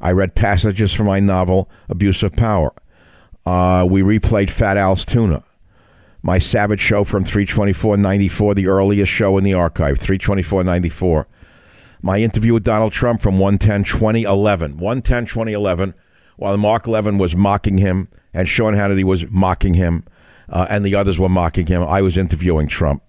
I 0.00 0.12
read 0.12 0.34
passages 0.34 0.92
from 0.92 1.06
my 1.06 1.20
novel, 1.20 1.70
Abuse 1.88 2.22
of 2.22 2.34
Power. 2.34 2.72
Uh, 3.44 3.86
we 3.88 4.02
replayed 4.02 4.50
Fat 4.50 4.76
Al's 4.76 5.04
Tuna. 5.04 5.44
My 6.22 6.38
Savage 6.38 6.80
show 6.80 7.04
from 7.04 7.24
324.94, 7.24 8.54
the 8.56 8.66
earliest 8.66 9.12
show 9.12 9.38
in 9.38 9.44
the 9.44 9.54
archive, 9.54 9.98
324.94. 9.98 11.26
My 12.02 12.18
interview 12.18 12.54
with 12.54 12.64
Donald 12.64 12.92
Trump 12.92 13.20
from 13.20 13.38
110.2011. 13.38 14.74
110.2011, 14.76 15.94
while 16.36 16.56
Mark 16.56 16.86
Levin 16.86 17.18
was 17.18 17.36
mocking 17.36 17.78
him 17.78 18.08
and 18.34 18.48
Sean 18.48 18.74
Hannity 18.74 19.04
was 19.04 19.26
mocking 19.30 19.74
him 19.74 20.04
uh, 20.48 20.66
and 20.68 20.84
the 20.84 20.94
others 20.94 21.18
were 21.18 21.28
mocking 21.28 21.66
him, 21.66 21.82
I 21.82 22.02
was 22.02 22.16
interviewing 22.16 22.66
Trump. 22.66 23.02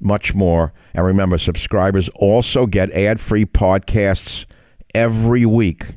Much 0.00 0.34
more. 0.34 0.72
And 0.92 1.06
remember, 1.06 1.38
subscribers 1.38 2.08
also 2.16 2.66
get 2.66 2.90
ad 2.90 3.20
free 3.20 3.46
podcasts 3.46 4.44
every 4.94 5.46
week 5.46 5.96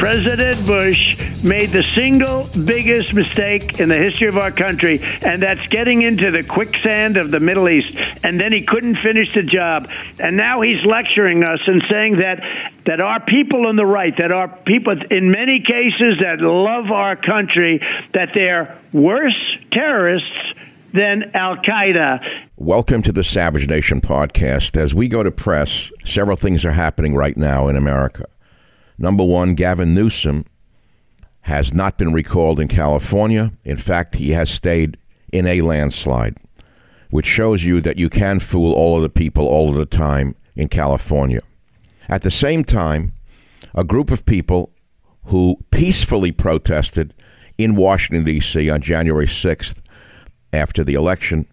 President 0.00 0.66
Bush 0.66 1.18
made 1.44 1.72
the 1.72 1.82
single 1.82 2.48
biggest 2.64 3.12
mistake 3.12 3.80
in 3.80 3.90
the 3.90 3.98
history 3.98 4.28
of 4.28 4.38
our 4.38 4.50
country, 4.50 4.98
and 5.20 5.42
that's 5.42 5.66
getting 5.66 6.00
into 6.00 6.30
the 6.30 6.42
quicksand 6.42 7.18
of 7.18 7.30
the 7.30 7.38
Middle 7.38 7.68
East. 7.68 7.94
And 8.24 8.40
then 8.40 8.50
he 8.50 8.62
couldn't 8.62 8.96
finish 8.96 9.34
the 9.34 9.42
job. 9.42 9.90
And 10.18 10.38
now 10.38 10.62
he's 10.62 10.82
lecturing 10.86 11.44
us 11.44 11.60
and 11.66 11.82
saying 11.90 12.16
that 12.16 12.42
that 12.86 13.02
our 13.02 13.20
people 13.20 13.66
on 13.66 13.76
the 13.76 13.84
right, 13.84 14.16
that 14.16 14.32
our 14.32 14.48
people 14.48 14.98
in 15.10 15.32
many 15.32 15.60
cases 15.60 16.20
that 16.20 16.40
love 16.40 16.90
our 16.90 17.14
country, 17.14 17.82
that 18.14 18.30
they're 18.32 18.78
worse 18.94 19.36
terrorists 19.70 20.54
than 20.94 21.30
Al 21.34 21.58
Qaeda. 21.58 22.46
Welcome 22.56 23.02
to 23.02 23.12
the 23.12 23.22
Savage 23.22 23.68
Nation 23.68 24.00
podcast. 24.00 24.78
As 24.78 24.94
we 24.94 25.08
go 25.08 25.22
to 25.22 25.30
press, 25.30 25.92
several 26.06 26.38
things 26.38 26.64
are 26.64 26.72
happening 26.72 27.14
right 27.14 27.36
now 27.36 27.68
in 27.68 27.76
America. 27.76 28.24
Number 29.00 29.24
one, 29.24 29.54
Gavin 29.54 29.94
Newsom 29.94 30.44
has 31.42 31.72
not 31.72 31.96
been 31.96 32.12
recalled 32.12 32.60
in 32.60 32.68
California. 32.68 33.50
In 33.64 33.78
fact, 33.78 34.16
he 34.16 34.32
has 34.32 34.50
stayed 34.50 34.98
in 35.32 35.46
a 35.46 35.62
landslide, 35.62 36.36
which 37.08 37.24
shows 37.24 37.64
you 37.64 37.80
that 37.80 37.98
you 37.98 38.10
can 38.10 38.38
fool 38.38 38.74
all 38.74 38.98
of 38.98 39.02
the 39.02 39.08
people 39.08 39.46
all 39.46 39.70
of 39.70 39.76
the 39.76 39.86
time 39.86 40.36
in 40.54 40.68
California. 40.68 41.40
At 42.10 42.20
the 42.20 42.30
same 42.30 42.62
time, 42.62 43.12
a 43.74 43.84
group 43.84 44.10
of 44.10 44.26
people 44.26 44.70
who 45.24 45.56
peacefully 45.70 46.30
protested 46.30 47.14
in 47.56 47.76
Washington, 47.76 48.24
D.C. 48.24 48.68
on 48.68 48.82
January 48.82 49.26
6th 49.26 49.80
after 50.52 50.84
the 50.84 50.94
election 50.94 51.46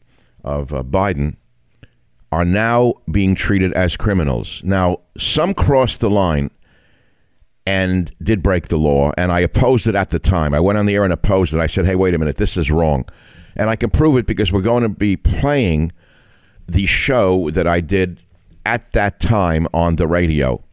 of 0.44 0.73
uh, 0.73 0.83
Biden 0.83 1.38
are 2.29 2.44
now 2.44 2.95
being 3.09 3.35
treated 3.35 3.71
as 3.71 3.95
criminals. 3.95 4.61
Now, 4.65 4.99
some 5.17 5.53
crossed 5.53 6.01
the 6.01 6.09
line 6.09 6.51
and 7.68 8.16
did 8.24 8.42
break 8.42 8.69
the 8.69 8.78
law, 8.78 9.12
and 9.18 9.30
I 9.30 9.42
opposed 9.42 9.88
it 9.88 9.96
at 9.96 10.08
the 10.08 10.19
time. 10.19 10.54
I 10.54 10.60
went 10.62 10.78
on 10.78 10.86
the 10.86 10.96
air 10.96 11.04
and 11.04 11.12
opposed 11.12 11.54
it. 11.54 11.60
I 11.60 11.68
said, 11.68 11.86
hey, 11.86 11.96
wait 11.96 12.14
a 12.14 12.18
minute, 12.18 12.38
this 12.38 12.56
is 12.56 12.72
wrong. 12.72 13.04
And 13.58 13.69
I 13.69 13.75
can 13.75 13.90
prove 13.90 14.16
it 14.16 14.25
because 14.25 14.54
we're 14.54 14.62
going 14.62 14.84
to 14.84 14.90
be 14.90 15.18
playing 15.18 15.92
the 16.66 16.86
show 16.86 17.50
that 17.50 17.68
I 17.68 17.81
did 17.81 18.22
at 18.66 18.94
that 18.94 19.19
time 19.19 19.68
on 19.74 19.98
the 19.98 20.08
radio. 20.08 20.64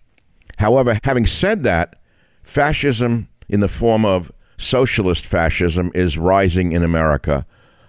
However, 0.58 1.00
having 1.02 1.26
said 1.26 1.64
that, 1.64 1.98
fascism 2.44 3.26
in 3.48 3.58
the 3.58 3.66
form 3.66 4.04
of 4.04 4.30
socialist 4.56 5.26
fascism 5.26 5.90
is 5.96 6.16
rising 6.16 6.70
in 6.70 6.84
America 6.84 7.44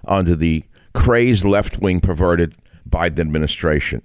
under 0.07 0.35
the 0.35 0.63
crazed 0.95 1.45
left 1.45 1.77
wing 1.79 2.01
perverted 2.01 2.55
Biden 2.89 3.19
administration. 3.19 4.01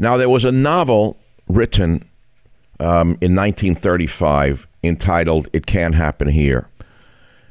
Now, 0.00 0.16
there 0.16 0.28
was 0.28 0.44
a 0.44 0.50
novel 0.50 1.16
written 1.46 2.07
um, 2.80 3.16
in 3.20 3.34
1935 3.34 4.66
entitled 4.82 5.48
It 5.52 5.66
Can't 5.66 5.94
Happen 5.94 6.28
Here. 6.28 6.68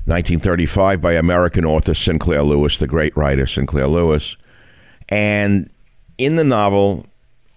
1935 0.05 1.01
by 1.01 1.13
American 1.13 1.65
author 1.65 1.93
Sinclair 1.93 2.41
Lewis, 2.43 2.77
the 2.77 2.87
great 2.87 3.15
writer 3.17 3.45
Sinclair 3.45 3.87
Lewis. 3.87 4.37
And 5.09 5.69
in 6.17 6.37
the 6.37 6.45
novel, 6.45 7.05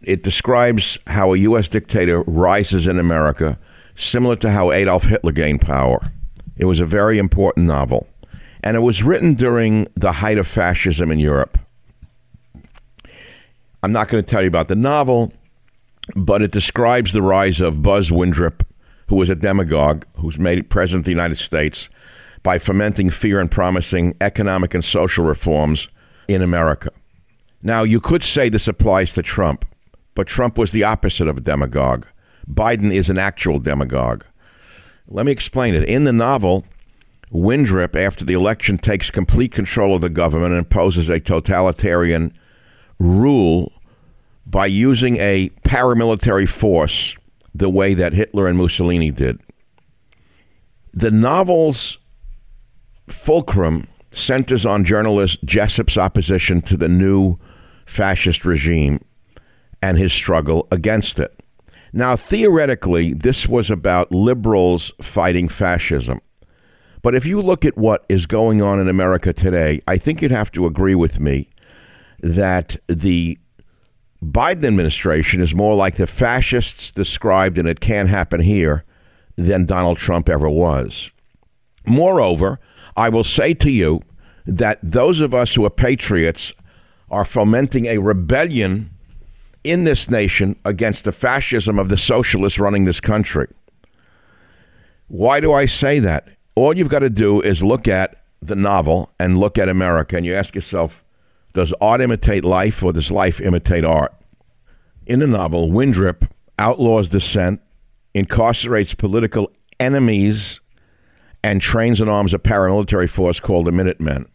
it 0.02 0.24
describes 0.24 0.98
how 1.06 1.32
a 1.32 1.38
U.S. 1.38 1.68
dictator 1.68 2.22
rises 2.22 2.88
in 2.88 2.98
America, 2.98 3.56
similar 3.94 4.34
to 4.36 4.50
how 4.50 4.72
Adolf 4.72 5.04
Hitler 5.04 5.32
gained 5.32 5.60
power. 5.60 6.10
It 6.56 6.64
was 6.64 6.80
a 6.80 6.86
very 6.86 7.18
important 7.18 7.66
novel 7.66 8.08
and 8.62 8.76
it 8.76 8.80
was 8.80 9.02
written 9.02 9.34
during 9.34 9.88
the 9.94 10.12
height 10.12 10.38
of 10.38 10.46
fascism 10.46 11.10
in 11.10 11.18
Europe. 11.18 11.58
I'm 13.82 13.92
not 13.92 14.08
going 14.08 14.22
to 14.22 14.30
tell 14.30 14.42
you 14.42 14.48
about 14.48 14.68
the 14.68 14.76
novel, 14.76 15.32
but 16.14 16.42
it 16.42 16.52
describes 16.52 17.12
the 17.12 17.22
rise 17.22 17.60
of 17.60 17.82
Buzz 17.82 18.10
Windrip, 18.10 18.62
who 19.08 19.16
was 19.16 19.30
a 19.30 19.34
demagogue 19.34 20.04
who's 20.16 20.38
made 20.38 20.70
president 20.70 21.02
of 21.02 21.04
the 21.06 21.10
United 21.10 21.38
States 21.38 21.88
by 22.42 22.58
fomenting 22.58 23.10
fear 23.10 23.40
and 23.40 23.50
promising 23.50 24.16
economic 24.20 24.74
and 24.74 24.84
social 24.84 25.24
reforms 25.24 25.88
in 26.28 26.42
America. 26.42 26.90
Now, 27.62 27.82
you 27.82 28.00
could 28.00 28.22
say 28.22 28.48
this 28.48 28.68
applies 28.68 29.12
to 29.12 29.22
Trump, 29.22 29.66
but 30.14 30.26
Trump 30.26 30.56
was 30.56 30.72
the 30.72 30.84
opposite 30.84 31.28
of 31.28 31.38
a 31.38 31.42
demagogue. 31.42 32.06
Biden 32.48 32.92
is 32.92 33.10
an 33.10 33.18
actual 33.18 33.58
demagogue. 33.58 34.24
Let 35.08 35.26
me 35.26 35.32
explain 35.32 35.74
it. 35.74 35.84
In 35.84 36.04
the 36.04 36.12
novel, 36.12 36.64
Windrip, 37.32 37.94
after 37.94 38.24
the 38.24 38.32
election, 38.32 38.78
takes 38.78 39.10
complete 39.10 39.52
control 39.52 39.94
of 39.94 40.00
the 40.00 40.08
government 40.08 40.52
and 40.52 40.58
imposes 40.58 41.08
a 41.08 41.20
totalitarian 41.20 42.32
rule 42.98 43.72
by 44.50 44.66
using 44.66 45.16
a 45.18 45.48
paramilitary 45.64 46.48
force 46.48 47.16
the 47.54 47.70
way 47.70 47.94
that 47.94 48.12
Hitler 48.12 48.48
and 48.48 48.58
Mussolini 48.58 49.12
did. 49.12 49.40
The 50.92 51.12
novel's 51.12 51.98
fulcrum 53.08 53.86
centers 54.10 54.66
on 54.66 54.84
journalist 54.84 55.38
Jessup's 55.44 55.96
opposition 55.96 56.62
to 56.62 56.76
the 56.76 56.88
new 56.88 57.38
fascist 57.86 58.44
regime 58.44 59.04
and 59.80 59.96
his 59.96 60.12
struggle 60.12 60.66
against 60.72 61.20
it. 61.20 61.32
Now, 61.92 62.16
theoretically, 62.16 63.14
this 63.14 63.48
was 63.48 63.70
about 63.70 64.12
liberals 64.12 64.92
fighting 65.00 65.48
fascism. 65.48 66.20
But 67.02 67.14
if 67.14 67.24
you 67.24 67.40
look 67.40 67.64
at 67.64 67.78
what 67.78 68.04
is 68.08 68.26
going 68.26 68.60
on 68.62 68.80
in 68.80 68.88
America 68.88 69.32
today, 69.32 69.80
I 69.86 69.96
think 69.96 70.20
you'd 70.20 70.30
have 70.30 70.52
to 70.52 70.66
agree 70.66 70.94
with 70.94 71.18
me 71.18 71.50
that 72.20 72.76
the 72.88 73.38
Biden 74.22 74.64
administration 74.64 75.40
is 75.40 75.54
more 75.54 75.74
like 75.74 75.96
the 75.96 76.06
fascists 76.06 76.90
described 76.90 77.58
and 77.58 77.66
It 77.66 77.80
Can't 77.80 78.08
Happen 78.08 78.40
Here 78.40 78.84
than 79.36 79.64
Donald 79.64 79.96
Trump 79.98 80.28
ever 80.28 80.48
was. 80.48 81.10
Moreover, 81.86 82.60
I 82.96 83.08
will 83.08 83.24
say 83.24 83.54
to 83.54 83.70
you 83.70 84.02
that 84.44 84.78
those 84.82 85.20
of 85.20 85.32
us 85.32 85.54
who 85.54 85.64
are 85.64 85.70
patriots 85.70 86.52
are 87.10 87.24
fomenting 87.24 87.86
a 87.86 87.98
rebellion 87.98 88.90
in 89.64 89.84
this 89.84 90.10
nation 90.10 90.56
against 90.64 91.04
the 91.04 91.12
fascism 91.12 91.78
of 91.78 91.88
the 91.88 91.98
socialists 91.98 92.58
running 92.58 92.84
this 92.84 93.00
country. 93.00 93.48
Why 95.08 95.40
do 95.40 95.52
I 95.52 95.66
say 95.66 95.98
that? 96.00 96.28
all 96.60 96.76
you've 96.76 96.88
got 96.88 97.00
to 97.00 97.10
do 97.10 97.40
is 97.40 97.62
look 97.62 97.88
at 97.88 98.22
the 98.42 98.56
novel 98.56 99.10
and 99.18 99.38
look 99.38 99.58
at 99.58 99.68
America, 99.68 100.16
and 100.16 100.26
you 100.26 100.34
ask 100.34 100.54
yourself, 100.54 101.02
does 101.52 101.74
art 101.80 102.00
imitate 102.00 102.44
life 102.44 102.82
or 102.82 102.92
does 102.92 103.10
life 103.10 103.40
imitate 103.40 103.84
art? 103.84 104.14
In 105.06 105.18
the 105.18 105.26
novel, 105.26 105.68
Windrip 105.68 106.28
outlaws 106.58 107.08
dissent, 107.08 107.60
incarcerates 108.14 108.96
political 108.96 109.50
enemies, 109.78 110.60
and 111.42 111.60
trains 111.60 112.00
and 112.00 112.10
arms 112.10 112.34
a 112.34 112.38
paramilitary 112.38 113.08
force 113.08 113.40
called 113.40 113.66
the 113.66 113.72
Minutemen. 113.72 114.26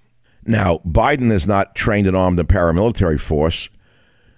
Now, 0.46 0.80
Biden 0.86 1.32
is 1.32 1.48
not 1.48 1.76
trained 1.76 2.08
and 2.08 2.18
armed 2.18 2.40
a 2.40 2.44
paramilitary 2.44 3.20
force, 3.20 3.70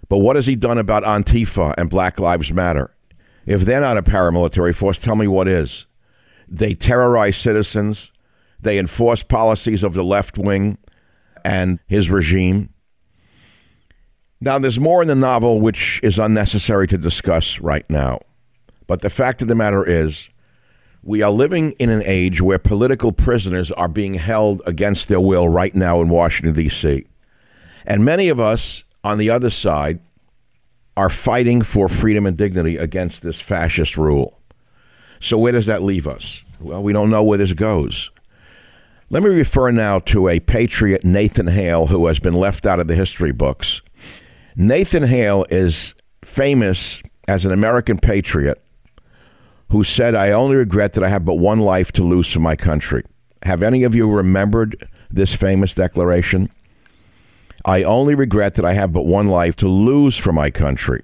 but 0.10 0.20
what 0.20 0.36
has 0.36 0.46
he 0.46 0.56
done 0.56 0.78
about 0.78 1.04
Antifa 1.04 1.74
and 1.78 1.90
Black 1.90 2.20
Lives 2.20 2.52
Matter? 2.52 2.94
If 3.46 3.62
they're 3.62 3.82
not 3.82 3.98
a 3.98 4.04
paramilitary 4.04 4.76
force, 4.76 5.00
tell 5.00 5.16
me 5.16 5.28
what 5.28 5.48
is. 5.48 5.86
They 6.48 6.76
terrorize 6.76 7.38
citizens. 7.38 8.12
They 8.60 8.78
enforce 8.78 9.24
policies 9.24 9.84
of 9.84 9.94
the 9.94 10.04
left 10.04 10.38
wing 10.38 10.78
and 11.48 11.80
his 11.88 12.10
regime. 12.10 12.74
Now, 14.42 14.60
there's 14.60 14.82
more 14.82 15.02
in 15.02 15.08
the 15.08 15.16
novel 15.16 15.62
which 15.62 16.02
is 16.04 16.20
unnecessary 16.20 16.88
to 16.88 16.98
discuss 16.98 17.60
right 17.62 17.90
now. 17.90 18.20
But 18.86 19.00
the 19.02 19.10
fact 19.10 19.42
of 19.42 19.48
the 19.48 19.56
matter 19.56 19.88
is, 19.88 20.30
we 21.04 21.22
are 21.22 21.32
living 21.32 21.72
in 21.80 21.90
an 21.90 22.04
age 22.04 22.42
where 22.42 22.60
political 22.60 23.14
prisoners 23.14 23.72
are 23.72 23.88
being 23.88 24.16
held 24.16 24.62
against 24.66 25.08
their 25.08 25.22
will 25.22 25.48
right 25.48 25.74
now 25.74 26.02
in 26.02 26.10
Washington, 26.10 26.54
D.C. 26.54 27.08
And 27.86 28.04
many 28.04 28.28
of 28.28 28.42
us 28.42 28.84
on 29.06 29.18
the 29.18 29.30
other 29.30 29.50
side 29.50 30.02
are 30.98 31.10
fighting 31.10 31.62
for 31.62 31.88
freedom 31.88 32.26
and 32.26 32.36
dignity 32.36 32.76
against 32.76 33.22
this 33.22 33.40
fascist 33.40 33.96
rule. 33.96 34.38
So, 35.22 35.38
where 35.38 35.54
does 35.54 35.68
that 35.68 35.82
leave 35.82 36.08
us? 36.08 36.44
Well, 36.60 36.84
we 36.84 36.92
don't 36.92 37.10
know 37.10 37.24
where 37.24 37.38
this 37.38 37.54
goes. 37.54 38.12
Let 39.10 39.24
me 39.24 39.30
refer 39.30 39.72
now 39.72 40.00
to 40.00 40.28
a 40.28 40.42
patriot, 40.42 41.06
Nathan 41.06 41.48
Hale, 41.48 41.88
who 41.88 42.08
has 42.08 42.20
been 42.20 42.34
left 42.34 42.66
out 42.66 42.82
of 42.82 42.88
the 42.88 42.96
history 42.96 43.32
books. 43.32 43.82
Nathan 44.58 45.04
Hale 45.04 45.46
is 45.50 45.96
famous 46.26 47.02
as 47.26 47.46
an 47.46 47.54
American 47.54 48.00
patriot 48.00 48.62
who 49.70 49.86
said, 49.86 50.14
I 50.14 50.32
only 50.32 50.58
regret 50.58 50.92
that 50.94 51.06
I 51.06 51.10
have 51.10 51.24
but 51.24 51.36
one 51.36 51.62
life 51.62 51.94
to 51.94 52.04
lose 52.04 52.30
for 52.30 52.42
my 52.42 52.58
country. 52.58 53.04
Have 53.44 53.64
any 53.64 53.84
of 53.84 53.96
you 53.96 54.12
remembered 54.12 54.90
this 55.10 55.34
famous 55.34 55.74
declaration? 55.74 56.50
I 57.64 57.84
only 57.84 58.14
regret 58.14 58.56
that 58.56 58.66
I 58.66 58.74
have 58.74 58.92
but 58.92 59.06
one 59.06 59.28
life 59.28 59.56
to 59.58 59.70
lose 59.70 60.18
for 60.18 60.34
my 60.34 60.52
country. 60.52 61.04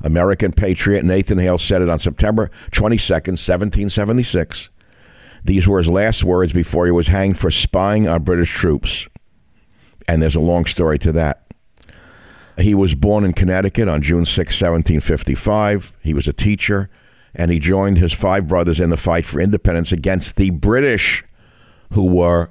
American 0.00 0.52
patriot 0.52 1.04
Nathan 1.04 1.38
Hale 1.38 1.58
said 1.58 1.82
it 1.82 1.88
on 1.88 1.98
September 1.98 2.52
22nd, 2.70 3.38
1776. 3.38 4.68
These 5.44 5.66
were 5.66 5.78
his 5.78 5.88
last 5.88 6.24
words 6.24 6.52
before 6.52 6.86
he 6.86 6.92
was 6.92 7.08
hanged 7.08 7.38
for 7.38 7.50
spying 7.50 8.06
on 8.06 8.22
British 8.22 8.50
troops. 8.50 9.08
And 10.06 10.22
there's 10.22 10.36
a 10.36 10.40
long 10.40 10.66
story 10.66 10.98
to 11.00 11.12
that. 11.12 11.46
He 12.58 12.74
was 12.74 12.94
born 12.94 13.24
in 13.24 13.32
Connecticut 13.32 13.88
on 13.88 14.02
June 14.02 14.24
6, 14.24 14.36
1755. 14.36 15.94
He 16.02 16.14
was 16.14 16.28
a 16.28 16.32
teacher 16.32 16.90
and 17.34 17.50
he 17.50 17.58
joined 17.58 17.98
his 17.98 18.12
five 18.12 18.46
brothers 18.46 18.80
in 18.80 18.90
the 18.90 18.96
fight 18.96 19.24
for 19.24 19.40
independence 19.40 19.90
against 19.90 20.36
the 20.36 20.50
British, 20.50 21.24
who 21.92 22.04
were 22.04 22.50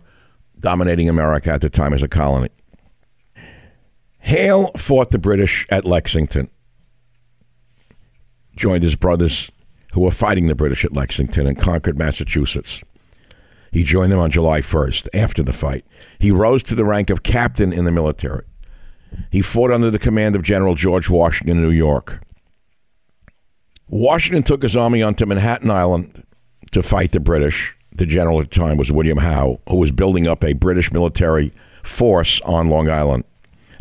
dominating 0.59 1.07
America 1.07 1.51
at 1.51 1.61
the 1.61 1.69
time 1.69 1.93
as 1.93 2.01
a 2.01 2.07
colony. 2.07 2.49
Hale 4.19 4.71
fought 4.77 5.09
the 5.09 5.19
British 5.19 5.67
at 5.69 5.85
Lexington, 5.85 6.49
joined 8.55 8.83
his 8.83 8.95
brothers 8.95 9.51
who 9.91 10.01
were 10.01 10.11
fighting 10.11 10.47
the 10.47 10.55
British 10.55 10.85
at 10.85 10.93
Lexington 10.93 11.47
and 11.47 11.59
Concord 11.59 11.97
Massachusetts. 11.97 12.83
He 13.71 13.83
joined 13.83 14.11
them 14.11 14.19
on 14.19 14.31
July 14.31 14.61
1st, 14.61 15.07
after 15.13 15.43
the 15.43 15.53
fight. 15.53 15.85
He 16.19 16.31
rose 16.31 16.63
to 16.63 16.75
the 16.75 16.85
rank 16.85 17.09
of 17.09 17.23
captain 17.23 17.71
in 17.71 17.85
the 17.85 17.91
military. 17.91 18.43
He 19.29 19.41
fought 19.41 19.71
under 19.71 19.89
the 19.89 19.99
command 19.99 20.35
of 20.35 20.43
General 20.43 20.75
George 20.75 21.09
Washington 21.09 21.57
in 21.57 21.63
New 21.63 21.71
York. 21.71 22.21
Washington 23.87 24.43
took 24.43 24.61
his 24.61 24.75
army 24.75 25.01
onto 25.01 25.25
Manhattan 25.25 25.69
Island 25.69 26.23
to 26.71 26.83
fight 26.83 27.11
the 27.11 27.19
British. 27.19 27.75
The 27.93 28.05
general 28.05 28.39
at 28.39 28.49
the 28.49 28.55
time 28.55 28.77
was 28.77 28.91
William 28.91 29.17
Howe, 29.17 29.59
who 29.67 29.75
was 29.75 29.91
building 29.91 30.27
up 30.27 30.43
a 30.43 30.53
British 30.53 30.91
military 30.93 31.53
force 31.83 32.39
on 32.41 32.69
Long 32.69 32.89
Island. 32.89 33.25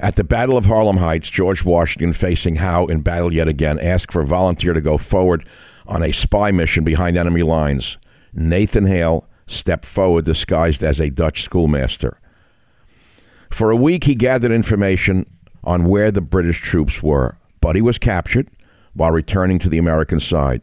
At 0.00 0.16
the 0.16 0.24
Battle 0.24 0.56
of 0.56 0.64
Harlem 0.64 0.96
Heights, 0.96 1.30
George 1.30 1.64
Washington, 1.64 2.12
facing 2.12 2.56
Howe 2.56 2.86
in 2.86 3.02
battle 3.02 3.32
yet 3.32 3.48
again, 3.48 3.78
asked 3.78 4.12
for 4.12 4.22
a 4.22 4.26
volunteer 4.26 4.72
to 4.72 4.80
go 4.80 4.98
forward 4.98 5.46
on 5.90 6.02
a 6.02 6.12
spy 6.12 6.50
mission 6.52 6.84
behind 6.84 7.16
enemy 7.16 7.42
lines. 7.42 7.98
Nathan 8.32 8.86
Hale 8.86 9.26
stepped 9.46 9.84
forward 9.84 10.24
disguised 10.24 10.82
as 10.82 11.00
a 11.00 11.10
Dutch 11.10 11.42
schoolmaster. 11.42 12.18
For 13.50 13.70
a 13.70 13.76
week, 13.76 14.04
he 14.04 14.14
gathered 14.14 14.52
information 14.52 15.26
on 15.64 15.84
where 15.84 16.12
the 16.12 16.20
British 16.20 16.60
troops 16.60 17.02
were, 17.02 17.36
but 17.60 17.74
he 17.74 17.82
was 17.82 17.98
captured 17.98 18.48
while 18.94 19.10
returning 19.10 19.58
to 19.58 19.68
the 19.68 19.78
American 19.78 20.20
side. 20.20 20.62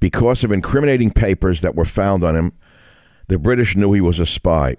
Because 0.00 0.44
of 0.44 0.52
incriminating 0.52 1.10
papers 1.10 1.60
that 1.60 1.74
were 1.74 1.84
found 1.84 2.22
on 2.22 2.36
him, 2.36 2.52
the 3.26 3.38
British 3.38 3.76
knew 3.76 3.92
he 3.92 4.00
was 4.00 4.20
a 4.20 4.26
spy. 4.26 4.76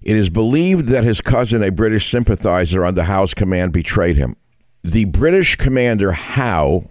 It 0.00 0.16
is 0.16 0.30
believed 0.30 0.86
that 0.86 1.04
his 1.04 1.20
cousin, 1.20 1.62
a 1.62 1.70
British 1.70 2.10
sympathizer 2.10 2.84
under 2.84 3.02
Howe's 3.02 3.34
command, 3.34 3.72
betrayed 3.72 4.16
him. 4.16 4.36
The 4.82 5.04
British 5.04 5.56
commander 5.56 6.12
Howe, 6.12 6.88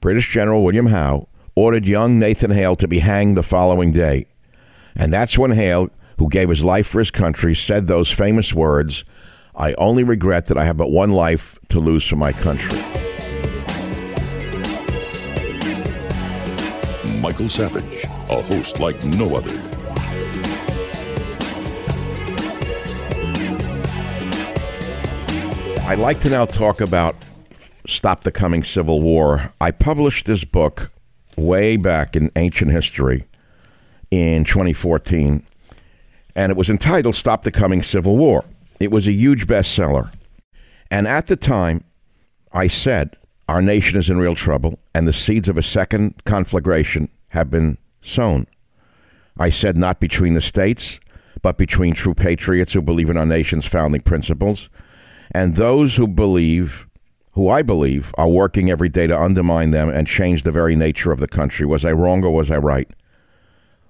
British 0.00 0.32
General 0.32 0.62
William 0.62 0.86
Howe, 0.86 1.26
ordered 1.56 1.88
young 1.88 2.18
Nathan 2.18 2.52
Hale 2.52 2.76
to 2.76 2.86
be 2.86 3.00
hanged 3.00 3.36
the 3.36 3.42
following 3.42 3.92
day. 3.92 4.26
And 4.94 5.12
that's 5.12 5.36
when 5.36 5.50
Hale, 5.50 5.90
who 6.18 6.28
gave 6.28 6.48
his 6.48 6.64
life 6.64 6.86
for 6.86 7.00
his 7.00 7.10
country, 7.10 7.54
said 7.54 7.86
those 7.86 8.10
famous 8.10 8.54
words 8.54 9.04
I 9.56 9.74
only 9.74 10.04
regret 10.04 10.46
that 10.46 10.56
I 10.56 10.64
have 10.64 10.76
but 10.76 10.92
one 10.92 11.10
life 11.10 11.58
to 11.70 11.80
lose 11.80 12.06
for 12.06 12.14
my 12.14 12.32
country. 12.32 12.78
Michael 17.18 17.48
Savage, 17.48 18.04
a 18.04 18.40
host 18.40 18.78
like 18.78 19.02
no 19.04 19.34
other. 19.34 19.50
I'd 25.88 25.98
like 25.98 26.20
to 26.20 26.30
now 26.30 26.44
talk 26.44 26.80
about 26.80 27.16
Stop 27.88 28.22
the 28.22 28.30
Coming 28.30 28.64
Civil 28.64 29.00
War. 29.00 29.54
I 29.62 29.70
published 29.70 30.26
this 30.26 30.44
book 30.44 30.90
way 31.38 31.78
back 31.78 32.14
in 32.14 32.30
ancient 32.36 32.70
history 32.70 33.26
in 34.10 34.44
2014, 34.44 35.42
and 36.36 36.52
it 36.52 36.58
was 36.58 36.68
entitled 36.68 37.14
Stop 37.14 37.44
the 37.44 37.50
Coming 37.50 37.82
Civil 37.82 38.18
War. 38.18 38.44
It 38.78 38.90
was 38.90 39.08
a 39.08 39.12
huge 39.12 39.46
bestseller. 39.46 40.12
And 40.90 41.08
at 41.08 41.28
the 41.28 41.36
time, 41.36 41.82
I 42.52 42.66
said, 42.66 43.16
Our 43.48 43.62
nation 43.62 43.98
is 43.98 44.10
in 44.10 44.18
real 44.18 44.34
trouble, 44.34 44.78
and 44.94 45.08
the 45.08 45.12
seeds 45.14 45.48
of 45.48 45.56
a 45.56 45.62
second 45.62 46.22
conflagration 46.26 47.08
have 47.28 47.50
been 47.50 47.78
sown. 48.02 48.46
I 49.38 49.48
said, 49.48 49.78
Not 49.78 49.98
between 49.98 50.34
the 50.34 50.42
states, 50.42 51.00
but 51.40 51.56
between 51.56 51.94
true 51.94 52.14
patriots 52.14 52.74
who 52.74 52.82
believe 52.82 53.08
in 53.08 53.16
our 53.16 53.24
nation's 53.24 53.64
founding 53.64 54.02
principles 54.02 54.68
and 55.32 55.56
those 55.56 55.96
who 55.96 56.08
believe, 56.08 56.87
who 57.38 57.48
I 57.48 57.62
believe, 57.62 58.12
are 58.18 58.26
working 58.26 58.68
every 58.68 58.88
day 58.88 59.06
to 59.06 59.16
undermine 59.16 59.70
them 59.70 59.88
and 59.88 60.08
change 60.08 60.42
the 60.42 60.50
very 60.50 60.74
nature 60.74 61.12
of 61.12 61.20
the 61.20 61.28
country. 61.28 61.64
Was 61.64 61.84
I 61.84 61.92
wrong 61.92 62.24
or 62.24 62.34
was 62.34 62.50
I 62.50 62.56
right? 62.56 62.90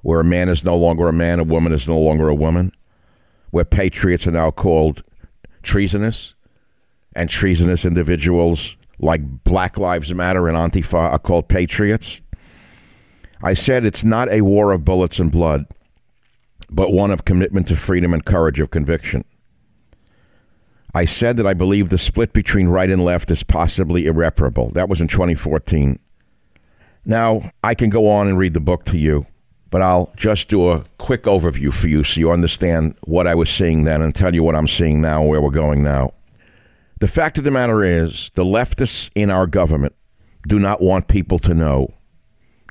Where 0.02 0.20
a 0.20 0.24
man 0.24 0.50
is 0.50 0.66
no 0.66 0.76
longer 0.76 1.08
a 1.08 1.14
man, 1.14 1.40
a 1.40 1.44
woman 1.44 1.72
is 1.72 1.88
no 1.88 1.98
longer 1.98 2.28
a 2.28 2.34
woman, 2.34 2.72
where 3.50 3.64
patriots 3.64 4.26
are 4.26 4.32
now 4.32 4.50
called 4.50 5.02
treasonous, 5.62 6.34
and 7.16 7.30
treasonous 7.30 7.86
individuals 7.86 8.76
like 8.98 9.22
Black 9.44 9.78
Lives 9.78 10.12
Matter 10.12 10.46
and 10.46 10.54
Antifa 10.58 11.12
are 11.12 11.18
called 11.18 11.48
patriots. 11.48 12.20
I 13.42 13.54
said 13.54 13.86
it's 13.86 14.04
not 14.04 14.30
a 14.30 14.42
war 14.42 14.72
of 14.72 14.84
bullets 14.84 15.20
and 15.20 15.32
blood, 15.32 15.64
but 16.68 16.92
one 16.92 17.10
of 17.10 17.24
commitment 17.24 17.68
to 17.68 17.76
freedom 17.76 18.12
and 18.12 18.26
courage 18.26 18.60
of 18.60 18.70
conviction. 18.70 19.24
I 20.94 21.04
said 21.04 21.36
that 21.36 21.46
I 21.46 21.54
believe 21.54 21.90
the 21.90 21.98
split 21.98 22.32
between 22.32 22.68
right 22.68 22.88
and 22.88 23.04
left 23.04 23.30
is 23.30 23.42
possibly 23.42 24.06
irreparable. 24.06 24.70
That 24.70 24.88
was 24.88 25.00
in 25.00 25.08
2014. 25.08 25.98
Now, 27.04 27.52
I 27.62 27.74
can 27.74 27.90
go 27.90 28.08
on 28.08 28.26
and 28.26 28.38
read 28.38 28.54
the 28.54 28.60
book 28.60 28.84
to 28.86 28.98
you, 28.98 29.26
but 29.70 29.82
I'll 29.82 30.12
just 30.16 30.48
do 30.48 30.70
a 30.70 30.84
quick 30.96 31.24
overview 31.24 31.72
for 31.72 31.88
you 31.88 32.04
so 32.04 32.20
you 32.20 32.30
understand 32.30 32.94
what 33.04 33.26
I 33.26 33.34
was 33.34 33.50
seeing 33.50 33.84
then 33.84 34.02
and 34.02 34.14
tell 34.14 34.34
you 34.34 34.42
what 34.42 34.56
I'm 34.56 34.68
seeing 34.68 35.00
now 35.00 35.20
and 35.20 35.28
where 35.28 35.40
we're 35.40 35.50
going 35.50 35.82
now. 35.82 36.14
The 37.00 37.08
fact 37.08 37.38
of 37.38 37.44
the 37.44 37.50
matter 37.50 37.84
is, 37.84 38.30
the 38.34 38.44
leftists 38.44 39.10
in 39.14 39.30
our 39.30 39.46
government 39.46 39.94
do 40.46 40.58
not 40.58 40.80
want 40.80 41.06
people 41.06 41.38
to 41.40 41.54
know, 41.54 41.94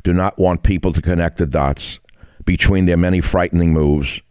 do 0.04 0.12
not 0.12 0.38
want 0.38 0.64
people 0.64 0.92
to 0.94 1.02
connect 1.02 1.38
the 1.38 1.46
dots 1.46 2.00
between 2.46 2.86
their 2.86 2.98
many 2.98 3.22
frightening 3.22 3.74
moves 3.74 4.22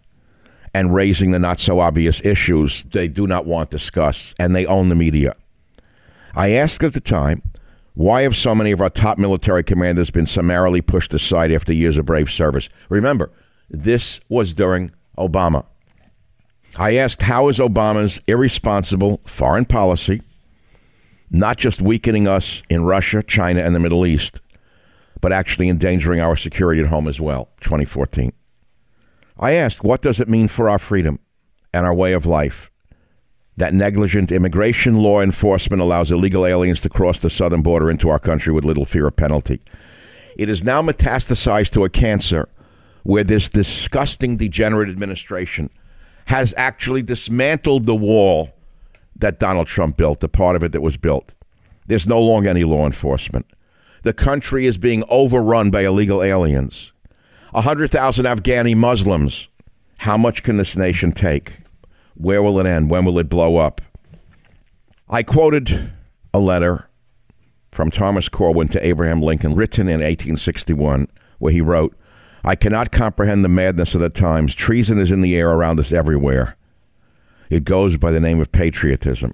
and 0.76 0.95
raising 0.95 1.30
the 1.30 1.38
not 1.38 1.59
so 1.59 1.80
obvious 1.80 2.21
issues 2.23 2.85
they 2.92 3.09
do 3.09 3.26
not 3.26 3.47
want 3.47 3.71
discussed, 3.71 4.35
and 4.38 4.54
they 4.54 4.66
own 4.66 4.90
the 4.90 4.95
media. 4.95 5.35
I 6.35 6.50
asked 6.50 6.85
at 6.85 6.92
the 6.92 7.00
time, 7.00 7.40
why 7.95 8.23
have 8.23 8.37
so 8.37 8.54
many 8.54 8.73
of 8.73 8.83
our 8.83 8.90
top 8.90 9.16
military 9.16 9.64
commanders 9.64 10.11
been 10.11 10.26
summarily 10.26 10.83
pushed 10.83 11.14
aside 11.14 11.50
after 11.50 11.73
years 11.73 11.97
of 11.97 12.04
brave 12.04 12.30
service? 12.30 12.68
Remember, 12.90 13.30
this 13.71 14.21
was 14.28 14.52
during 14.52 14.90
Obama. 15.16 15.64
I 16.76 16.97
asked 16.97 17.23
how 17.23 17.49
is 17.49 17.59
Obama's 17.59 18.21
irresponsible 18.26 19.23
foreign 19.25 19.64
policy 19.64 20.21
not 21.30 21.56
just 21.56 21.80
weakening 21.80 22.28
us 22.28 22.62
in 22.68 22.85
Russia, 22.85 23.23
China, 23.23 23.62
and 23.62 23.75
the 23.75 23.80
Middle 23.80 24.04
East, 24.04 24.42
but 25.23 25.33
actually 25.33 25.71
endangering 25.71 26.21
our 26.21 26.37
security 26.37 26.83
at 26.83 26.88
home 26.88 27.09
as 27.09 27.18
well? 27.18 27.49
2014. 27.62 28.30
I 29.38 29.52
asked, 29.52 29.85
what 29.85 30.02
does 30.02 30.21
it 30.21 30.28
mean 30.28 30.49
for 30.49 30.69
our 30.69 30.78
freedom 30.78 31.19
and 31.75 31.85
our 31.85 31.95
way 31.95 32.12
of 32.12 32.26
life 32.26 32.71
that 33.59 33.75
negligent 33.75 34.31
immigration 34.31 34.97
law 34.97 35.21
enforcement 35.21 35.81
allows 35.81 36.11
illegal 36.11 36.45
aliens 36.45 36.81
to 36.83 36.88
cross 36.88 37.19
the 37.21 37.31
southern 37.31 37.62
border 37.62 37.90
into 37.90 38.09
our 38.09 38.19
country 38.19 38.52
with 38.52 38.64
little 38.64 38.85
fear 38.85 39.07
of 39.07 39.16
penalty? 39.16 39.61
It 40.37 40.49
is 40.49 40.64
now 40.64 40.83
metastasized 40.83 41.73
to 41.73 41.85
a 41.85 41.90
cancer 41.90 42.49
where 43.02 43.25
this 43.25 43.49
disgusting, 43.49 44.37
degenerate 44.37 44.88
administration 44.88 45.71
has 46.26 46.52
actually 46.57 47.02
dismantled 47.02 47.87
the 47.87 47.95
wall 47.95 48.50
that 49.14 49.38
Donald 49.38 49.66
Trump 49.66 49.97
built, 49.97 50.21
the 50.21 50.28
part 50.28 50.57
of 50.57 50.62
it 50.62 50.73
that 50.73 50.81
was 50.81 50.97
built. 50.97 51.33
There's 51.87 52.07
no 52.07 52.21
longer 52.21 52.50
any 52.50 52.64
law 52.64 52.85
enforcement. 52.85 53.47
The 54.02 54.12
country 54.12 54.66
is 54.66 54.76
being 54.76 55.05
overrun 55.09 55.71
by 55.71 55.83
illegal 55.83 56.23
aliens. 56.23 56.93
100,000 57.56 58.26
Afghani 58.26 58.76
Muslims. 58.76 59.48
How 59.96 60.18
much 60.18 60.42
can 60.42 60.58
this 60.58 60.76
nation 60.76 61.10
take? 61.10 61.60
Where 62.14 62.42
will 62.42 62.60
it 62.60 62.66
end? 62.66 62.90
When 62.90 63.06
will 63.06 63.18
it 63.18 63.30
blow 63.30 63.56
up? 63.56 63.80
I 65.08 65.22
quoted 65.22 65.90
a 66.34 66.38
letter 66.38 66.86
from 67.72 67.90
Thomas 67.90 68.28
Corwin 68.28 68.68
to 68.68 68.86
Abraham 68.86 69.22
Lincoln 69.22 69.54
written 69.54 69.88
in 69.88 70.00
1861 70.00 71.08
where 71.38 71.50
he 71.50 71.62
wrote, 71.62 71.96
I 72.44 72.56
cannot 72.56 72.92
comprehend 72.92 73.42
the 73.42 73.48
madness 73.48 73.94
of 73.94 74.02
the 74.02 74.10
times. 74.10 74.54
Treason 74.54 74.98
is 74.98 75.10
in 75.10 75.22
the 75.22 75.34
air 75.34 75.48
around 75.48 75.80
us 75.80 75.92
everywhere. 75.92 76.58
It 77.48 77.64
goes 77.64 77.96
by 77.96 78.10
the 78.10 78.20
name 78.20 78.38
of 78.38 78.52
patriotism. 78.52 79.32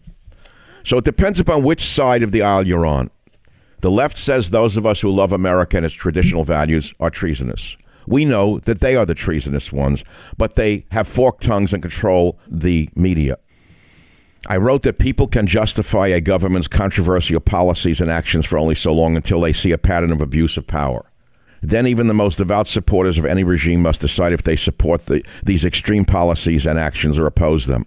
So 0.84 0.98
it 0.98 1.04
depends 1.04 1.40
upon 1.40 1.64
which 1.64 1.82
side 1.82 2.22
of 2.22 2.30
the 2.30 2.42
aisle 2.42 2.68
you're 2.68 2.86
on. 2.86 3.10
The 3.80 3.90
left 3.90 4.16
says 4.16 4.50
those 4.50 4.76
of 4.76 4.86
us 4.86 5.00
who 5.00 5.10
love 5.10 5.32
America 5.32 5.76
and 5.76 5.84
its 5.84 5.94
traditional 5.96 6.44
values 6.44 6.94
are 7.00 7.10
treasonous. 7.10 7.76
We 8.06 8.24
know 8.24 8.58
that 8.60 8.80
they 8.80 8.96
are 8.96 9.06
the 9.06 9.14
treasonous 9.14 9.72
ones, 9.72 10.04
but 10.36 10.54
they 10.54 10.86
have 10.90 11.08
forked 11.08 11.42
tongues 11.42 11.72
and 11.72 11.82
control 11.82 12.38
the 12.48 12.88
media. 12.94 13.38
I 14.48 14.56
wrote 14.56 14.82
that 14.82 14.98
people 14.98 15.28
can 15.28 15.46
justify 15.46 16.08
a 16.08 16.20
government's 16.20 16.66
controversial 16.66 17.40
policies 17.40 18.00
and 18.00 18.10
actions 18.10 18.44
for 18.44 18.58
only 18.58 18.74
so 18.74 18.92
long 18.92 19.14
until 19.14 19.40
they 19.40 19.52
see 19.52 19.70
a 19.70 19.78
pattern 19.78 20.10
of 20.10 20.20
abuse 20.20 20.56
of 20.56 20.66
power. 20.66 21.04
Then, 21.60 21.86
even 21.86 22.08
the 22.08 22.14
most 22.14 22.38
devout 22.38 22.66
supporters 22.66 23.18
of 23.18 23.24
any 23.24 23.44
regime 23.44 23.82
must 23.82 24.00
decide 24.00 24.32
if 24.32 24.42
they 24.42 24.56
support 24.56 25.02
the, 25.02 25.22
these 25.44 25.64
extreme 25.64 26.04
policies 26.04 26.66
and 26.66 26.76
actions 26.76 27.20
or 27.20 27.26
oppose 27.26 27.66
them. 27.66 27.86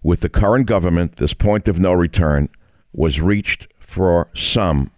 With 0.00 0.20
the 0.20 0.28
current 0.28 0.66
government, 0.66 1.16
this 1.16 1.34
point 1.34 1.66
of 1.66 1.80
no 1.80 1.92
return 1.92 2.48
was 2.92 3.20
reached 3.20 3.66
for 3.80 4.30
some 4.32 4.92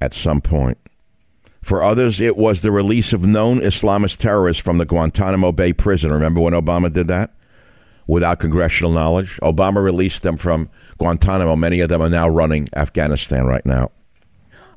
at 0.00 0.14
some 0.14 0.40
point. 0.40 0.78
For 1.66 1.82
others, 1.82 2.20
it 2.20 2.36
was 2.36 2.62
the 2.62 2.70
release 2.70 3.12
of 3.12 3.26
known 3.26 3.58
Islamist 3.58 4.18
terrorists 4.18 4.62
from 4.62 4.78
the 4.78 4.84
Guantanamo 4.84 5.50
Bay 5.50 5.72
prison. 5.72 6.12
Remember 6.12 6.40
when 6.40 6.52
Obama 6.52 6.92
did 6.92 7.08
that? 7.08 7.34
Without 8.06 8.38
congressional 8.38 8.92
knowledge? 8.92 9.36
Obama 9.42 9.82
released 9.82 10.22
them 10.22 10.36
from 10.36 10.70
Guantanamo. 10.98 11.56
Many 11.56 11.80
of 11.80 11.88
them 11.88 12.00
are 12.02 12.08
now 12.08 12.28
running 12.28 12.68
Afghanistan 12.76 13.46
right 13.46 13.66
now. 13.66 13.90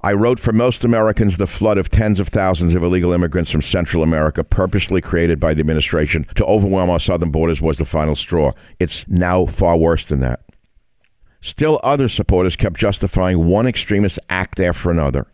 I 0.01 0.13
wrote 0.13 0.39
for 0.39 0.51
most 0.51 0.83
Americans 0.83 1.37
the 1.37 1.45
flood 1.45 1.77
of 1.77 1.89
tens 1.89 2.19
of 2.19 2.27
thousands 2.27 2.73
of 2.73 2.81
illegal 2.81 3.13
immigrants 3.13 3.51
from 3.51 3.61
Central 3.61 4.01
America, 4.01 4.43
purposely 4.43 4.99
created 4.99 5.39
by 5.39 5.53
the 5.53 5.59
administration 5.59 6.25
to 6.33 6.45
overwhelm 6.45 6.89
our 6.89 6.99
southern 6.99 7.29
borders, 7.29 7.61
was 7.61 7.77
the 7.77 7.85
final 7.85 8.15
straw. 8.15 8.51
It's 8.79 9.07
now 9.07 9.45
far 9.45 9.77
worse 9.77 10.05
than 10.05 10.21
that. 10.21 10.39
Still, 11.41 11.79
other 11.83 12.09
supporters 12.09 12.55
kept 12.55 12.79
justifying 12.79 13.45
one 13.45 13.67
extremist 13.67 14.17
act 14.27 14.59
after 14.59 14.89
another, 14.89 15.27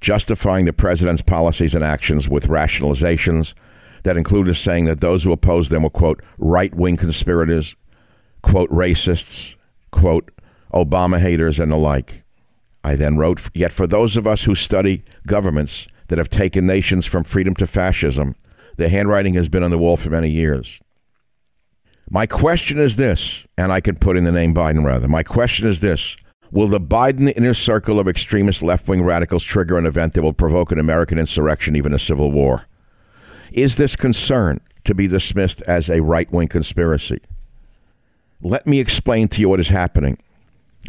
justifying 0.00 0.64
the 0.64 0.72
president's 0.72 1.22
policies 1.22 1.74
and 1.74 1.84
actions 1.84 2.28
with 2.28 2.48
rationalizations 2.48 3.54
that 4.02 4.16
included 4.16 4.54
saying 4.54 4.84
that 4.84 5.00
those 5.00 5.24
who 5.24 5.32
opposed 5.32 5.70
them 5.70 5.82
were, 5.82 5.90
quote, 5.90 6.22
right 6.38 6.74
wing 6.74 6.96
conspirators, 6.96 7.74
quote, 8.42 8.70
racists, 8.70 9.56
quote, 9.90 10.30
Obama 10.72 11.18
haters, 11.18 11.58
and 11.58 11.72
the 11.72 11.76
like. 11.76 12.22
I 12.84 12.94
then 12.94 13.16
wrote, 13.16 13.48
Yet 13.54 13.72
for 13.72 13.86
those 13.86 14.16
of 14.16 14.26
us 14.26 14.44
who 14.44 14.54
study 14.54 15.02
governments 15.26 15.88
that 16.08 16.18
have 16.18 16.28
taken 16.28 16.66
nations 16.66 17.04
from 17.06 17.24
freedom 17.24 17.54
to 17.54 17.66
fascism, 17.66 18.36
the 18.76 18.88
handwriting 18.88 19.34
has 19.34 19.48
been 19.48 19.64
on 19.64 19.70
the 19.70 19.78
wall 19.78 19.96
for 19.96 20.10
many 20.10 20.30
years. 20.30 20.80
My 22.08 22.26
question 22.26 22.78
is 22.78 22.94
this, 22.94 23.46
and 23.58 23.72
I 23.72 23.80
could 23.80 24.00
put 24.00 24.16
in 24.16 24.22
the 24.22 24.30
name 24.30 24.54
Biden 24.54 24.84
rather. 24.84 25.08
My 25.08 25.24
question 25.24 25.66
is 25.66 25.80
this 25.80 26.16
Will 26.50 26.68
the 26.68 26.80
Biden 26.80 27.32
inner 27.36 27.54
circle 27.54 27.98
of 27.98 28.06
extremist 28.06 28.62
left 28.62 28.88
wing 28.88 29.02
radicals 29.02 29.44
trigger 29.44 29.78
an 29.78 29.86
event 29.86 30.14
that 30.14 30.22
will 30.22 30.32
provoke 30.32 30.70
an 30.70 30.78
American 30.78 31.18
insurrection, 31.18 31.76
even 31.76 31.92
a 31.92 31.98
civil 31.98 32.30
war? 32.30 32.66
Is 33.52 33.76
this 33.76 33.96
concern 33.96 34.60
to 34.84 34.94
be 34.94 35.08
dismissed 35.08 35.62
as 35.62 35.88
a 35.88 36.02
right 36.02 36.30
wing 36.30 36.48
conspiracy? 36.48 37.20
Let 38.40 38.66
me 38.66 38.80
explain 38.80 39.28
to 39.28 39.40
you 39.40 39.48
what 39.48 39.60
is 39.60 39.68
happening, 39.68 40.18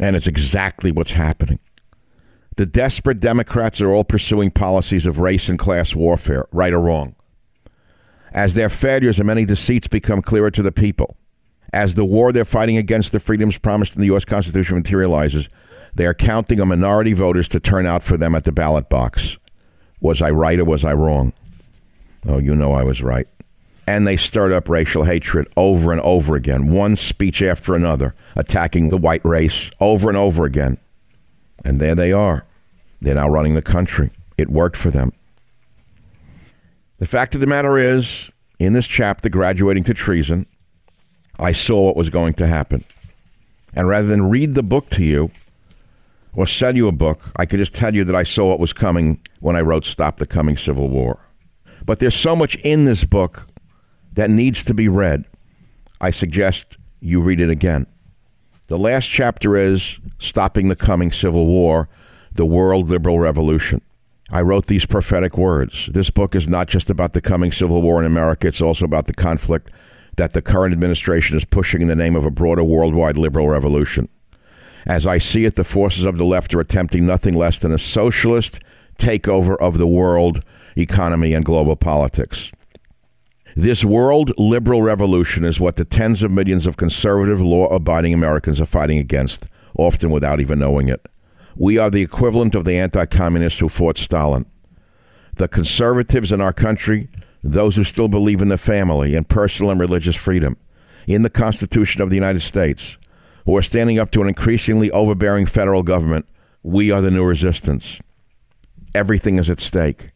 and 0.00 0.14
it's 0.14 0.26
exactly 0.26 0.92
what's 0.92 1.12
happening. 1.12 1.58
The 2.56 2.66
desperate 2.66 3.20
Democrats 3.20 3.80
are 3.80 3.90
all 3.92 4.04
pursuing 4.04 4.50
policies 4.50 5.06
of 5.06 5.18
race 5.18 5.48
and 5.48 5.58
class 5.58 5.94
warfare, 5.94 6.46
right 6.52 6.72
or 6.72 6.80
wrong. 6.80 7.14
As 8.32 8.54
their 8.54 8.68
failures 8.68 9.18
and 9.18 9.26
many 9.26 9.44
deceits 9.44 9.88
become 9.88 10.22
clearer 10.22 10.50
to 10.50 10.62
the 10.62 10.72
people, 10.72 11.16
as 11.72 11.94
the 11.94 12.04
war 12.04 12.32
they're 12.32 12.44
fighting 12.44 12.76
against 12.76 13.12
the 13.12 13.20
freedoms 13.20 13.58
promised 13.58 13.94
in 13.94 14.00
the 14.00 14.06
U.S. 14.06 14.24
Constitution 14.24 14.76
materializes, 14.76 15.48
they 15.94 16.06
are 16.06 16.14
counting 16.14 16.60
on 16.60 16.68
minority 16.68 17.12
voters 17.12 17.48
to 17.48 17.60
turn 17.60 17.86
out 17.86 18.02
for 18.02 18.16
them 18.16 18.34
at 18.34 18.44
the 18.44 18.52
ballot 18.52 18.88
box. 18.88 19.38
Was 20.00 20.22
I 20.22 20.30
right 20.30 20.58
or 20.58 20.64
was 20.64 20.84
I 20.84 20.92
wrong? 20.92 21.32
Oh, 22.26 22.38
you 22.38 22.54
know 22.54 22.72
I 22.72 22.82
was 22.82 23.02
right. 23.02 23.26
And 23.86 24.06
they 24.06 24.16
stirred 24.16 24.52
up 24.52 24.68
racial 24.68 25.04
hatred 25.04 25.48
over 25.56 25.92
and 25.92 26.00
over 26.02 26.36
again, 26.36 26.70
one 26.70 26.94
speech 26.94 27.42
after 27.42 27.74
another, 27.74 28.14
attacking 28.36 28.90
the 28.90 28.98
white 28.98 29.24
race 29.24 29.70
over 29.80 30.08
and 30.08 30.18
over 30.18 30.44
again. 30.44 30.78
And 31.64 31.80
there 31.80 31.94
they 31.94 32.12
are. 32.12 32.44
They're 33.00 33.14
now 33.14 33.28
running 33.28 33.54
the 33.54 33.62
country. 33.62 34.10
It 34.36 34.50
worked 34.50 34.76
for 34.76 34.90
them. 34.90 35.12
The 36.98 37.06
fact 37.06 37.34
of 37.34 37.40
the 37.40 37.46
matter 37.46 37.78
is, 37.78 38.30
in 38.58 38.72
this 38.72 38.86
chapter, 38.86 39.28
Graduating 39.28 39.84
to 39.84 39.94
Treason, 39.94 40.46
I 41.38 41.52
saw 41.52 41.82
what 41.82 41.96
was 41.96 42.10
going 42.10 42.34
to 42.34 42.46
happen. 42.46 42.84
And 43.74 43.88
rather 43.88 44.08
than 44.08 44.28
read 44.28 44.54
the 44.54 44.62
book 44.62 44.90
to 44.90 45.04
you 45.04 45.30
or 46.32 46.46
sell 46.46 46.76
you 46.76 46.88
a 46.88 46.92
book, 46.92 47.20
I 47.36 47.46
could 47.46 47.58
just 47.58 47.74
tell 47.74 47.94
you 47.94 48.04
that 48.04 48.16
I 48.16 48.22
saw 48.22 48.48
what 48.48 48.60
was 48.60 48.72
coming 48.72 49.20
when 49.40 49.56
I 49.56 49.60
wrote 49.60 49.84
Stop 49.84 50.18
the 50.18 50.26
Coming 50.26 50.56
Civil 50.56 50.88
War. 50.88 51.18
But 51.84 52.00
there's 52.00 52.14
so 52.14 52.34
much 52.34 52.56
in 52.56 52.84
this 52.84 53.04
book 53.04 53.46
that 54.14 54.30
needs 54.30 54.64
to 54.64 54.74
be 54.74 54.88
read. 54.88 55.24
I 56.00 56.10
suggest 56.10 56.76
you 57.00 57.20
read 57.20 57.40
it 57.40 57.50
again. 57.50 57.86
The 58.66 58.78
last 58.78 59.06
chapter 59.06 59.56
is 59.56 60.00
Stopping 60.18 60.68
the 60.68 60.76
Coming 60.76 61.12
Civil 61.12 61.46
War 61.46 61.88
the 62.38 62.46
world 62.46 62.88
liberal 62.88 63.18
revolution. 63.18 63.82
I 64.30 64.42
wrote 64.42 64.66
these 64.66 64.86
prophetic 64.86 65.36
words. 65.36 65.86
This 65.92 66.08
book 66.08 66.34
is 66.34 66.48
not 66.48 66.68
just 66.68 66.88
about 66.88 67.12
the 67.12 67.20
coming 67.20 67.50
civil 67.50 67.82
war 67.82 67.98
in 67.98 68.06
America, 68.06 68.46
it's 68.46 68.62
also 68.62 68.84
about 68.84 69.06
the 69.06 69.12
conflict 69.14 69.70
that 70.18 70.34
the 70.34 70.42
current 70.42 70.72
administration 70.72 71.36
is 71.36 71.44
pushing 71.44 71.80
in 71.80 71.88
the 71.88 71.96
name 71.96 72.14
of 72.14 72.24
a 72.24 72.30
broader 72.30 72.62
worldwide 72.62 73.16
liberal 73.16 73.48
revolution. 73.48 74.08
As 74.84 75.06
I 75.06 75.18
see 75.18 75.44
it, 75.44 75.54
the 75.54 75.64
forces 75.64 76.04
of 76.04 76.18
the 76.18 76.24
left 76.24 76.52
are 76.54 76.60
attempting 76.60 77.06
nothing 77.06 77.34
less 77.34 77.58
than 77.58 77.72
a 77.72 77.78
socialist 77.78 78.60
takeover 78.98 79.56
of 79.58 79.78
the 79.78 79.86
world 79.86 80.42
economy 80.76 81.34
and 81.34 81.44
global 81.44 81.76
politics. 81.76 82.52
This 83.56 83.84
world 83.84 84.32
liberal 84.38 84.82
revolution 84.82 85.44
is 85.44 85.58
what 85.58 85.76
the 85.76 85.84
tens 85.84 86.22
of 86.22 86.30
millions 86.30 86.66
of 86.66 86.76
conservative, 86.76 87.40
law 87.40 87.66
abiding 87.66 88.14
Americans 88.14 88.60
are 88.60 88.66
fighting 88.66 88.98
against, 88.98 89.46
often 89.76 90.10
without 90.10 90.40
even 90.40 90.58
knowing 90.58 90.88
it. 90.88 91.04
We 91.56 91.78
are 91.78 91.90
the 91.90 92.02
equivalent 92.02 92.54
of 92.54 92.64
the 92.64 92.76
anti 92.76 93.06
communists 93.06 93.58
who 93.58 93.68
fought 93.68 93.98
Stalin. 93.98 94.46
The 95.34 95.48
conservatives 95.48 96.30
in 96.30 96.40
our 96.40 96.52
country, 96.52 97.08
those 97.42 97.76
who 97.76 97.84
still 97.84 98.08
believe 98.08 98.42
in 98.42 98.48
the 98.48 98.58
family 98.58 99.14
and 99.14 99.28
personal 99.28 99.70
and 99.70 99.80
religious 99.80 100.16
freedom, 100.16 100.56
in 101.06 101.22
the 101.22 101.30
Constitution 101.30 102.02
of 102.02 102.10
the 102.10 102.16
United 102.16 102.40
States, 102.40 102.98
who 103.46 103.56
are 103.56 103.62
standing 103.62 103.98
up 103.98 104.10
to 104.10 104.20
an 104.20 104.28
increasingly 104.28 104.90
overbearing 104.90 105.46
federal 105.46 105.82
government, 105.82 106.26
we 106.62 106.90
are 106.90 107.00
the 107.00 107.10
new 107.10 107.24
resistance. 107.24 108.00
Everything 108.94 109.38
is 109.38 109.48
at 109.48 109.60
stake. 109.60 110.10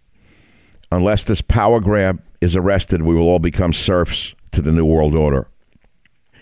Unless 0.91 1.25
this 1.25 1.41
power 1.41 1.81
grab 1.81 2.23
is 2.41 2.55
arrested, 2.55 3.03
we 3.03 3.15
will 3.15 3.29
all 3.29 3.39
become 3.39 3.73
serfs 3.73 4.35
to 4.51 4.61
the 4.61 4.73
New 4.73 4.85
World 4.85 5.15
Order. 5.15 5.49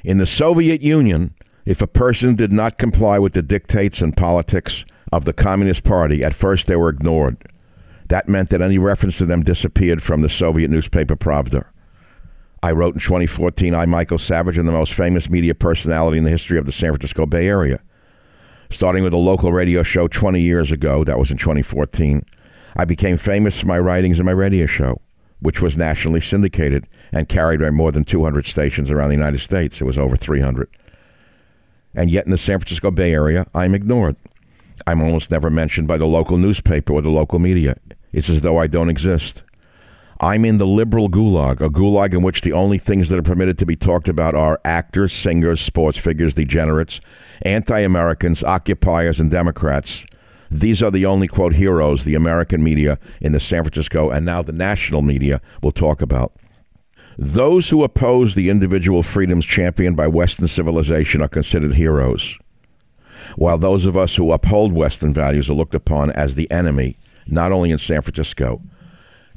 In 0.03 0.19
the 0.19 0.27
Soviet 0.27 0.83
Union, 0.83 1.35
if 1.64 1.81
a 1.81 1.87
person 1.87 2.35
did 2.35 2.51
not 2.51 2.79
comply 2.79 3.19
with 3.19 3.35
the 3.35 3.43
dictates 3.43 4.03
and 4.03 4.16
politics 4.16 4.85
of 5.12 5.25
the 5.25 5.33
Communist 5.33 5.85
Party, 5.85 6.25
at 6.25 6.35
first 6.35 6.66
they 6.66 6.75
were 6.75 6.88
ignored. 6.88 7.37
That 8.11 8.29
meant 8.29 8.49
that 8.49 8.61
any 8.61 8.77
reference 8.77 9.18
to 9.18 9.25
them 9.25 9.44
disappeared 9.44 10.03
from 10.03 10.20
the 10.20 10.29
Soviet 10.29 10.68
newspaper 10.68 11.14
Pravda. 11.14 11.64
I 12.61 12.73
wrote 12.73 12.94
in 12.94 13.01
2014, 13.01 13.73
I, 13.73 13.87
Michael 13.87 14.18
Savage, 14.18 14.59
am 14.59 14.66
the 14.66 14.73
most 14.73 14.94
famous 14.94 15.31
media 15.31 15.55
personality 15.55 16.18
in 16.18 16.25
the 16.25 16.31
history 16.31 16.59
of 16.59 16.66
the 16.66 16.73
San 16.73 16.90
Francisco 16.90 17.25
Bay 17.25 17.46
Area. 17.46 17.81
Starting 18.68 19.05
with 19.05 19.12
a 19.12 19.16
local 19.16 19.53
radio 19.53 19.85
show 19.85 20.09
20 20.09 20.40
years 20.40 20.73
ago, 20.73 21.05
that 21.05 21.20
was 21.20 21.31
in 21.31 21.37
2014, 21.37 22.25
I 22.75 22.85
became 22.85 23.16
famous 23.16 23.61
for 23.61 23.68
my 23.68 23.79
writings 23.79 24.18
and 24.18 24.27
my 24.27 24.33
radio 24.33 24.66
show, 24.66 25.01
which 25.38 25.62
was 25.62 25.77
nationally 25.77 26.20
syndicated 26.20 26.88
and 27.12 27.29
carried 27.29 27.61
by 27.61 27.70
more 27.70 27.92
than 27.92 28.03
200 28.03 28.44
stations 28.44 28.90
around 28.90 29.11
the 29.11 29.16
United 29.16 29.38
States. 29.38 29.81
It 29.81 29.85
was 29.85 29.96
over 29.96 30.16
300. 30.16 30.68
And 31.94 32.11
yet 32.11 32.25
in 32.25 32.33
the 32.33 32.38
San 32.38 32.59
Francisco 32.59 32.90
Bay 32.90 33.12
Area, 33.12 33.46
I'm 33.55 33.73
ignored. 33.73 34.16
I'm 34.85 35.01
almost 35.01 35.31
never 35.31 35.49
mentioned 35.49 35.87
by 35.87 35.96
the 35.96 36.07
local 36.07 36.38
newspaper 36.38 36.94
or 36.94 37.03
the 37.03 37.09
local 37.09 37.38
media. 37.38 37.77
It's 38.12 38.29
as 38.29 38.40
though 38.40 38.59
I 38.59 38.66
don't 38.66 38.90
exist. 38.90 39.42
I'm 40.23 40.44
in 40.44 40.59
the 40.59 40.66
liberal 40.66 41.09
gulag, 41.09 41.62
a 41.62 41.70
gulag 41.70 42.12
in 42.12 42.23
which 42.23 42.42
the 42.42 42.53
only 42.53 42.77
things 42.77 43.09
that 43.09 43.18
are 43.18 43.23
permitted 43.23 43.57
to 43.59 43.66
be 43.66 43.77
talked 43.77 44.07
about 44.07 44.35
are 44.35 44.61
actors, 44.66 45.14
singers, 45.14 45.62
sports 45.62 45.96
figures, 45.96 46.35
degenerates, 46.35 47.01
anti 47.42 47.81
Americans, 47.81 48.44
occupiers, 48.44 49.18
and 49.18 49.31
Democrats. 49.31 50.05
These 50.51 50.83
are 50.83 50.90
the 50.90 51.07
only, 51.07 51.29
quote, 51.29 51.55
heroes 51.55 52.05
the 52.05 52.16
American 52.16 52.62
media 52.62 52.99
in 53.20 53.33
the 53.33 53.40
San 53.40 53.62
Francisco 53.62 54.11
and 54.11 54.27
now 54.27 54.42
the 54.42 54.53
national 54.53 55.01
media 55.01 55.40
will 55.62 55.73
talk 55.73 56.03
about. 56.03 56.35
Those 57.16 57.70
who 57.70 57.85
oppose 57.85 58.35
the 58.35 58.51
individual 58.51 59.03
freedoms 59.03 59.46
championed 59.46 59.96
by 59.96 60.09
Western 60.09 60.49
civilization 60.49 61.23
are 61.23 61.29
considered 61.29 61.75
heroes, 61.75 62.38
while 63.37 63.59
those 63.59 63.85
of 63.85 63.96
us 63.96 64.16
who 64.16 64.33
uphold 64.33 64.73
Western 64.73 65.14
values 65.14 65.49
are 65.49 65.55
looked 65.55 65.75
upon 65.75 66.11
as 66.11 66.35
the 66.35 66.51
enemy, 66.51 66.99
not 67.31 67.53
only 67.53 67.71
in 67.71 67.79
San 67.79 68.03
Francisco. 68.03 68.61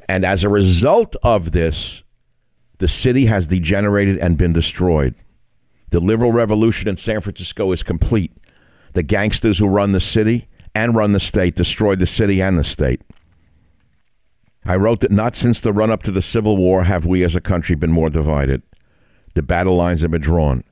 And 0.08 0.26
as 0.26 0.44
a 0.44 0.50
result 0.50 1.16
of 1.24 1.52
this, 1.52 2.04
the 2.80 2.88
city 2.88 3.26
has 3.28 3.48
degenerated 3.48 4.18
and 4.18 4.38
been 4.38 4.54
destroyed. 4.54 5.16
The 5.92 6.00
liberal 6.00 6.32
revolution 6.32 6.90
in 6.90 6.98
San 6.98 7.22
Francisco 7.22 7.72
is 7.72 7.84
complete. 7.84 8.32
The 8.94 9.04
gangsters 9.04 9.60
who 9.60 9.68
run 9.68 9.92
the 9.92 10.00
city 10.00 10.48
and 10.76 10.96
run 10.96 11.12
the 11.12 11.20
state 11.20 11.56
destroyed 11.56 12.00
the 12.00 12.08
city 12.08 12.42
and 12.42 12.58
the 12.58 12.64
state. 12.64 13.02
I 14.66 14.76
wrote 14.76 15.02
that 15.02 15.12
not 15.12 15.36
since 15.36 15.60
the 15.60 15.74
run 15.74 15.92
up 15.92 16.04
to 16.04 16.12
the 16.12 16.22
Civil 16.22 16.58
War 16.58 16.86
have 16.86 17.06
we 17.06 17.24
as 17.24 17.36
a 17.36 17.42
country 17.42 17.76
been 17.76 17.92
more 17.92 18.10
divided. 18.10 18.62
The 19.36 19.44
battle 19.44 19.76
lines 19.76 20.02
have 20.02 20.12
been 20.12 20.22
drawn 20.22 20.64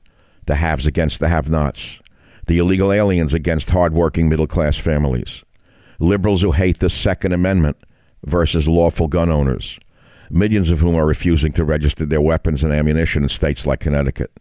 the 0.46 0.56
haves 0.56 0.86
against 0.86 1.20
the 1.20 1.28
have 1.28 1.48
nots, 1.48 2.00
the 2.46 2.58
illegal 2.58 2.92
aliens 2.92 3.32
against 3.32 3.70
hardworking 3.70 4.28
middle 4.28 4.46
class 4.46 4.76
families, 4.76 5.44
liberals 6.02 6.42
who 6.42 6.52
hate 6.52 6.80
the 6.80 6.90
Second 6.90 7.32
Amendment 7.32 7.76
versus 8.24 8.66
lawful 8.66 9.06
gun 9.06 9.30
owners, 9.30 9.78
millions 10.30 10.70
of 10.70 10.80
whom 10.80 10.96
are 10.96 11.06
refusing 11.06 11.52
to 11.52 11.64
register 11.64 12.04
their 12.04 12.20
weapons 12.20 12.64
and 12.64 12.72
ammunition 12.72 13.22
in 13.22 13.28
states 13.28 13.66
like 13.66 13.80
Connecticut, 13.80 14.32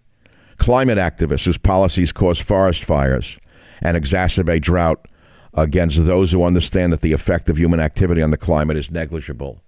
climate 0.58 0.98
activists 0.98 1.46
whose 1.46 1.60
policies 1.60 2.12
cause 2.12 2.40
forest 2.40 2.84
fires 2.84 3.40
and 3.82 3.96
exacerbate 3.96 4.62
drought 4.62 5.08
against 5.54 6.06
those 6.06 6.32
who 6.32 6.44
understand 6.44 6.92
that 6.92 7.02
the 7.02 7.14
effect 7.14 7.48
of 7.48 7.60
human 7.60 7.80
activity 7.80 8.22
on 8.22 8.32
the 8.32 8.38
climate 8.38 8.78
is 8.78 8.90
negligible. 8.90 9.62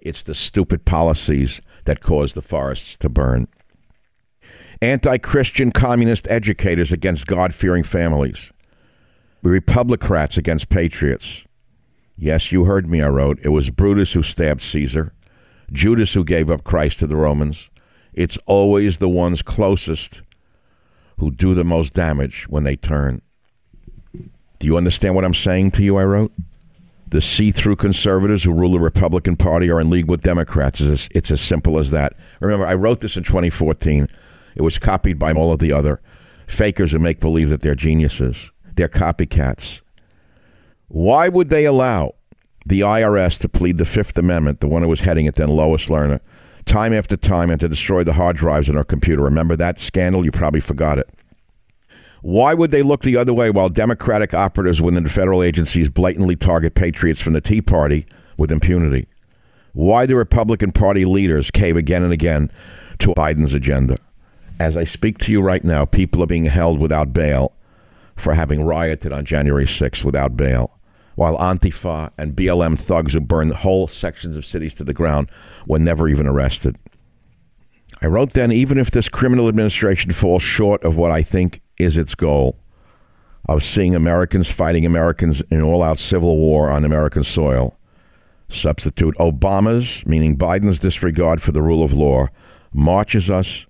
It's 0.00 0.24
the 0.24 0.34
stupid 0.34 0.84
policies 0.84 1.60
that 1.84 2.00
cause 2.00 2.32
the 2.32 2.42
forests 2.42 2.96
to 2.96 3.08
burn. 3.08 3.46
Anti 4.80 5.18
Christian 5.18 5.70
communist 5.70 6.26
educators 6.28 6.90
against 6.90 7.28
God 7.28 7.54
fearing 7.54 7.84
families. 7.84 8.52
Republicrats 9.42 10.36
against 10.36 10.68
patriots. 10.68 11.44
Yes, 12.16 12.52
you 12.52 12.64
heard 12.64 12.88
me, 12.88 13.02
I 13.02 13.08
wrote. 13.08 13.40
It 13.42 13.48
was 13.48 13.70
Brutus 13.70 14.12
who 14.12 14.22
stabbed 14.22 14.60
Caesar, 14.62 15.12
Judas 15.72 16.14
who 16.14 16.24
gave 16.24 16.48
up 16.48 16.62
Christ 16.62 17.00
to 17.00 17.08
the 17.08 17.16
Romans. 17.16 17.68
It's 18.12 18.38
always 18.46 18.98
the 18.98 19.08
ones 19.08 19.42
closest 19.42 20.22
who 21.18 21.32
do 21.32 21.54
the 21.54 21.64
most 21.64 21.92
damage 21.92 22.46
when 22.48 22.62
they 22.62 22.76
turn. 22.76 23.20
Do 24.12 24.68
you 24.68 24.76
understand 24.76 25.16
what 25.16 25.24
I'm 25.24 25.34
saying 25.34 25.72
to 25.72 25.82
you? 25.82 25.96
I 25.96 26.04
wrote. 26.04 26.32
The 27.08 27.20
see 27.20 27.50
through 27.50 27.76
conservatives 27.76 28.44
who 28.44 28.52
rule 28.52 28.70
the 28.70 28.78
Republican 28.78 29.36
Party 29.36 29.68
are 29.70 29.80
in 29.80 29.90
league 29.90 30.08
with 30.08 30.22
Democrats. 30.22 30.80
It's, 30.80 31.08
it's 31.12 31.32
as 31.32 31.40
simple 31.40 31.78
as 31.78 31.90
that. 31.90 32.12
Remember, 32.40 32.64
I 32.64 32.74
wrote 32.74 33.00
this 33.00 33.16
in 33.16 33.24
2014. 33.24 34.08
It 34.54 34.62
was 34.62 34.78
copied 34.78 35.18
by 35.18 35.32
all 35.32 35.52
of 35.52 35.58
the 35.58 35.72
other 35.72 36.00
fakers 36.46 36.92
who 36.92 37.00
make 37.00 37.18
believe 37.18 37.50
that 37.50 37.60
they're 37.60 37.74
geniuses. 37.74 38.51
They're 38.74 38.88
copycats. 38.88 39.80
Why 40.88 41.28
would 41.28 41.48
they 41.48 41.64
allow 41.64 42.14
the 42.66 42.80
IRS 42.80 43.38
to 43.40 43.48
plead 43.48 43.78
the 43.78 43.84
Fifth 43.84 44.16
Amendment, 44.16 44.60
the 44.60 44.68
one 44.68 44.82
who 44.82 44.88
was 44.88 45.00
heading 45.00 45.26
it 45.26 45.34
then, 45.34 45.48
Lois 45.48 45.86
Lerner, 45.86 46.20
time 46.64 46.92
after 46.92 47.16
time, 47.16 47.50
and 47.50 47.60
to 47.60 47.68
destroy 47.68 48.04
the 48.04 48.12
hard 48.12 48.36
drives 48.36 48.68
in 48.68 48.76
our 48.76 48.84
computer? 48.84 49.22
Remember 49.22 49.56
that 49.56 49.80
scandal? 49.80 50.24
You 50.24 50.30
probably 50.30 50.60
forgot 50.60 50.98
it. 50.98 51.08
Why 52.20 52.54
would 52.54 52.70
they 52.70 52.82
look 52.82 53.02
the 53.02 53.16
other 53.16 53.34
way 53.34 53.50
while 53.50 53.68
Democratic 53.68 54.32
operatives 54.32 54.80
within 54.80 55.02
the 55.02 55.10
federal 55.10 55.42
agencies 55.42 55.88
blatantly 55.88 56.36
target 56.36 56.74
patriots 56.74 57.20
from 57.20 57.32
the 57.32 57.40
Tea 57.40 57.60
Party 57.60 58.06
with 58.36 58.52
impunity? 58.52 59.08
Why 59.72 60.06
do 60.06 60.16
Republican 60.16 60.70
Party 60.70 61.04
leaders 61.04 61.50
cave 61.50 61.76
again 61.76 62.04
and 62.04 62.12
again 62.12 62.50
to 62.98 63.08
Biden's 63.08 63.54
agenda? 63.54 63.98
As 64.60 64.76
I 64.76 64.84
speak 64.84 65.18
to 65.18 65.32
you 65.32 65.40
right 65.40 65.64
now, 65.64 65.84
people 65.84 66.22
are 66.22 66.26
being 66.26 66.44
held 66.44 66.78
without 66.80 67.12
bail 67.12 67.52
for 68.16 68.34
having 68.34 68.62
rioted 68.62 69.12
on 69.12 69.24
January 69.24 69.64
6th 69.64 70.04
without 70.04 70.36
bail, 70.36 70.78
while 71.14 71.38
Antifa 71.38 72.10
and 72.16 72.36
BLM 72.36 72.78
thugs 72.78 73.14
who 73.14 73.20
burned 73.20 73.52
whole 73.52 73.86
sections 73.86 74.36
of 74.36 74.46
cities 74.46 74.74
to 74.74 74.84
the 74.84 74.94
ground 74.94 75.30
were 75.66 75.78
never 75.78 76.08
even 76.08 76.26
arrested. 76.26 76.78
I 78.00 78.06
wrote 78.06 78.32
then, 78.32 78.50
even 78.50 78.78
if 78.78 78.90
this 78.90 79.08
criminal 79.08 79.48
administration 79.48 80.12
falls 80.12 80.42
short 80.42 80.82
of 80.84 80.96
what 80.96 81.10
I 81.10 81.22
think 81.22 81.60
is 81.78 81.96
its 81.96 82.14
goal 82.14 82.58
of 83.48 83.64
seeing 83.64 83.94
Americans 83.94 84.50
fighting 84.50 84.86
Americans 84.86 85.40
in 85.50 85.62
all 85.62 85.82
out 85.82 85.98
civil 85.98 86.36
war 86.36 86.70
on 86.70 86.84
American 86.84 87.24
soil. 87.24 87.76
Substitute 88.48 89.16
Obama's, 89.16 90.04
meaning 90.06 90.36
Biden's 90.36 90.78
disregard 90.78 91.42
for 91.42 91.52
the 91.52 91.62
rule 91.62 91.82
of 91.82 91.92
law, 91.92 92.28
marches 92.72 93.30
us, 93.30 93.66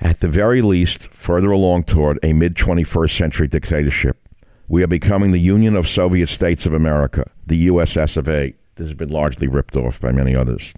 at 0.00 0.20
the 0.20 0.28
very 0.28 0.62
least, 0.62 1.08
further 1.12 1.50
along 1.50 1.84
toward 1.84 2.18
a 2.22 2.32
mid 2.32 2.54
21st 2.54 3.16
century 3.16 3.48
dictatorship. 3.48 4.18
We 4.68 4.82
are 4.82 4.88
becoming 4.88 5.30
the 5.30 5.38
Union 5.38 5.76
of 5.76 5.88
Soviet 5.88 6.28
States 6.28 6.66
of 6.66 6.72
America, 6.72 7.30
the 7.46 7.68
USS 7.68 8.16
of 8.16 8.28
A. 8.28 8.54
This 8.74 8.88
has 8.88 8.94
been 8.94 9.10
largely 9.10 9.48
ripped 9.48 9.76
off 9.76 10.00
by 10.00 10.12
many 10.12 10.34
others. 10.34 10.74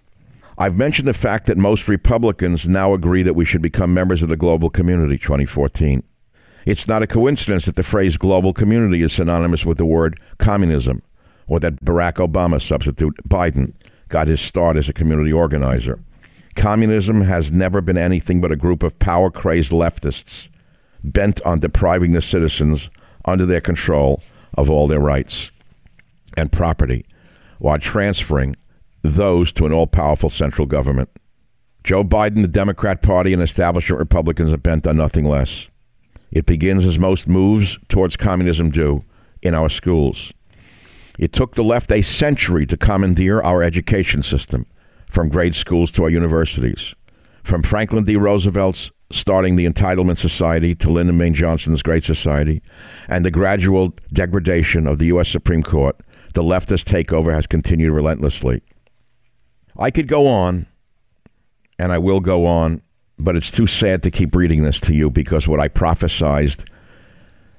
I've 0.56 0.76
mentioned 0.76 1.08
the 1.08 1.14
fact 1.14 1.46
that 1.46 1.56
most 1.56 1.88
Republicans 1.88 2.68
now 2.68 2.92
agree 2.92 3.22
that 3.22 3.34
we 3.34 3.44
should 3.44 3.62
become 3.62 3.94
members 3.94 4.22
of 4.22 4.28
the 4.28 4.36
global 4.36 4.70
community 4.70 5.16
2014. 5.16 6.02
It's 6.66 6.86
not 6.86 7.02
a 7.02 7.06
coincidence 7.06 7.64
that 7.64 7.76
the 7.76 7.82
phrase 7.82 8.16
global 8.16 8.52
community 8.52 9.02
is 9.02 9.12
synonymous 9.12 9.64
with 9.64 9.78
the 9.78 9.86
word 9.86 10.20
communism, 10.38 11.02
or 11.46 11.60
that 11.60 11.84
Barack 11.84 12.14
Obama, 12.14 12.60
substitute 12.60 13.16
Biden, 13.26 13.74
got 14.08 14.28
his 14.28 14.40
start 14.40 14.76
as 14.76 14.88
a 14.88 14.92
community 14.92 15.32
organizer. 15.32 16.00
Communism 16.58 17.20
has 17.20 17.52
never 17.52 17.80
been 17.80 17.96
anything 17.96 18.40
but 18.40 18.50
a 18.50 18.56
group 18.56 18.82
of 18.82 18.98
power 18.98 19.30
crazed 19.30 19.70
leftists 19.70 20.48
bent 21.04 21.40
on 21.42 21.60
depriving 21.60 22.10
the 22.10 22.20
citizens 22.20 22.90
under 23.24 23.46
their 23.46 23.60
control 23.60 24.20
of 24.54 24.68
all 24.68 24.88
their 24.88 24.98
rights 24.98 25.52
and 26.36 26.50
property 26.50 27.06
while 27.60 27.78
transferring 27.78 28.56
those 29.02 29.52
to 29.52 29.66
an 29.66 29.72
all 29.72 29.86
powerful 29.86 30.28
central 30.28 30.66
government. 30.66 31.08
Joe 31.84 32.02
Biden, 32.02 32.42
the 32.42 32.48
Democrat 32.48 33.02
Party, 33.02 33.32
and 33.32 33.40
establishment 33.40 34.00
Republicans 34.00 34.52
are 34.52 34.58
bent 34.58 34.84
on 34.84 34.96
nothing 34.96 35.26
less. 35.26 35.70
It 36.32 36.44
begins 36.44 36.84
as 36.84 36.98
most 36.98 37.28
moves 37.28 37.78
towards 37.88 38.16
communism 38.16 38.70
do 38.70 39.04
in 39.42 39.54
our 39.54 39.68
schools. 39.68 40.32
It 41.20 41.32
took 41.32 41.54
the 41.54 41.62
left 41.62 41.92
a 41.92 42.02
century 42.02 42.66
to 42.66 42.76
commandeer 42.76 43.40
our 43.42 43.62
education 43.62 44.22
system, 44.22 44.66
from 45.10 45.28
grade 45.28 45.54
schools 45.54 45.90
to 45.92 46.04
our 46.04 46.10
universities. 46.10 46.94
From 47.44 47.62
Franklin 47.62 48.04
D. 48.04 48.16
Roosevelt's 48.16 48.90
starting 49.10 49.56
the 49.56 49.66
Entitlement 49.66 50.18
Society 50.18 50.74
to 50.74 50.90
Lyndon 50.90 51.16
Baines 51.16 51.38
Johnson's 51.38 51.82
Great 51.82 52.04
Society, 52.04 52.62
and 53.08 53.24
the 53.24 53.30
gradual 53.30 53.94
degradation 54.12 54.86
of 54.86 54.98
the 54.98 55.06
U.S. 55.06 55.28
Supreme 55.28 55.62
Court, 55.62 55.96
the 56.34 56.42
leftist 56.42 56.84
takeover 56.84 57.32
has 57.32 57.46
continued 57.46 57.92
relentlessly. 57.92 58.62
I 59.78 59.90
could 59.90 60.08
go 60.08 60.26
on, 60.26 60.66
and 61.78 61.90
I 61.90 61.98
will 61.98 62.20
go 62.20 62.44
on 62.44 62.82
but 63.18 63.36
it's 63.36 63.50
too 63.50 63.66
sad 63.66 64.02
to 64.04 64.10
keep 64.10 64.34
reading 64.34 64.62
this 64.62 64.78
to 64.80 64.94
you 64.94 65.10
because 65.10 65.48
what 65.48 65.60
I 65.60 65.68
prophesized 65.68 66.68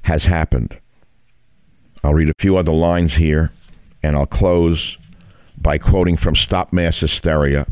has 0.03 0.25
happened. 0.25 0.79
I'll 2.03 2.13
read 2.13 2.29
a 2.29 2.33
few 2.39 2.55
other 2.55 2.71
lines 2.71 3.15
here, 3.15 3.51
and 4.01 4.15
I'll 4.15 4.25
close 4.25 4.97
by 5.61 5.77
quoting 5.77 6.17
from 6.17 6.35
Stop 6.35 6.71
Mass 6.71 6.99
Hysteria 6.99 7.67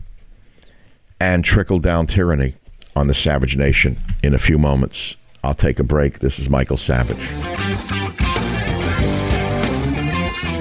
and 1.20 1.44
Trickle 1.44 1.80
Down 1.80 2.08
Tyranny 2.08 2.56
on 2.96 3.08
the 3.08 3.14
Savage 3.14 3.56
Nation 3.56 3.98
in 4.22 4.34
a 4.34 4.40
few 4.40 4.58
moments. 4.58 5.16
I'll 5.44 5.54
take 5.54 5.80
a 5.80 5.84
break. 5.84 6.20
This 6.20 6.40
is 6.40 6.50
Michael 6.50 6.78
Savage. 6.78 7.18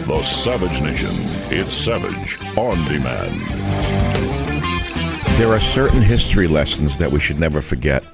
The 0.06 0.22
Savage 0.24 0.80
Nation. 0.80 1.10
It's 1.50 1.74
Savage 1.74 2.38
on 2.56 2.84
demand. 2.84 3.40
There 5.38 5.52
are 5.52 5.60
certain 5.60 6.02
history 6.02 6.46
lessons 6.46 6.96
that 6.98 7.10
we 7.10 7.20
should 7.20 7.40
never 7.40 7.60
forget. 7.60 8.04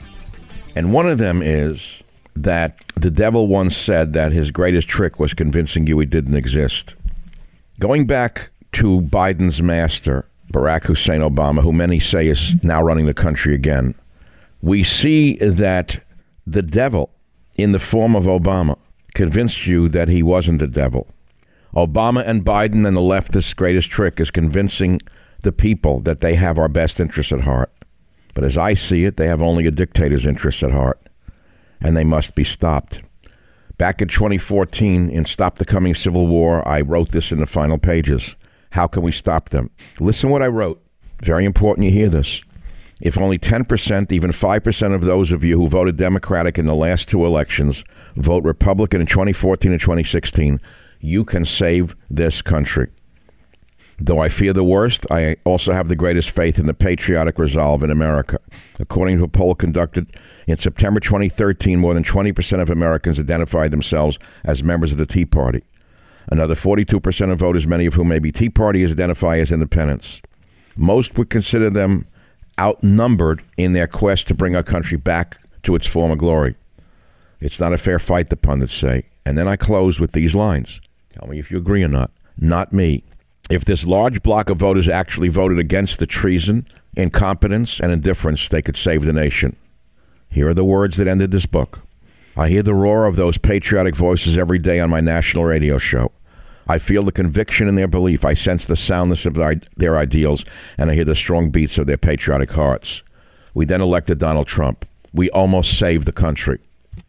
And 0.74 0.92
one 0.92 1.08
of 1.08 1.18
them 1.18 1.42
is 1.42 2.02
that 2.34 2.82
the 2.96 3.10
devil 3.10 3.46
once 3.46 3.76
said 3.76 4.14
that 4.14 4.32
his 4.32 4.50
greatest 4.50 4.88
trick 4.88 5.20
was 5.20 5.34
convincing 5.34 5.86
you 5.86 5.98
he 5.98 6.06
didn't 6.06 6.34
exist. 6.34 6.94
Going 7.78 8.06
back 8.06 8.50
to 8.72 9.00
Biden's 9.00 9.62
master, 9.62 10.26
Barack 10.52 10.84
Hussein 10.84 11.20
Obama, 11.20 11.62
who 11.62 11.72
many 11.72 11.98
say 11.98 12.28
is 12.28 12.62
now 12.62 12.82
running 12.82 13.06
the 13.06 13.14
country 13.14 13.54
again, 13.54 13.94
we 14.60 14.84
see 14.84 15.36
that 15.36 16.04
the 16.46 16.62
devil, 16.62 17.10
in 17.56 17.72
the 17.72 17.78
form 17.78 18.14
of 18.14 18.24
Obama, 18.24 18.78
convinced 19.14 19.66
you 19.66 19.88
that 19.88 20.08
he 20.08 20.22
wasn't 20.22 20.58
the 20.58 20.66
devil. 20.66 21.06
Obama 21.74 22.22
and 22.26 22.44
Biden 22.44 22.86
and 22.86 22.96
the 22.96 23.00
leftist 23.00 23.56
greatest 23.56 23.90
trick 23.90 24.20
is 24.20 24.30
convincing 24.30 25.00
the 25.42 25.52
people 25.52 26.00
that 26.00 26.20
they 26.20 26.34
have 26.34 26.58
our 26.58 26.68
best 26.68 27.00
interests 27.00 27.32
at 27.32 27.40
heart. 27.40 27.72
But 28.34 28.44
as 28.44 28.56
I 28.56 28.74
see 28.74 29.04
it, 29.04 29.16
they 29.16 29.26
have 29.26 29.42
only 29.42 29.66
a 29.66 29.70
dictator's 29.70 30.26
interests 30.26 30.62
at 30.62 30.70
heart, 30.70 31.00
and 31.80 31.96
they 31.96 32.04
must 32.04 32.34
be 32.34 32.44
stopped. 32.44 33.02
Back 33.78 34.00
in 34.00 34.08
2014, 34.08 35.10
in 35.10 35.24
Stop 35.24 35.56
the 35.56 35.64
Coming 35.64 35.94
Civil 35.94 36.26
War, 36.26 36.66
I 36.66 36.82
wrote 36.82 37.10
this 37.10 37.32
in 37.32 37.38
the 37.38 37.46
final 37.46 37.78
pages. 37.78 38.36
How 38.72 38.86
can 38.86 39.02
we 39.02 39.12
stop 39.12 39.50
them? 39.50 39.70
Listen 40.00 40.30
what 40.30 40.42
I 40.42 40.48
wrote. 40.48 40.82
Very 41.22 41.44
important 41.44 41.84
you 41.84 41.92
hear 41.92 42.08
this. 42.08 42.42
If 43.00 43.18
only 43.18 43.38
10%, 43.38 44.12
even 44.12 44.30
5% 44.30 44.94
of 44.94 45.02
those 45.02 45.32
of 45.32 45.44
you 45.44 45.58
who 45.58 45.68
voted 45.68 45.96
Democratic 45.96 46.58
in 46.58 46.66
the 46.66 46.74
last 46.74 47.08
two 47.08 47.26
elections 47.26 47.84
vote 48.16 48.44
Republican 48.44 49.00
in 49.00 49.06
2014 49.06 49.72
and 49.72 49.80
2016, 49.80 50.60
you 51.00 51.24
can 51.24 51.44
save 51.44 51.96
this 52.08 52.42
country. 52.42 52.88
Though 53.98 54.20
I 54.20 54.28
fear 54.28 54.52
the 54.52 54.64
worst, 54.64 55.06
I 55.10 55.36
also 55.44 55.72
have 55.72 55.88
the 55.88 55.96
greatest 55.96 56.30
faith 56.30 56.58
in 56.58 56.66
the 56.66 56.74
patriotic 56.74 57.38
resolve 57.38 57.82
in 57.82 57.90
America. 57.90 58.38
According 58.80 59.18
to 59.18 59.24
a 59.24 59.28
poll 59.28 59.54
conducted 59.54 60.16
in 60.46 60.56
September 60.56 60.98
2013, 60.98 61.78
more 61.78 61.94
than 61.94 62.04
20% 62.04 62.60
of 62.60 62.70
Americans 62.70 63.20
identified 63.20 63.70
themselves 63.70 64.18
as 64.44 64.62
members 64.62 64.92
of 64.92 64.98
the 64.98 65.06
Tea 65.06 65.26
Party. 65.26 65.62
Another 66.28 66.54
42% 66.54 67.32
of 67.32 67.38
voters, 67.38 67.66
many 67.66 67.86
of 67.86 67.94
whom 67.94 68.08
may 68.08 68.18
be 68.18 68.32
Tea 68.32 68.50
Partyers, 68.50 68.92
identify 68.92 69.38
as 69.38 69.52
independents. 69.52 70.22
Most 70.76 71.18
would 71.18 71.30
consider 71.30 71.70
them 71.70 72.06
outnumbered 72.58 73.42
in 73.56 73.72
their 73.72 73.86
quest 73.86 74.28
to 74.28 74.34
bring 74.34 74.54
our 74.54 74.62
country 74.62 74.96
back 74.96 75.38
to 75.62 75.74
its 75.74 75.86
former 75.86 76.16
glory. 76.16 76.56
It's 77.40 77.60
not 77.60 77.72
a 77.72 77.78
fair 77.78 77.98
fight, 77.98 78.28
the 78.28 78.36
pundits 78.36 78.74
say. 78.74 79.04
And 79.24 79.36
then 79.36 79.48
I 79.48 79.56
close 79.56 79.98
with 79.98 80.12
these 80.12 80.34
lines. 80.34 80.80
Tell 81.12 81.28
me 81.28 81.38
if 81.38 81.50
you 81.50 81.58
agree 81.58 81.82
or 81.82 81.88
not. 81.88 82.10
Not 82.38 82.72
me 82.72 83.04
if 83.50 83.64
this 83.64 83.86
large 83.86 84.22
block 84.22 84.48
of 84.48 84.58
voters 84.58 84.88
actually 84.88 85.28
voted 85.28 85.58
against 85.58 85.98
the 85.98 86.06
treason, 86.06 86.66
incompetence, 86.96 87.80
and 87.80 87.92
indifference, 87.92 88.48
they 88.48 88.62
could 88.62 88.76
save 88.76 89.04
the 89.04 89.12
nation. 89.12 89.56
Here 90.30 90.48
are 90.48 90.54
the 90.54 90.64
words 90.64 90.96
that 90.96 91.08
ended 91.08 91.30
this 91.30 91.46
book. 91.46 91.80
I 92.36 92.48
hear 92.48 92.62
the 92.62 92.74
roar 92.74 93.06
of 93.06 93.16
those 93.16 93.36
patriotic 93.36 93.94
voices 93.94 94.38
every 94.38 94.58
day 94.58 94.80
on 94.80 94.90
my 94.90 95.00
national 95.00 95.44
radio 95.44 95.78
show. 95.78 96.12
I 96.66 96.78
feel 96.78 97.02
the 97.02 97.12
conviction 97.12 97.68
in 97.68 97.74
their 97.74 97.88
belief. 97.88 98.24
I 98.24 98.34
sense 98.34 98.64
the 98.64 98.76
soundness 98.76 99.26
of 99.26 99.34
their, 99.34 99.96
ideals, 99.96 100.44
and 100.78 100.90
I 100.90 100.94
hear 100.94 101.04
the 101.04 101.14
strong 101.14 101.50
beats 101.50 101.76
of 101.76 101.86
their 101.86 101.98
patriotic 101.98 102.50
hearts. 102.52 103.02
We 103.52 103.66
then 103.66 103.82
elected 103.82 104.18
Donald 104.18 104.46
Trump. 104.46 104.86
We 105.12 105.28
almost 105.30 105.78
saved 105.78 106.06
the 106.06 106.12
country. 106.12 106.60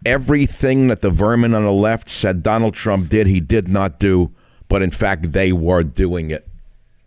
Everything 0.06 0.88
that 0.88 1.02
the 1.02 1.10
vermin 1.10 1.54
on 1.54 1.64
the 1.64 1.72
left 1.72 2.10
said 2.10 2.44
Donald 2.44 2.74
Trump 2.74 3.10
did, 3.10 3.28
he 3.28 3.40
did 3.40 3.70
not 3.70 4.00
do, 4.00 4.32
but 4.68 4.82
in 4.82 4.92
fact, 4.92 5.32
they 5.32 5.54
were 5.54 5.84
doing 5.84 6.32
it. 6.32 6.48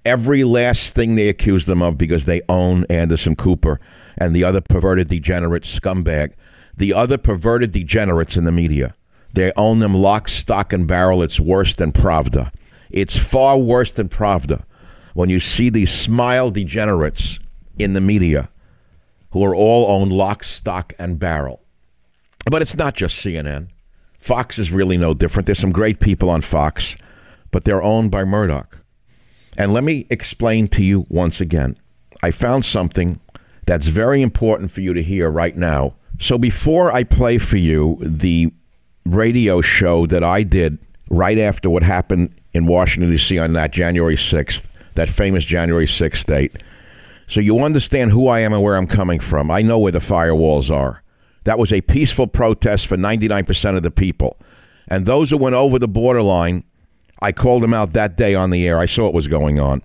Every 0.04 0.44
last 0.44 0.94
thing 0.94 1.16
they 1.16 1.28
accused 1.28 1.66
them 1.66 1.82
of 1.82 1.98
because 1.98 2.24
they 2.24 2.40
own 2.48 2.86
Anderson 2.88 3.34
Cooper 3.34 3.80
and 4.16 4.34
the 4.34 4.44
other 4.44 4.60
perverted 4.60 5.08
degenerate 5.08 5.64
scumbag, 5.64 6.32
the 6.76 6.92
other 6.92 7.18
perverted 7.18 7.72
degenerates 7.72 8.36
in 8.36 8.44
the 8.44 8.52
media. 8.52 8.94
They 9.32 9.52
own 9.56 9.80
them 9.80 9.94
lock, 9.94 10.28
stock, 10.28 10.72
and 10.72 10.86
barrel. 10.86 11.22
It's 11.22 11.40
worse 11.40 11.74
than 11.74 11.92
Pravda. 11.92 12.52
It's 12.90 13.18
far 13.18 13.58
worse 13.58 13.90
than 13.90 14.08
Pravda 14.08 14.64
when 15.14 15.28
you 15.28 15.40
see 15.40 15.70
these 15.70 15.90
smile 15.90 16.50
degenerates 16.50 17.38
in 17.78 17.94
the 17.94 18.00
media 18.00 18.48
who 19.30 19.44
are 19.44 19.54
all 19.54 19.90
owned 19.90 20.12
lock, 20.12 20.44
stock, 20.44 20.94
and 20.98 21.18
barrel. 21.18 21.62
But 22.50 22.62
it's 22.62 22.76
not 22.76 22.94
just 22.94 23.22
CNN. 23.24 23.68
Fox 24.18 24.58
is 24.58 24.70
really 24.70 24.96
no 24.96 25.14
different. 25.14 25.46
There's 25.46 25.58
some 25.58 25.72
great 25.72 26.00
people 26.00 26.30
on 26.30 26.42
Fox, 26.42 26.96
but 27.50 27.64
they're 27.64 27.82
owned 27.82 28.10
by 28.10 28.24
Murdoch. 28.24 28.78
And 29.56 29.72
let 29.72 29.84
me 29.84 30.06
explain 30.10 30.68
to 30.68 30.82
you 30.82 31.06
once 31.08 31.40
again. 31.40 31.76
I 32.22 32.30
found 32.30 32.64
something 32.64 33.20
that's 33.66 33.88
very 33.88 34.22
important 34.22 34.70
for 34.70 34.80
you 34.80 34.94
to 34.94 35.02
hear 35.02 35.28
right 35.28 35.56
now. 35.56 35.94
So 36.18 36.38
before 36.38 36.90
I 36.92 37.04
play 37.04 37.38
for 37.38 37.58
you 37.58 37.98
the 38.00 38.52
radio 39.04 39.60
show 39.60 40.06
that 40.06 40.24
I 40.24 40.42
did 40.42 40.78
right 41.10 41.38
after 41.38 41.68
what 41.68 41.82
happened 41.82 42.32
in 42.54 42.66
Washington, 42.66 43.10
D.C. 43.10 43.38
on 43.38 43.52
that 43.52 43.72
January 43.72 44.16
6th, 44.16 44.64
that 44.94 45.10
famous 45.10 45.44
January 45.44 45.86
6th 45.86 46.24
date, 46.24 46.62
so 47.28 47.40
you 47.40 47.60
understand 47.60 48.12
who 48.12 48.28
I 48.28 48.40
am 48.40 48.52
and 48.52 48.62
where 48.62 48.76
I'm 48.76 48.86
coming 48.86 49.20
from. 49.20 49.50
I 49.50 49.62
know 49.62 49.78
where 49.78 49.92
the 49.92 49.98
firewalls 49.98 50.70
are. 50.70 51.02
That 51.44 51.58
was 51.58 51.72
a 51.72 51.80
peaceful 51.80 52.26
protest 52.26 52.86
for 52.86 52.96
99% 52.96 53.76
of 53.76 53.82
the 53.82 53.90
people. 53.90 54.38
And 54.88 55.06
those 55.06 55.30
who 55.30 55.36
went 55.36 55.56
over 55.56 55.78
the 55.78 55.88
borderline, 55.88 56.64
I 57.20 57.32
called 57.32 57.62
them 57.62 57.74
out 57.74 57.92
that 57.94 58.16
day 58.16 58.34
on 58.34 58.50
the 58.50 58.66
air. 58.66 58.78
I 58.78 58.86
saw 58.86 59.04
what 59.04 59.14
was 59.14 59.28
going 59.28 59.58
on. 59.58 59.82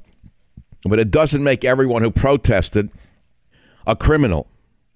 But 0.84 1.00
it 1.00 1.12
doesn't 1.12 1.44
make 1.44 1.66
everyone 1.66 2.04
who 2.04 2.12
protested 2.12 2.90
a 3.86 3.96
criminal. 3.96 4.48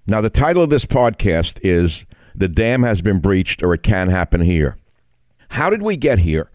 Now, 0.07 0.21
the 0.21 0.29
title 0.29 0.63
of 0.63 0.69
this 0.69 0.85
podcast 0.85 1.59
is 1.63 2.05
The 2.35 2.47
Dam 2.47 2.83
Has 2.83 3.01
Been 3.01 3.19
Breached 3.19 3.63
or 3.63 3.73
It 3.73 3.83
Can 3.83 4.09
Happen 4.09 4.41
Here. 4.41 4.77
How 5.49 5.69
did 5.69 5.81
we 5.81 5.97
get 5.97 6.19
here 6.19 6.51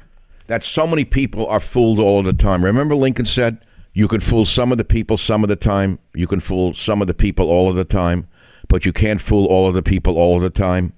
that 0.47 0.63
so 0.63 0.87
many 0.87 1.05
people 1.05 1.47
are 1.47 1.61
fooled 1.61 1.99
all 1.99 2.23
the 2.23 2.33
time? 2.33 2.65
Remember, 2.65 2.95
Lincoln 2.95 3.25
said, 3.25 3.59
You 3.93 4.09
can 4.09 4.21
fool 4.21 4.45
some 4.45 4.73
of 4.73 4.79
the 4.79 4.85
people 4.85 5.17
some 5.17 5.43
of 5.43 5.49
the 5.49 5.57
time, 5.57 5.99
you 6.15 6.27
can 6.27 6.41
fool 6.41 6.75
some 6.75 7.01
of 7.01 7.09
the 7.09 7.15
people 7.15 7.49
all 7.49 7.69
of 7.69 7.77
the 7.77 7.85
time 7.85 8.27
but 8.71 8.87
you 8.87 8.93
can't 8.93 9.21
fool 9.21 9.47
all 9.47 9.67
of 9.67 9.75
the 9.75 9.83
people 9.83 10.17
all 10.17 10.37
of 10.37 10.43
the 10.43 10.49
time. 10.49 10.95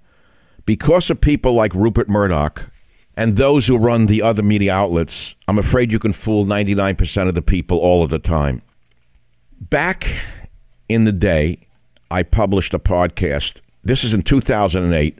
Because 0.65 1.11
of 1.11 1.21
people 1.21 1.55
like 1.55 1.75
Rupert 1.75 2.09
Murdoch 2.09 2.71
and 3.17 3.37
those 3.37 3.67
who 3.67 3.77
run 3.77 4.07
the 4.07 4.23
other 4.23 4.43
media 4.43 4.75
outlets, 4.75 5.35
I'm 5.49 5.59
afraid 5.59 5.91
you 5.91 5.99
can 5.99 6.13
fool 6.13 6.45
99% 6.45 7.29
of 7.29 7.35
the 7.35 7.43
people 7.43 7.79
all 7.79 8.05
of 8.05 8.11
the 8.11 8.21
time. 8.21 8.63
Back 9.59 10.07
in 10.93 11.05
the 11.05 11.13
day, 11.13 11.67
I 12.11 12.23
published 12.23 12.75
a 12.75 12.79
podcast. 12.79 13.61
This 13.83 14.05
is 14.05 14.13
in 14.13 14.23
2008, 14.23 15.19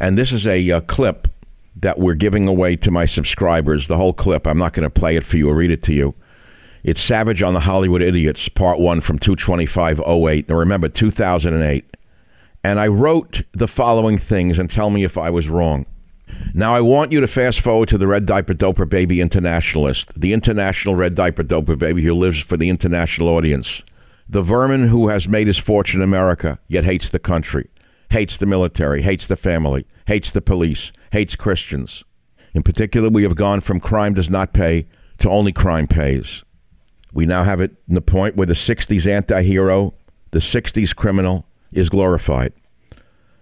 and 0.00 0.16
this 0.16 0.32
is 0.32 0.46
a 0.46 0.70
uh, 0.70 0.80
clip 0.82 1.28
that 1.76 1.98
we're 1.98 2.14
giving 2.14 2.48
away 2.48 2.76
to 2.76 2.90
my 2.90 3.06
subscribers. 3.06 3.88
The 3.88 3.96
whole 3.96 4.12
clip. 4.12 4.46
I'm 4.46 4.58
not 4.58 4.72
going 4.72 4.84
to 4.84 4.90
play 4.90 5.16
it 5.16 5.24
for 5.24 5.36
you 5.36 5.48
or 5.48 5.54
read 5.54 5.70
it 5.70 5.82
to 5.84 5.92
you. 5.92 6.14
It's 6.82 7.00
Savage 7.00 7.42
on 7.42 7.54
the 7.54 7.60
Hollywood 7.60 8.02
Idiots, 8.02 8.48
Part 8.48 8.78
1 8.78 9.00
from 9.00 9.18
22508. 9.18 10.48
Now 10.48 10.54
remember, 10.54 10.88
2008. 10.88 11.96
And 12.64 12.80
I 12.80 12.86
wrote 12.88 13.42
the 13.52 13.68
following 13.68 14.18
things 14.18 14.58
and 14.58 14.70
tell 14.70 14.90
me 14.90 15.04
if 15.04 15.18
I 15.18 15.30
was 15.30 15.48
wrong. 15.48 15.86
Now 16.54 16.74
I 16.74 16.80
want 16.80 17.12
you 17.12 17.20
to 17.20 17.28
fast 17.28 17.60
forward 17.60 17.88
to 17.90 17.98
the 17.98 18.06
Red 18.06 18.26
Diaper 18.26 18.54
Doper 18.54 18.88
Baby 18.88 19.20
Internationalist, 19.20 20.12
the 20.18 20.32
international 20.32 20.94
Red 20.94 21.14
Diaper 21.14 21.44
Doper 21.44 21.78
Baby 21.78 22.02
who 22.02 22.14
lives 22.14 22.40
for 22.40 22.56
the 22.56 22.68
international 22.68 23.28
audience. 23.28 23.82
The 24.30 24.42
vermin 24.42 24.88
who 24.88 25.08
has 25.08 25.26
made 25.26 25.46
his 25.46 25.56
fortune 25.56 26.00
in 26.00 26.04
America, 26.04 26.58
yet 26.68 26.84
hates 26.84 27.08
the 27.08 27.18
country, 27.18 27.70
hates 28.10 28.36
the 28.36 28.44
military, 28.44 29.00
hates 29.00 29.26
the 29.26 29.36
family, 29.36 29.86
hates 30.06 30.30
the 30.30 30.42
police, 30.42 30.92
hates 31.12 31.34
Christians. 31.34 32.04
In 32.52 32.62
particular, 32.62 33.08
we 33.08 33.22
have 33.22 33.36
gone 33.36 33.60
from 33.60 33.80
crime 33.80 34.12
does 34.12 34.28
not 34.28 34.52
pay 34.52 34.86
to 35.18 35.30
only 35.30 35.52
crime 35.52 35.86
pays. 35.86 36.44
We 37.12 37.24
now 37.24 37.44
have 37.44 37.60
it 37.60 37.72
in 37.88 37.94
the 37.94 38.02
point 38.02 38.36
where 38.36 38.46
the 38.46 38.52
60s 38.52 39.06
anti 39.10 39.42
hero, 39.42 39.94
the 40.30 40.40
60s 40.40 40.94
criminal, 40.94 41.46
is 41.72 41.88
glorified. 41.88 42.52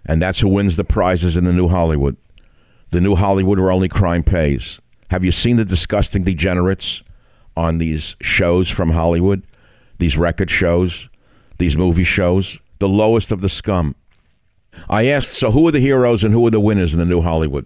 And 0.05 0.21
that's 0.21 0.39
who 0.39 0.47
wins 0.47 0.77
the 0.77 0.85
prizes 0.85 1.35
in 1.35 1.43
the 1.43 1.51
new 1.51 1.67
Hollywood. 1.67 2.15
The 2.91 3.01
new 3.01 3.15
Hollywood 3.15 3.59
where 3.59 3.71
only 3.71 3.89
crime 3.89 4.23
pays. 4.23 4.79
Have 5.09 5.25
you 5.25 5.33
seen 5.33 5.57
the 5.57 5.65
disgusting 5.65 6.23
degenerates 6.23 7.03
on 7.57 7.77
these 7.77 8.15
shows 8.21 8.69
from 8.69 8.91
Hollywood? 8.91 9.43
These 9.99 10.17
record 10.17 10.49
shows, 10.49 11.09
these 11.57 11.77
movie 11.77 12.03
shows? 12.03 12.59
The 12.79 12.89
lowest 12.89 13.31
of 13.31 13.41
the 13.41 13.49
scum. 13.49 13.95
I 14.89 15.07
asked, 15.07 15.33
so 15.33 15.51
who 15.51 15.67
are 15.67 15.71
the 15.71 15.79
heroes 15.79 16.23
and 16.23 16.33
who 16.33 16.45
are 16.45 16.51
the 16.51 16.59
winners 16.59 16.93
in 16.93 16.99
the 16.99 17.05
new 17.05 17.21
Hollywood? 17.21 17.65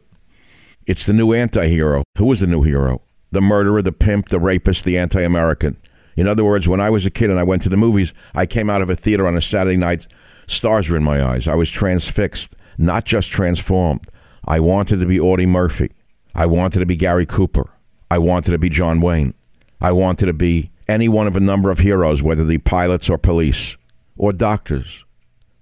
It's 0.88 1.06
the 1.06 1.14
new 1.14 1.34
anti 1.34 1.68
hero. 1.68 2.04
Who 2.18 2.32
is 2.32 2.40
the 2.40 2.48
new 2.48 2.64
hero? 2.64 3.02
The 3.32 3.42
murderer, 3.42 3.82
the 3.82 3.92
pimp, 3.92 4.30
the 4.30 4.40
rapist, 4.40 4.84
the 4.84 4.98
anti 4.98 5.22
American. 5.22 5.78
In 6.16 6.28
other 6.28 6.44
words, 6.44 6.68
when 6.68 6.82
I 6.82 6.90
was 6.90 7.06
a 7.06 7.12
kid 7.12 7.30
and 7.30 7.40
I 7.40 7.44
went 7.44 7.62
to 7.64 7.70
the 7.70 7.78
movies, 7.78 8.14
I 8.34 8.46
came 8.46 8.70
out 8.70 8.82
of 8.82 8.90
a 8.90 8.96
theater 8.96 9.28
on 9.28 9.38
a 9.38 9.42
Saturday 9.42 9.78
night, 9.78 10.08
stars 10.48 10.90
were 10.90 10.98
in 10.98 11.04
my 11.04 11.24
eyes. 11.24 11.48
I 11.48 11.56
was 11.56 11.70
transfixed, 11.70 12.56
not 12.78 13.06
just 13.06 13.32
transformed. 13.32 14.06
I 14.46 14.60
wanted 14.60 15.00
to 15.00 15.06
be 15.06 15.20
Audie 15.20 15.46
Murphy. 15.46 15.92
I 16.36 16.46
wanted 16.46 16.80
to 16.80 16.86
be 16.86 16.96
Gary 16.96 17.26
Cooper. 17.26 17.70
I 18.10 18.18
wanted 18.18 18.52
to 18.52 18.58
be 18.58 18.70
John 18.70 19.02
Wayne. 19.02 19.34
I 19.80 19.92
wanted 19.92 20.26
to 20.26 20.34
be 20.34 20.72
any 20.92 21.08
one 21.08 21.28
of 21.28 21.36
a 21.36 21.40
number 21.40 21.72
of 21.72 21.80
heroes, 21.80 22.22
whether 22.22 22.44
the 22.44 22.60
pilots 22.60 23.10
or 23.10 23.18
police 23.18 23.78
or 24.18 24.34
doctors. 24.34 25.06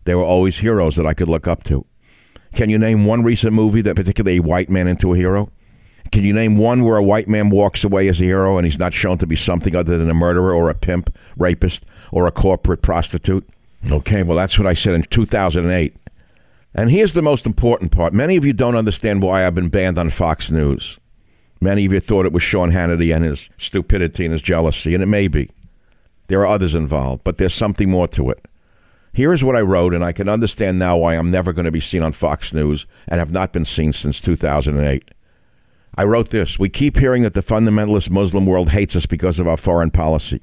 They 0.04 0.16
were 0.16 0.24
always 0.24 0.58
heroes 0.58 0.96
that 0.96 1.06
I 1.06 1.14
could 1.14 1.30
look 1.30 1.48
up 1.48 1.64
to. 1.66 1.86
Can 2.54 2.70
you 2.70 2.78
name 2.78 3.06
one 3.06 3.24
recent 3.24 3.54
movie 3.54 3.82
that 3.84 3.96
particularly 3.96 4.38
a 4.38 4.44
white 4.44 4.70
man 4.70 4.88
into 4.88 5.14
a 5.14 5.18
hero? 5.18 5.52
Can 6.12 6.24
you 6.24 6.34
name 6.34 6.58
one 6.58 6.84
where 6.84 6.98
a 6.98 7.04
white 7.04 7.28
man 7.28 7.52
walks 7.52 7.84
away 7.84 8.08
as 8.08 8.20
a 8.20 8.24
hero 8.24 8.58
and 8.58 8.66
he's 8.66 8.80
not 8.80 8.94
shown 8.94 9.20
to 9.20 9.28
be 9.28 9.36
something 9.36 9.76
other 9.76 9.98
than 9.98 10.10
a 10.10 10.16
murderer 10.16 10.54
or 10.54 10.70
a 10.70 10.74
pimp, 10.74 11.16
rapist, 11.38 11.86
or 12.12 12.26
a 12.26 12.32
corporate 12.32 12.82
prostitute? 12.82 13.48
Okay, 13.92 14.24
well, 14.24 14.38
that's 14.38 14.58
what 14.58 14.68
I 14.68 14.74
said 14.74 14.96
in 14.96 15.04
2008. 15.04 15.96
And 16.74 16.90
here's 16.90 17.14
the 17.14 17.22
most 17.22 17.46
important 17.46 17.92
part. 17.92 18.14
Many 18.14 18.36
of 18.36 18.46
you 18.46 18.54
don't 18.54 18.76
understand 18.76 19.22
why 19.22 19.46
I've 19.46 19.56
been 19.56 19.70
banned 19.70 19.98
on 19.98 20.10
Fox 20.10 20.52
News. 20.52 20.99
Many 21.62 21.86
of 21.86 21.94
you 21.94 22.00
thought 22.00 22.26
it 22.26 22.32
was 22.32 22.44
Sean 22.44 22.72
Hannity 22.72 23.14
and 23.14 23.26
his 23.26 23.50
stupidity 23.58 24.26
and 24.26 24.34
his 24.34 24.42
jealousy, 24.42 24.94
and 24.94 25.04
it 25.04 25.08
may 25.08 25.28
be. 25.28 25.50
There 26.28 26.42
are 26.42 26.48
others 26.48 26.76
involved, 26.76 27.24
but 27.24 27.38
there's 27.38 27.54
something 27.54 27.90
more 27.90 28.08
to 28.10 28.30
it. 28.30 28.46
Here 29.12 29.34
is 29.34 29.44
what 29.44 29.56
I 29.56 29.62
wrote, 29.62 29.94
and 29.94 30.04
I 30.04 30.12
can 30.12 30.30
understand 30.30 30.80
now 30.80 30.98
why 30.98 31.16
I'm 31.16 31.32
never 31.32 31.52
going 31.52 31.66
to 31.66 31.72
be 31.72 31.80
seen 31.80 32.04
on 32.04 32.14
Fox 32.14 32.54
News 32.54 32.86
and 33.08 33.20
have 33.20 33.32
not 33.32 33.52
been 33.52 33.66
seen 33.66 33.92
since 33.92 34.22
2008. 34.22 35.12
I 35.98 36.04
wrote 36.04 36.30
this 36.30 36.60
We 36.60 36.70
keep 36.70 36.98
hearing 36.98 37.24
that 37.24 37.34
the 37.34 37.42
fundamentalist 37.42 38.10
Muslim 38.10 38.46
world 38.46 38.70
hates 38.70 38.96
us 38.96 39.06
because 39.06 39.40
of 39.40 39.48
our 39.48 39.58
foreign 39.58 39.92
policy. 39.92 40.42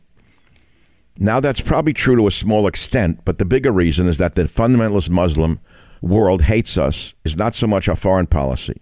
Now, 1.19 1.41
that's 1.41 1.61
probably 1.61 1.95
true 1.95 2.17
to 2.17 2.27
a 2.27 2.33
small 2.33 2.67
extent, 2.67 3.21
but 3.25 3.39
the 3.39 3.47
bigger 3.47 3.73
reason 3.73 4.07
is 4.07 4.19
that 4.19 4.35
the 4.35 4.45
fundamentalist 4.45 5.09
Muslim 5.09 5.61
world 6.03 6.43
hates 6.43 6.77
us 6.77 7.15
is 7.25 7.37
not 7.37 7.55
so 7.55 7.67
much 7.67 7.89
our 7.89 7.97
foreign 7.97 8.27
policy. 8.27 8.81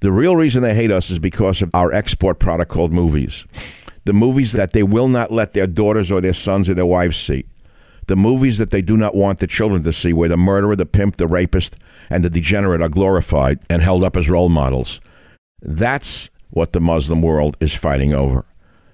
The 0.00 0.12
real 0.12 0.36
reason 0.36 0.62
they 0.62 0.74
hate 0.74 0.92
us 0.92 1.10
is 1.10 1.18
because 1.18 1.62
of 1.62 1.70
our 1.74 1.92
export 1.92 2.38
product 2.38 2.70
called 2.70 2.92
movies. 2.92 3.46
The 4.04 4.12
movies 4.12 4.52
that 4.52 4.72
they 4.72 4.82
will 4.82 5.08
not 5.08 5.32
let 5.32 5.52
their 5.52 5.66
daughters 5.66 6.10
or 6.10 6.20
their 6.20 6.34
sons 6.34 6.68
or 6.68 6.74
their 6.74 6.86
wives 6.86 7.16
see. 7.16 7.46
The 8.06 8.16
movies 8.16 8.58
that 8.58 8.70
they 8.70 8.82
do 8.82 8.96
not 8.96 9.16
want 9.16 9.40
the 9.40 9.46
children 9.46 9.82
to 9.82 9.92
see, 9.92 10.12
where 10.12 10.28
the 10.28 10.36
murderer, 10.36 10.76
the 10.76 10.86
pimp, 10.86 11.16
the 11.16 11.26
rapist, 11.26 11.76
and 12.08 12.24
the 12.24 12.30
degenerate 12.30 12.82
are 12.82 12.88
glorified 12.88 13.58
and 13.68 13.82
held 13.82 14.04
up 14.04 14.16
as 14.16 14.28
role 14.28 14.48
models. 14.48 15.00
That's 15.60 16.30
what 16.50 16.72
the 16.72 16.80
Muslim 16.80 17.22
world 17.22 17.56
is 17.58 17.74
fighting 17.74 18.12
over. 18.12 18.44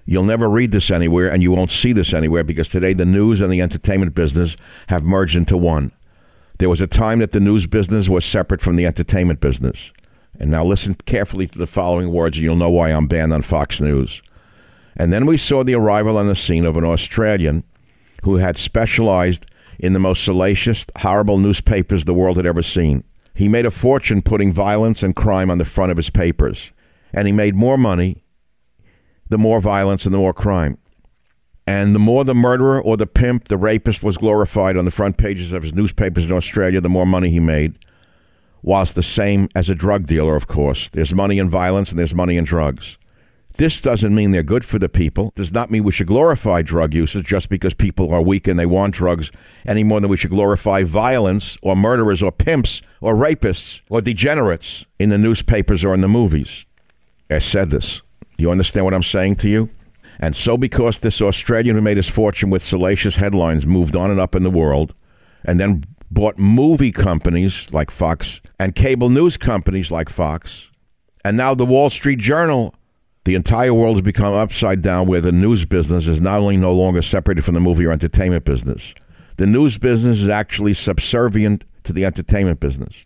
You'll 0.05 0.23
never 0.23 0.49
read 0.49 0.71
this 0.71 0.89
anywhere, 0.89 1.29
and 1.29 1.43
you 1.43 1.51
won't 1.51 1.69
see 1.69 1.93
this 1.93 2.13
anywhere 2.13 2.43
because 2.43 2.69
today 2.69 2.93
the 2.93 3.05
news 3.05 3.39
and 3.39 3.51
the 3.51 3.61
entertainment 3.61 4.15
business 4.15 4.57
have 4.87 5.03
merged 5.03 5.35
into 5.35 5.57
one. 5.57 5.91
There 6.57 6.69
was 6.69 6.81
a 6.81 6.87
time 6.87 7.19
that 7.19 7.31
the 7.31 7.39
news 7.39 7.67
business 7.67 8.09
was 8.09 8.25
separate 8.25 8.61
from 8.61 8.77
the 8.77 8.85
entertainment 8.85 9.39
business. 9.39 9.93
And 10.39 10.49
now 10.49 10.63
listen 10.63 10.95
carefully 11.05 11.47
to 11.47 11.57
the 11.57 11.67
following 11.67 12.11
words, 12.11 12.37
and 12.37 12.43
you'll 12.43 12.55
know 12.55 12.69
why 12.69 12.89
I'm 12.89 13.07
banned 13.07 13.33
on 13.33 13.41
Fox 13.43 13.79
News. 13.79 14.21
And 14.95 15.11
then 15.11 15.25
we 15.25 15.37
saw 15.37 15.63
the 15.63 15.75
arrival 15.75 16.17
on 16.17 16.27
the 16.27 16.35
scene 16.35 16.65
of 16.65 16.77
an 16.77 16.83
Australian 16.83 17.63
who 18.23 18.37
had 18.37 18.57
specialized 18.57 19.45
in 19.79 19.93
the 19.93 19.99
most 19.99 20.23
salacious, 20.23 20.85
horrible 20.97 21.37
newspapers 21.37 22.05
the 22.05 22.13
world 22.13 22.37
had 22.37 22.45
ever 22.45 22.63
seen. 22.63 23.03
He 23.33 23.49
made 23.49 23.65
a 23.65 23.71
fortune 23.71 24.21
putting 24.21 24.51
violence 24.51 25.01
and 25.01 25.15
crime 25.15 25.49
on 25.49 25.57
the 25.57 25.65
front 25.65 25.91
of 25.91 25.97
his 25.97 26.09
papers. 26.09 26.71
And 27.13 27.27
he 27.27 27.31
made 27.31 27.55
more 27.55 27.77
money 27.77 28.23
the 29.29 29.37
more 29.37 29.59
violence 29.59 30.05
and 30.05 30.13
the 30.13 30.19
more 30.19 30.33
crime. 30.33 30.77
And 31.65 31.95
the 31.95 31.99
more 31.99 32.23
the 32.23 32.35
murderer 32.35 32.81
or 32.81 32.97
the 32.97 33.07
pimp, 33.07 33.47
the 33.47 33.57
rapist 33.57 34.03
was 34.03 34.17
glorified 34.17 34.77
on 34.77 34.85
the 34.85 34.91
front 34.91 35.17
pages 35.17 35.53
of 35.53 35.63
his 35.63 35.73
newspapers 35.73 36.25
in 36.25 36.31
Australia, 36.31 36.81
the 36.81 36.89
more 36.89 37.05
money 37.05 37.29
he 37.29 37.39
made. 37.39 37.79
Whilst 38.63 38.95
the 38.95 39.03
same 39.03 39.49
as 39.53 39.69
a 39.69 39.75
drug 39.75 40.07
dealer, 40.07 40.35
of 40.35 40.47
course. 40.47 40.89
There's 40.89 41.13
money 41.13 41.37
in 41.37 41.49
violence 41.49 41.91
and 41.91 41.99
there's 41.99 42.15
money 42.15 42.37
in 42.37 42.45
drugs. 42.45 42.97
This 43.55 43.81
doesn't 43.81 44.15
mean 44.15 44.31
they're 44.31 44.41
good 44.41 44.65
for 44.65 44.79
the 44.79 44.89
people. 44.89 45.31
Does 45.35 45.53
not 45.53 45.69
mean 45.69 45.83
we 45.83 45.91
should 45.91 46.07
glorify 46.07 46.63
drug 46.63 46.93
users 46.93 47.21
just 47.21 47.49
because 47.49 47.75
people 47.75 48.11
are 48.11 48.21
weak 48.21 48.47
and 48.47 48.57
they 48.57 48.65
want 48.65 48.95
drugs 48.95 49.31
any 49.67 49.83
more 49.83 50.01
than 50.01 50.09
we 50.09 50.17
should 50.17 50.31
glorify 50.31 50.83
violence 50.83 51.57
or 51.61 51.75
murderers 51.75 52.23
or 52.23 52.31
pimps 52.31 52.81
or 52.99 53.13
rapists 53.13 53.81
or 53.89 54.01
degenerates 54.01 54.85
in 54.97 55.09
the 55.09 55.19
newspapers 55.19 55.83
or 55.83 55.93
in 55.93 56.01
the 56.01 56.07
movies. 56.07 56.65
I 57.29 57.39
said 57.39 57.69
this. 57.69 58.01
You 58.37 58.49
understand 58.49 58.85
what 58.85 58.93
I'm 58.93 59.03
saying 59.03 59.35
to 59.37 59.49
you? 59.49 59.69
And 60.19 60.35
so, 60.35 60.57
because 60.57 60.99
this 60.99 61.21
Australian 61.21 61.75
who 61.75 61.81
made 61.81 61.97
his 61.97 62.09
fortune 62.09 62.49
with 62.49 62.63
salacious 62.63 63.15
headlines 63.15 63.65
moved 63.67 63.95
on 63.95 64.09
and 64.09 64.19
up 64.19 64.35
in 64.35 64.43
the 64.43 64.49
world, 64.49 64.93
and 65.45 65.59
then 65.59 65.83
bought 66.13 66.37
movie 66.37 66.91
companies 66.91 67.73
like 67.73 67.89
Fox 67.89 68.41
and 68.59 68.75
cable 68.75 69.09
news 69.09 69.35
companies 69.35 69.91
like 69.91 70.09
Fox, 70.09 70.71
and 71.25 71.35
now 71.35 71.55
the 71.55 71.65
Wall 71.65 71.89
Street 71.89 72.19
Journal, 72.19 72.75
the 73.25 73.35
entire 73.35 73.73
world 73.73 73.97
has 73.97 74.03
become 74.03 74.33
upside 74.33 74.81
down 74.81 75.07
where 75.07 75.21
the 75.21 75.31
news 75.31 75.65
business 75.65 76.07
is 76.07 76.21
not 76.21 76.39
only 76.39 76.57
no 76.57 76.73
longer 76.73 77.01
separated 77.01 77.43
from 77.43 77.55
the 77.55 77.61
movie 77.61 77.85
or 77.85 77.91
entertainment 77.91 78.45
business, 78.45 78.93
the 79.37 79.47
news 79.47 79.77
business 79.77 80.19
is 80.19 80.29
actually 80.29 80.73
subservient 80.73 81.63
to 81.83 81.93
the 81.93 82.05
entertainment 82.05 82.59
business. 82.59 83.05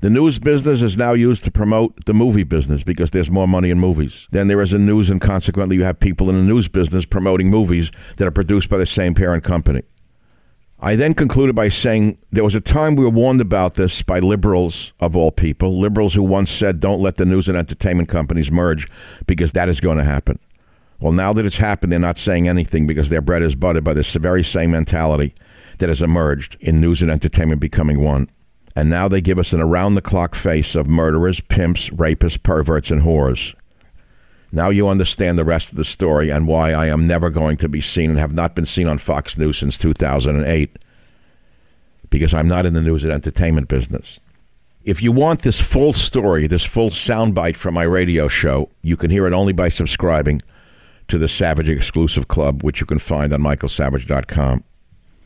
The 0.00 0.10
news 0.10 0.38
business 0.38 0.82
is 0.82 0.98
now 0.98 1.14
used 1.14 1.42
to 1.44 1.50
promote 1.50 2.04
the 2.04 2.12
movie 2.12 2.44
business 2.44 2.84
because 2.84 3.10
there's 3.10 3.30
more 3.30 3.48
money 3.48 3.70
in 3.70 3.80
movies 3.80 4.28
than 4.30 4.46
there 4.46 4.60
is 4.60 4.74
in 4.74 4.84
news, 4.84 5.08
and 5.08 5.20
consequently, 5.20 5.76
you 5.76 5.84
have 5.84 5.98
people 5.98 6.28
in 6.28 6.36
the 6.36 6.42
news 6.42 6.68
business 6.68 7.06
promoting 7.06 7.48
movies 7.48 7.90
that 8.18 8.28
are 8.28 8.30
produced 8.30 8.68
by 8.68 8.76
the 8.76 8.86
same 8.86 9.14
parent 9.14 9.42
company. 9.42 9.82
I 10.78 10.94
then 10.94 11.14
concluded 11.14 11.54
by 11.54 11.70
saying 11.70 12.18
there 12.30 12.44
was 12.44 12.54
a 12.54 12.60
time 12.60 12.96
we 12.96 13.04
were 13.04 13.10
warned 13.10 13.40
about 13.40 13.74
this 13.74 14.02
by 14.02 14.18
liberals 14.18 14.92
of 15.00 15.16
all 15.16 15.32
people, 15.32 15.80
liberals 15.80 16.14
who 16.14 16.22
once 16.22 16.50
said, 16.50 16.80
don't 16.80 17.00
let 17.00 17.16
the 17.16 17.24
news 17.24 17.48
and 17.48 17.56
entertainment 17.56 18.10
companies 18.10 18.50
merge 18.50 18.86
because 19.26 19.52
that 19.52 19.70
is 19.70 19.80
going 19.80 19.96
to 19.96 20.04
happen. 20.04 20.38
Well, 21.00 21.12
now 21.12 21.32
that 21.32 21.46
it's 21.46 21.56
happened, 21.56 21.92
they're 21.92 21.98
not 21.98 22.18
saying 22.18 22.46
anything 22.48 22.86
because 22.86 23.08
their 23.08 23.22
bread 23.22 23.42
is 23.42 23.54
buttered 23.54 23.84
by 23.84 23.94
this 23.94 24.14
very 24.14 24.44
same 24.44 24.72
mentality 24.72 25.34
that 25.78 25.88
has 25.88 26.02
emerged 26.02 26.56
in 26.60 26.80
news 26.80 27.00
and 27.02 27.10
entertainment 27.10 27.60
becoming 27.60 28.00
one. 28.00 28.30
And 28.74 28.90
now 28.90 29.08
they 29.08 29.22
give 29.22 29.38
us 29.38 29.54
an 29.54 29.60
around 29.62 29.94
the 29.94 30.02
clock 30.02 30.34
face 30.34 30.74
of 30.74 30.86
murderers, 30.86 31.40
pimps, 31.40 31.88
rapists, 31.90 32.42
perverts, 32.42 32.90
and 32.90 33.02
whores. 33.02 33.54
Now 34.56 34.70
you 34.70 34.88
understand 34.88 35.38
the 35.38 35.44
rest 35.44 35.70
of 35.70 35.76
the 35.76 35.84
story 35.84 36.30
and 36.30 36.46
why 36.46 36.72
I 36.72 36.86
am 36.86 37.06
never 37.06 37.28
going 37.28 37.58
to 37.58 37.68
be 37.68 37.82
seen 37.82 38.08
and 38.08 38.18
have 38.18 38.32
not 38.32 38.54
been 38.54 38.64
seen 38.64 38.88
on 38.88 38.96
Fox 38.96 39.36
News 39.36 39.58
since 39.58 39.76
2008 39.76 40.78
because 42.08 42.32
I'm 42.32 42.48
not 42.48 42.64
in 42.64 42.72
the 42.72 42.80
news 42.80 43.04
and 43.04 43.12
entertainment 43.12 43.68
business. 43.68 44.18
If 44.82 45.02
you 45.02 45.12
want 45.12 45.42
this 45.42 45.60
full 45.60 45.92
story, 45.92 46.46
this 46.46 46.64
full 46.64 46.88
soundbite 46.88 47.56
from 47.56 47.74
my 47.74 47.82
radio 47.82 48.28
show, 48.28 48.70
you 48.80 48.96
can 48.96 49.10
hear 49.10 49.26
it 49.26 49.34
only 49.34 49.52
by 49.52 49.68
subscribing 49.68 50.40
to 51.08 51.18
the 51.18 51.28
Savage 51.28 51.68
Exclusive 51.68 52.28
Club, 52.28 52.64
which 52.64 52.80
you 52.80 52.86
can 52.86 52.98
find 52.98 53.34
on 53.34 53.42
michaelsavage.com. 53.42 54.64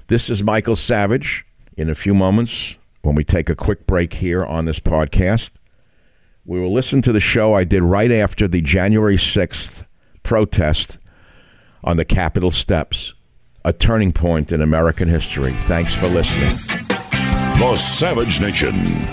This 0.09 0.29
is 0.29 0.43
Michael 0.43 0.75
Savage. 0.75 1.47
In 1.77 1.89
a 1.89 1.95
few 1.95 2.15
moments, 2.15 2.79
when 3.03 3.15
we 3.15 3.23
take 3.23 3.49
a 3.49 3.55
quick 3.55 3.87
break 3.87 4.15
here 4.15 4.45
on 4.45 4.65
this 4.65 4.81
podcast. 4.81 5.53
We 6.47 6.59
will 6.59 6.73
listen 6.73 7.03
to 7.03 7.13
the 7.13 7.21
show 7.21 7.55
I 7.55 7.65
did 7.65 7.83
right 7.83 8.11
after 8.11 8.49
the 8.49 8.63
January 8.63 9.17
6th 9.17 9.85
protest 10.23 10.99
on 11.85 11.99
the 11.99 12.05
Capitol 12.05 12.51
steps, 12.51 13.13
a 13.63 13.75
turning 13.75 14.11
point 14.11 14.51
in 14.51 14.63
American 14.63 15.07
history. 15.07 15.53
Thanks 15.65 15.95
for 15.95 16.09
listening. 16.09 16.57
The 17.59 17.77
Savage 17.77 18.41
Nation. 18.41 18.73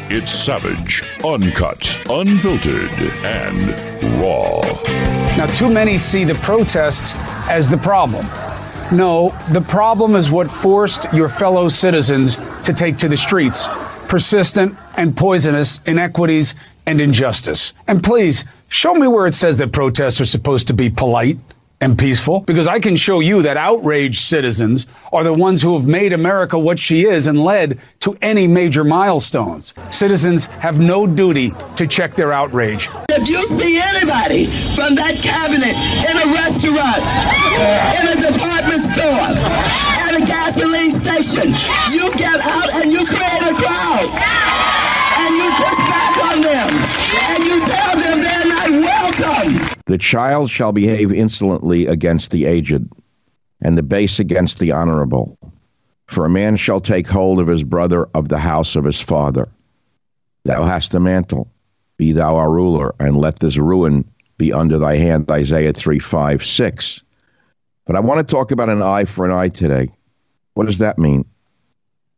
It's 0.09 0.31
savage, 0.31 1.03
uncut, 1.25 2.01
unfiltered, 2.09 2.91
and 3.25 4.21
raw. 4.21 4.61
Now, 5.35 5.47
too 5.47 5.69
many 5.69 5.97
see 5.97 6.23
the 6.23 6.35
protests 6.35 7.13
as 7.49 7.69
the 7.69 7.77
problem. 7.77 8.25
No, 8.89 9.37
the 9.51 9.61
problem 9.67 10.15
is 10.15 10.31
what 10.31 10.49
forced 10.49 11.11
your 11.11 11.27
fellow 11.27 11.67
citizens 11.67 12.37
to 12.63 12.73
take 12.73 12.95
to 12.99 13.09
the 13.09 13.17
streets 13.17 13.67
persistent 14.07 14.77
and 14.95 15.15
poisonous 15.17 15.81
inequities 15.85 16.55
and 16.87 16.99
injustice. 17.01 17.73
And 17.87 18.01
please, 18.03 18.45
show 18.69 18.95
me 18.95 19.07
where 19.07 19.27
it 19.27 19.35
says 19.35 19.57
that 19.57 19.71
protests 19.71 20.19
are 20.21 20.25
supposed 20.25 20.67
to 20.67 20.73
be 20.73 20.89
polite 20.89 21.37
and 21.79 21.95
peaceful 21.95 22.39
because 22.39 22.65
I 22.65 22.79
can 22.79 22.95
show 22.95 23.19
you 23.19 23.43
that 23.43 23.55
outraged 23.55 24.21
citizens 24.21 24.87
are 25.13 25.23
the 25.23 25.33
ones 25.33 25.61
who 25.61 25.77
have 25.77 25.85
made 25.85 26.11
America 26.11 26.57
what 26.57 26.79
she 26.79 27.05
is 27.05 27.27
and 27.27 27.43
led 27.43 27.79
to 27.99 28.17
any 28.21 28.47
major 28.47 28.83
milestones. 28.83 29.75
Citizens 29.91 30.47
have 30.63 30.79
no 30.79 31.05
duty 31.05 31.53
to 31.75 31.85
check 31.85 32.15
their 32.15 32.33
outrage. 32.33 32.89
If 33.09 33.29
you 33.29 33.43
see 33.45 33.77
anybody 33.77 34.45
from 34.73 34.95
that 34.95 35.21
cabinet 35.21 35.77
in 36.01 36.15
a 36.17 36.27
restaurant, 36.33 37.03
in 37.93 38.05
a 38.09 38.17
department 38.25 38.81
store, 38.81 39.37
at 40.01 40.17
a 40.17 40.25
gasoline 40.25 40.89
station, 40.89 41.53
you 41.93 42.09
get 42.17 42.39
out 42.41 42.69
and 42.81 42.91
you 42.91 43.05
create 43.05 43.43
a 43.43 43.53
crowd. 43.53 44.86
And 45.19 45.35
you 45.35 45.49
push 45.57 45.77
back 45.89 46.15
on 46.31 46.41
them. 46.41 46.69
And 47.33 47.43
you 47.43 47.57
tell 47.65 47.95
them 47.97 48.21
they're 48.21 48.47
not 48.47 48.69
welcome. 48.69 49.77
The 49.85 49.97
child 49.97 50.49
shall 50.49 50.71
behave 50.71 51.11
insolently 51.11 51.87
against 51.87 52.31
the 52.31 52.45
aged, 52.45 52.87
and 53.61 53.77
the 53.77 53.83
base 53.83 54.19
against 54.19 54.59
the 54.59 54.71
honorable. 54.71 55.37
For 56.07 56.25
a 56.25 56.29
man 56.29 56.55
shall 56.55 56.81
take 56.81 57.07
hold 57.07 57.39
of 57.39 57.47
his 57.47 57.63
brother 57.63 58.07
of 58.13 58.29
the 58.29 58.37
house 58.37 58.75
of 58.75 58.83
his 58.85 59.01
father. 59.01 59.49
Thou 60.45 60.63
hast 60.63 60.93
a 60.93 60.99
mantle, 60.99 61.51
be 61.97 62.13
thou 62.13 62.35
our 62.35 62.49
ruler, 62.49 62.95
and 62.99 63.17
let 63.17 63.39
this 63.39 63.57
ruin 63.57 64.05
be 64.37 64.53
under 64.53 64.77
thy 64.77 64.95
hand. 64.95 65.29
Isaiah 65.29 65.73
3 65.73 65.99
5 65.99 66.45
6. 66.45 67.03
But 67.85 67.95
I 67.95 67.99
want 67.99 68.25
to 68.25 68.31
talk 68.31 68.51
about 68.51 68.69
an 68.69 68.81
eye 68.81 69.05
for 69.05 69.25
an 69.25 69.31
eye 69.31 69.49
today. 69.49 69.89
What 70.53 70.67
does 70.67 70.77
that 70.77 70.99
mean? 70.99 71.25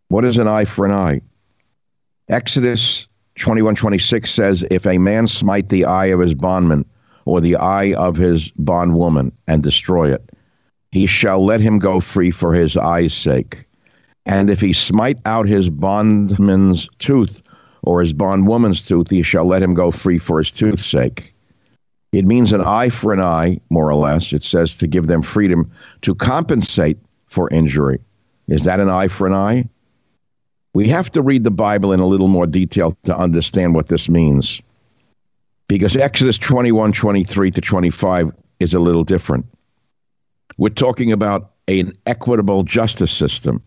What 0.09 0.25
is 0.25 0.37
an 0.37 0.47
eye 0.47 0.65
for 0.65 0.85
an 0.85 0.91
eye? 0.91 1.21
Exodus 2.29 3.07
21:26 3.37 4.27
says, 4.27 4.65
If 4.69 4.85
a 4.85 4.97
man 4.97 5.27
smite 5.27 5.69
the 5.69 5.85
eye 5.85 6.07
of 6.07 6.19
his 6.19 6.35
bondman, 6.35 6.85
or 7.29 7.39
the 7.39 7.55
eye 7.57 7.93
of 7.93 8.17
his 8.17 8.51
bondwoman 8.57 9.31
and 9.47 9.61
destroy 9.61 10.11
it. 10.11 10.31
He 10.91 11.05
shall 11.05 11.45
let 11.45 11.61
him 11.61 11.77
go 11.77 11.99
free 11.99 12.31
for 12.31 12.55
his 12.55 12.75
eye's 12.75 13.13
sake. 13.13 13.65
And 14.25 14.49
if 14.49 14.59
he 14.59 14.73
smite 14.73 15.19
out 15.25 15.47
his 15.47 15.69
bondman's 15.69 16.89
tooth 16.97 17.43
or 17.83 18.01
his 18.01 18.13
bondwoman's 18.13 18.81
tooth, 18.81 19.11
he 19.11 19.21
shall 19.21 19.45
let 19.45 19.61
him 19.61 19.75
go 19.75 19.91
free 19.91 20.17
for 20.17 20.39
his 20.39 20.51
tooth's 20.51 20.85
sake. 20.85 21.35
It 22.11 22.25
means 22.25 22.51
an 22.51 22.61
eye 22.61 22.89
for 22.89 23.13
an 23.13 23.21
eye, 23.21 23.59
more 23.69 23.87
or 23.87 23.95
less. 23.95 24.33
It 24.33 24.41
says 24.41 24.75
to 24.77 24.87
give 24.87 25.05
them 25.05 25.21
freedom 25.21 25.69
to 26.01 26.15
compensate 26.15 26.97
for 27.27 27.47
injury. 27.51 27.99
Is 28.47 28.63
that 28.63 28.79
an 28.79 28.89
eye 28.89 29.07
for 29.07 29.27
an 29.27 29.33
eye? 29.33 29.69
We 30.73 30.87
have 30.89 31.09
to 31.11 31.21
read 31.21 31.43
the 31.43 31.51
Bible 31.51 31.93
in 31.93 31.99
a 31.99 32.05
little 32.05 32.27
more 32.27 32.45
detail 32.45 32.97
to 33.05 33.15
understand 33.15 33.73
what 33.73 33.87
this 33.87 34.07
means 34.07 34.61
because 35.67 35.95
Exodus 35.95 36.37
21, 36.37 36.91
23 36.91 37.51
to 37.51 37.61
25 37.61 38.31
is 38.59 38.73
a 38.73 38.79
little 38.79 39.03
different. 39.03 39.45
We're 40.57 40.69
talking 40.69 41.11
about 41.11 41.51
an 41.67 41.93
equitable 42.05 42.63
justice 42.63 43.11
system. 43.11 43.63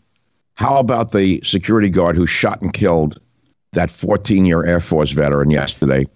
How 0.55 0.79
about 0.79 1.13
the 1.13 1.41
security 1.43 1.89
guard 1.89 2.17
who 2.17 2.27
shot 2.27 2.61
and 2.61 2.75
killed 2.75 3.19
that 3.73 3.91
14 3.91 4.45
year 4.45 4.65
Air 4.65 4.81
Force 4.81 5.13
veteran 5.13 5.51
yesterday 5.51 6.07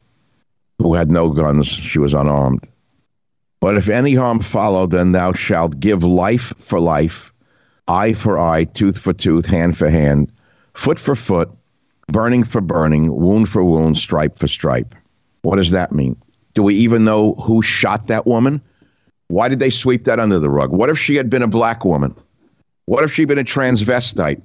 who 0.78 0.94
had 0.94 1.10
no 1.10 1.30
guns? 1.30 1.68
She 1.68 1.98
was 1.98 2.12
unarmed. 2.12 2.66
But 3.60 3.76
if 3.76 3.88
any 3.88 4.14
harm 4.14 4.40
follow, 4.40 4.86
then 4.86 5.12
thou 5.12 5.32
shalt 5.32 5.80
give 5.80 6.04
life 6.04 6.52
for 6.58 6.78
life, 6.78 7.32
eye 7.88 8.12
for 8.12 8.38
eye, 8.38 8.64
tooth 8.64 8.98
for 8.98 9.12
tooth, 9.12 9.46
hand 9.46 9.76
for 9.76 9.88
hand, 9.88 10.30
foot 10.76 11.00
for 11.00 11.16
foot, 11.16 11.50
burning 12.08 12.44
for 12.44 12.60
burning, 12.60 13.12
wound 13.14 13.48
for 13.48 13.64
wound, 13.64 13.98
stripe 13.98 14.38
for 14.38 14.46
stripe. 14.46 14.94
What 15.42 15.56
does 15.56 15.70
that 15.70 15.92
mean? 15.92 16.16
Do 16.54 16.62
we 16.62 16.74
even 16.74 17.04
know 17.04 17.34
who 17.34 17.62
shot 17.62 18.06
that 18.06 18.26
woman? 18.26 18.60
Why 19.28 19.48
did 19.48 19.58
they 19.58 19.70
sweep 19.70 20.04
that 20.04 20.20
under 20.20 20.38
the 20.38 20.50
rug? 20.50 20.70
What 20.70 20.90
if 20.90 20.98
she 20.98 21.16
had 21.16 21.28
been 21.28 21.42
a 21.42 21.48
black 21.48 21.84
woman? 21.84 22.14
What 22.84 23.02
if 23.02 23.12
she'd 23.12 23.26
been 23.26 23.38
a 23.38 23.44
transvestite? 23.44 24.40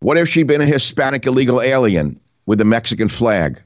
What 0.00 0.16
if 0.16 0.28
she'd 0.28 0.46
been 0.46 0.60
a 0.60 0.66
Hispanic 0.66 1.26
illegal 1.26 1.60
alien 1.60 2.18
with 2.46 2.58
the 2.58 2.64
Mexican 2.64 3.08
flag, 3.08 3.62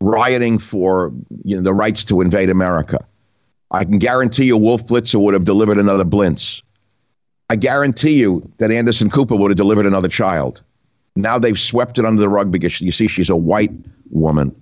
rioting 0.00 0.58
for 0.58 1.12
you 1.44 1.56
know, 1.56 1.62
the 1.62 1.74
rights 1.74 2.04
to 2.04 2.20
invade 2.20 2.50
America? 2.50 3.04
I 3.70 3.84
can 3.84 3.98
guarantee 3.98 4.44
you 4.44 4.56
Wolf 4.56 4.86
Blitzer 4.86 5.20
would 5.20 5.34
have 5.34 5.46
delivered 5.46 5.78
another 5.78 6.04
Blintz. 6.04 6.62
I 7.48 7.56
guarantee 7.56 8.14
you 8.14 8.48
that 8.58 8.70
Anderson 8.70 9.10
Cooper 9.10 9.34
would 9.34 9.50
have 9.50 9.56
delivered 9.56 9.86
another 9.86 10.08
child. 10.08 10.62
Now 11.16 11.38
they've 11.38 11.58
swept 11.58 11.98
it 11.98 12.04
under 12.04 12.20
the 12.20 12.28
rug 12.28 12.50
because 12.50 12.80
you 12.80 12.90
see 12.90 13.06
she's 13.06 13.30
a 13.30 13.36
white 13.36 13.72
woman. 14.10 14.54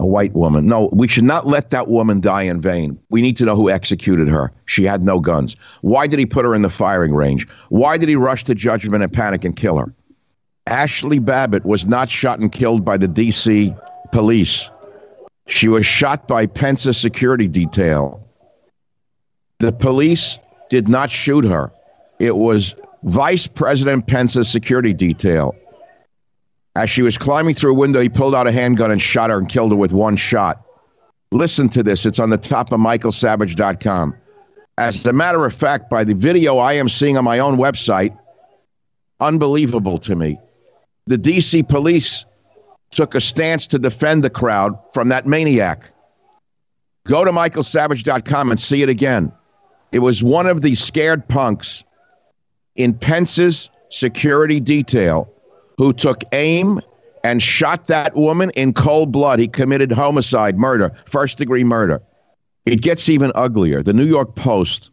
A 0.00 0.06
white 0.06 0.32
woman. 0.34 0.66
No, 0.66 0.90
we 0.92 1.08
should 1.08 1.24
not 1.24 1.46
let 1.46 1.70
that 1.70 1.88
woman 1.88 2.20
die 2.20 2.42
in 2.42 2.60
vain. 2.60 2.98
We 3.10 3.20
need 3.20 3.36
to 3.38 3.44
know 3.44 3.56
who 3.56 3.68
executed 3.68 4.28
her. 4.28 4.52
She 4.66 4.84
had 4.84 5.02
no 5.02 5.18
guns. 5.18 5.56
Why 5.80 6.06
did 6.06 6.20
he 6.20 6.26
put 6.26 6.44
her 6.44 6.54
in 6.54 6.62
the 6.62 6.70
firing 6.70 7.14
range? 7.14 7.48
Why 7.70 7.96
did 7.96 8.08
he 8.08 8.14
rush 8.14 8.44
to 8.44 8.54
judgment 8.54 9.02
and 9.02 9.12
panic 9.12 9.44
and 9.44 9.56
kill 9.56 9.76
her? 9.78 9.92
Ashley 10.68 11.18
Babbitt 11.18 11.64
was 11.64 11.86
not 11.86 12.10
shot 12.10 12.38
and 12.38 12.52
killed 12.52 12.84
by 12.84 12.96
the 12.96 13.08
D.C. 13.08 13.74
police. 14.12 14.70
She 15.46 15.66
was 15.66 15.86
shot 15.86 16.28
by 16.28 16.46
Pence's 16.46 16.98
security 16.98 17.48
detail. 17.48 18.22
The 19.60 19.72
police 19.72 20.38
did 20.70 20.86
not 20.86 21.10
shoot 21.10 21.44
her. 21.44 21.72
It 22.18 22.36
was 22.36 22.76
Vice 23.08 23.46
President 23.46 24.06
Pence's 24.06 24.50
security 24.50 24.92
detail. 24.92 25.56
As 26.76 26.90
she 26.90 27.00
was 27.00 27.16
climbing 27.16 27.54
through 27.54 27.72
a 27.72 27.74
window, 27.74 28.00
he 28.00 28.08
pulled 28.10 28.34
out 28.34 28.46
a 28.46 28.52
handgun 28.52 28.90
and 28.90 29.00
shot 29.00 29.30
her 29.30 29.38
and 29.38 29.48
killed 29.48 29.70
her 29.70 29.76
with 29.76 29.92
one 29.92 30.16
shot. 30.16 30.62
Listen 31.32 31.70
to 31.70 31.82
this. 31.82 32.04
It's 32.04 32.18
on 32.18 32.28
the 32.28 32.36
top 32.36 32.70
of 32.70 32.80
michaelsavage.com. 32.80 34.14
As 34.76 35.04
a 35.06 35.12
matter 35.12 35.44
of 35.46 35.54
fact, 35.54 35.88
by 35.88 36.04
the 36.04 36.14
video 36.14 36.58
I 36.58 36.74
am 36.74 36.88
seeing 36.88 37.16
on 37.16 37.24
my 37.24 37.38
own 37.38 37.56
website, 37.56 38.16
unbelievable 39.20 39.98
to 40.00 40.14
me. 40.14 40.38
The 41.06 41.18
DC 41.18 41.66
police 41.66 42.26
took 42.90 43.14
a 43.14 43.20
stance 43.20 43.66
to 43.68 43.78
defend 43.78 44.22
the 44.22 44.30
crowd 44.30 44.78
from 44.92 45.08
that 45.08 45.26
maniac. 45.26 45.90
Go 47.04 47.24
to 47.24 47.32
michaelsavage.com 47.32 48.50
and 48.50 48.60
see 48.60 48.82
it 48.82 48.90
again. 48.90 49.32
It 49.92 50.00
was 50.00 50.22
one 50.22 50.46
of 50.46 50.60
the 50.60 50.74
scared 50.74 51.26
punks 51.26 51.84
in 52.78 52.94
Pence's 52.94 53.68
security 53.90 54.60
detail 54.60 55.30
who 55.76 55.92
took 55.92 56.22
aim 56.32 56.80
and 57.24 57.42
shot 57.42 57.86
that 57.88 58.16
woman 58.16 58.50
in 58.50 58.72
cold 58.72 59.12
blood. 59.12 59.38
He 59.38 59.48
committed 59.48 59.92
homicide, 59.92 60.56
murder, 60.56 60.92
first 61.04 61.36
degree 61.36 61.64
murder. 61.64 62.00
It 62.64 62.80
gets 62.80 63.08
even 63.08 63.32
uglier. 63.34 63.82
The 63.82 63.92
New 63.92 64.06
York 64.06 64.34
Post, 64.36 64.90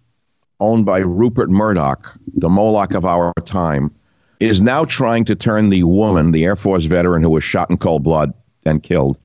owned 0.59 0.85
by 0.85 0.99
Rupert 0.99 1.49
Murdoch, 1.49 2.17
the 2.33 2.49
Moloch 2.49 2.93
of 2.93 3.05
our 3.05 3.31
time, 3.45 3.93
is 4.39 4.61
now 4.61 4.83
trying 4.85 5.23
to 5.25 5.35
turn 5.35 5.69
the 5.69 5.83
woman, 5.83 6.31
the 6.31 6.43
Air 6.43 6.55
Force 6.55 6.85
veteran 6.85 7.21
who 7.21 7.29
was 7.29 7.43
shot 7.43 7.69
in 7.69 7.77
cold 7.77 8.03
blood 8.03 8.33
and 8.65 8.81
killed, 8.81 9.17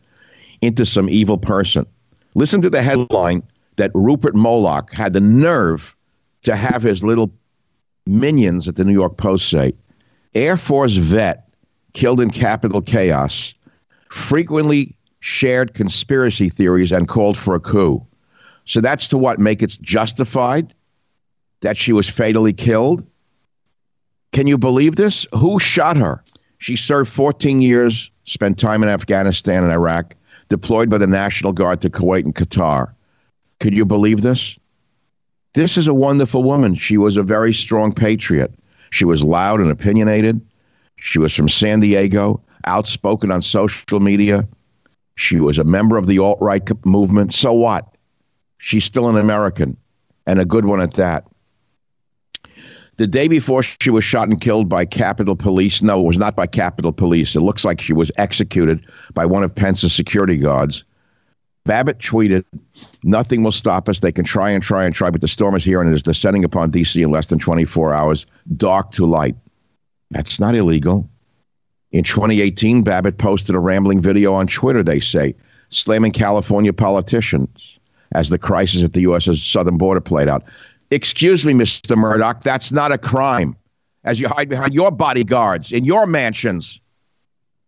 into 0.61 0.85
some 0.85 1.09
evil 1.09 1.39
person. 1.39 1.87
Listen 2.35 2.61
to 2.61 2.71
the 2.71 2.83
headline 2.83 3.43
that 3.77 3.91
Rupert 3.95 4.35
Moloch 4.35 4.93
had 4.93 5.15
the 5.15 5.21
nerve 5.21 5.97
to 6.43 6.55
have 6.55 6.83
his 6.83 7.03
little 7.03 7.33
minions 8.07 8.69
at 8.69 8.77
the 8.77 8.85
New 8.85 8.93
York 8.93 9.17
Post 9.17 9.49
say 9.49 9.75
Air 10.35 10.57
Force 10.57 10.97
vet 10.97 11.49
killed 11.93 12.21
in 12.21 12.31
Capitol 12.31 12.83
chaos 12.83 13.55
frequently 14.11 14.95
shared 15.21 15.75
conspiracy 15.75 16.49
theories 16.49 16.93
and 16.93 17.09
called 17.09 17.37
for 17.37 17.55
a 17.55 17.61
coup. 17.61 18.05
So 18.65 18.81
that's 18.81 19.09
to 19.09 19.19
what 19.19 19.39
make 19.39 19.63
it 19.63 19.79
justified 19.81 20.75
that 21.61 21.77
she 21.77 21.93
was 21.93 22.09
fatally 22.09 22.53
killed. 22.53 23.07
Can 24.33 24.47
you 24.47 24.57
believe 24.57 24.97
this? 24.97 25.27
Who 25.35 25.59
shot 25.59 25.97
her? 25.97 26.23
She 26.59 26.77
served 26.77 27.11
14 27.11 27.63
years, 27.63 28.11
spent 28.25 28.59
time 28.59 28.83
in 28.83 28.89
Afghanistan 28.89 29.65
and 29.65 29.73
Iraq, 29.73 30.15
deployed 30.49 30.91
by 30.91 30.99
the 30.99 31.07
National 31.07 31.53
Guard 31.53 31.81
to 31.83 31.91
Kuwait 31.91 32.25
and 32.25 32.35
Qatar. 32.35 32.93
Could 33.59 33.75
you 33.75 33.85
believe 33.85 34.23
this? 34.23 34.59
This 35.55 35.77
is 35.77 35.89
a 35.89 35.95
wonderful 35.95 36.43
woman. 36.43 36.75
She 36.75 36.97
was 36.97 37.17
a 37.17 37.23
very 37.23 37.53
strong 37.53 37.93
patriot. 37.93 38.55
She 38.91 39.05
was 39.05 39.25
loud 39.25 39.61
and 39.61 39.71
opinionated. 39.71 40.41
She 40.97 41.19
was 41.19 41.35
from 41.35 41.49
San 41.49 41.81
Diego, 41.81 42.41
outspoken 42.67 43.31
on 43.31 43.43
social 43.43 44.01
media. 44.01 44.47
She 45.17 45.41
was 45.41 45.59
a 45.59 45.65
member 45.65 45.97
of 45.97 46.07
the 46.07 46.19
alt 46.19 46.39
right 46.41 46.63
movement. 46.85 47.35
So 47.35 47.53
what? 47.53 47.87
She's 48.59 48.85
still 48.85 49.09
an 49.09 49.17
American 49.17 49.77
and 50.27 50.39
a 50.39 50.45
good 50.45 50.67
one 50.67 50.81
at 50.81 50.93
that. 50.95 51.27
The 52.97 53.07
day 53.07 53.29
before 53.29 53.63
she 53.63 53.89
was 53.91 54.05
shot 54.05 54.29
and 54.29 54.41
killed 54.41 54.69
by 54.69 54.85
Capitol 54.85 55.35
Police, 55.35 55.81
no, 55.81 56.01
it 56.01 56.07
was 56.07 56.19
not 56.19 56.37
by 56.37 56.47
Capitol 56.47 56.93
Police. 56.93 57.35
It 57.35 57.41
looks 57.41 57.65
like 57.65 57.81
she 57.81 57.95
was 57.95 58.13
executed 58.19 58.87
by 59.15 59.25
one 59.25 59.43
of 59.43 59.55
Pence's 59.55 59.95
security 59.95 60.37
guards. 60.37 60.85
Babbitt 61.65 61.99
tweeted, 61.99 62.45
Nothing 63.05 63.43
will 63.43 63.53
stop 63.53 63.89
us. 63.89 64.01
They 64.01 64.13
can 64.13 64.25
try 64.25 64.51
and 64.51 64.63
try 64.63 64.85
and 64.85 64.95
try, 64.95 65.11
but 65.11 65.21
the 65.21 65.29
storm 65.29 65.55
is 65.55 65.65
here 65.65 65.81
and 65.81 65.91
it 65.91 65.95
is 65.95 66.03
descending 66.03 66.45
upon 66.45 66.71
D.C. 66.71 67.03
in 67.03 67.11
less 67.11 67.27
than 67.27 67.39
24 67.39 67.93
hours, 67.93 68.27
dark 68.57 68.93
to 68.93 69.07
light. 69.07 69.37
That's 70.11 70.41
not 70.41 70.55
illegal. 70.55 71.09
In 71.93 72.05
2018, 72.05 72.83
Babbitt 72.83 73.19
posted 73.19 73.55
a 73.55 73.59
rambling 73.59 74.01
video 74.01 74.33
on 74.33 74.47
Twitter, 74.47 74.83
they 74.83 75.01
say, 75.01 75.35
slamming 75.71 76.13
California 76.13 76.73
politicians 76.73 77.79
as 78.13 78.29
the 78.29 78.39
crisis 78.39 78.83
at 78.83 78.93
the 78.93 79.03
U.S.'s 79.03 79.43
southern 79.43 79.77
border 79.77 80.01
played 80.01 80.29
out. 80.29 80.45
Excuse 80.91 81.45
me, 81.45 81.53
Mr. 81.53 81.97
Murdoch, 81.97 82.43
that's 82.43 82.73
not 82.73 82.91
a 82.91 82.99
crime. 82.99 83.57
As 84.05 84.19
you 84.19 84.29
hide 84.29 84.49
behind 84.49 84.75
your 84.75 84.91
bodyguards 84.91 85.71
in 85.71 85.85
your 85.85 86.07
mansions. 86.07 86.81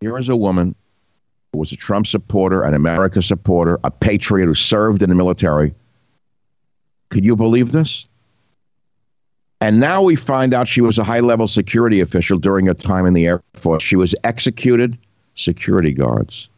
Here 0.01 0.17
is 0.19 0.29
a 0.29 0.37
woman 0.37 0.75
was 1.55 1.71
a 1.71 1.77
Trump 1.77 2.07
supporter, 2.07 2.63
an 2.63 2.73
America 2.73 3.21
supporter, 3.21 3.79
a 3.85 3.91
patriot 3.91 4.47
who 4.47 4.55
served 4.55 5.03
in 5.03 5.11
the 5.11 5.15
military. 5.15 5.75
Could 7.11 7.27
you 7.27 7.37
believe 7.37 7.73
this? 7.73 8.09
And 9.61 9.79
now 9.79 10.03
we 10.03 10.17
find 10.17 10.55
out 10.55 10.67
she 10.67 10.81
was 10.81 10.97
a 10.97 11.05
high 11.05 11.21
level 11.21 11.47
security 11.47 12.01
official 12.01 12.39
during 12.39 12.67
her 12.67 12.75
time 12.75 13.05
in 13.05 13.13
the 13.13 13.27
Air 13.27 13.43
Force. 13.53 13.83
She 13.83 13.97
was 13.97 14.15
executed 14.25 14.97
security 15.35 15.93
guards. 15.93 16.49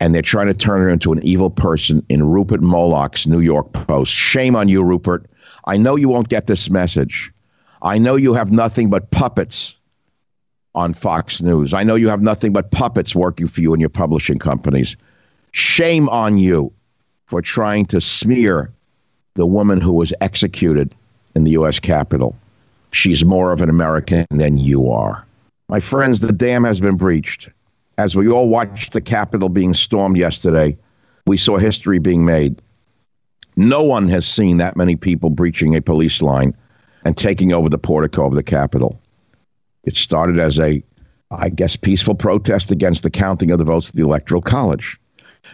And 0.00 0.14
they're 0.14 0.20
trying 0.20 0.48
to 0.48 0.54
turn 0.54 0.82
her 0.82 0.90
into 0.90 1.12
an 1.12 1.22
evil 1.22 1.48
person 1.48 2.04
in 2.10 2.28
Rupert 2.28 2.60
Moloch's 2.60 3.26
New 3.26 3.40
York 3.40 3.72
Post. 3.72 4.12
Shame 4.12 4.54
on 4.54 4.68
you, 4.68 4.82
Rupert. 4.82 5.24
I 5.64 5.78
know 5.78 5.96
you 5.96 6.10
won't 6.10 6.28
get 6.28 6.46
this 6.46 6.68
message. 6.68 7.32
I 7.80 7.98
know 7.98 8.16
you 8.16 8.34
have 8.34 8.52
nothing 8.52 8.90
but 8.90 9.10
puppets 9.12 9.76
on 10.74 10.94
Fox 10.94 11.40
News. 11.42 11.74
I 11.74 11.82
know 11.82 11.94
you 11.94 12.08
have 12.08 12.22
nothing 12.22 12.52
but 12.52 12.70
puppets 12.70 13.14
working 13.14 13.46
for 13.46 13.60
you 13.60 13.74
in 13.74 13.80
your 13.80 13.88
publishing 13.88 14.38
companies. 14.38 14.96
Shame 15.52 16.08
on 16.08 16.38
you 16.38 16.72
for 17.26 17.42
trying 17.42 17.86
to 17.86 18.00
smear 18.00 18.70
the 19.34 19.46
woman 19.46 19.80
who 19.80 19.92
was 19.92 20.12
executed 20.20 20.94
in 21.34 21.44
the 21.44 21.52
U.S. 21.52 21.78
Capitol. 21.78 22.36
She's 22.90 23.24
more 23.24 23.52
of 23.52 23.62
an 23.62 23.70
American 23.70 24.26
than 24.30 24.58
you 24.58 24.90
are. 24.90 25.24
My 25.68 25.80
friends, 25.80 26.20
the 26.20 26.32
dam 26.32 26.64
has 26.64 26.80
been 26.80 26.96
breached. 26.96 27.48
As 27.98 28.16
we 28.16 28.28
all 28.28 28.48
watched 28.48 28.92
the 28.92 29.00
Capitol 29.00 29.48
being 29.48 29.74
stormed 29.74 30.16
yesterday, 30.16 30.76
we 31.26 31.36
saw 31.38 31.56
history 31.56 31.98
being 31.98 32.24
made. 32.24 32.60
No 33.56 33.82
one 33.82 34.08
has 34.08 34.26
seen 34.26 34.56
that 34.58 34.76
many 34.76 34.96
people 34.96 35.30
breaching 35.30 35.76
a 35.76 35.82
police 35.82 36.22
line 36.22 36.54
and 37.04 37.16
taking 37.16 37.52
over 37.52 37.68
the 37.68 37.78
portico 37.78 38.26
of 38.26 38.34
the 38.34 38.42
Capitol. 38.42 39.00
It 39.84 39.96
started 39.96 40.38
as 40.38 40.58
a, 40.58 40.82
I 41.30 41.48
guess, 41.48 41.76
peaceful 41.76 42.14
protest 42.14 42.70
against 42.70 43.02
the 43.02 43.10
counting 43.10 43.50
of 43.50 43.58
the 43.58 43.64
votes 43.64 43.88
of 43.88 43.96
the 43.96 44.04
Electoral 44.04 44.42
College. 44.42 44.98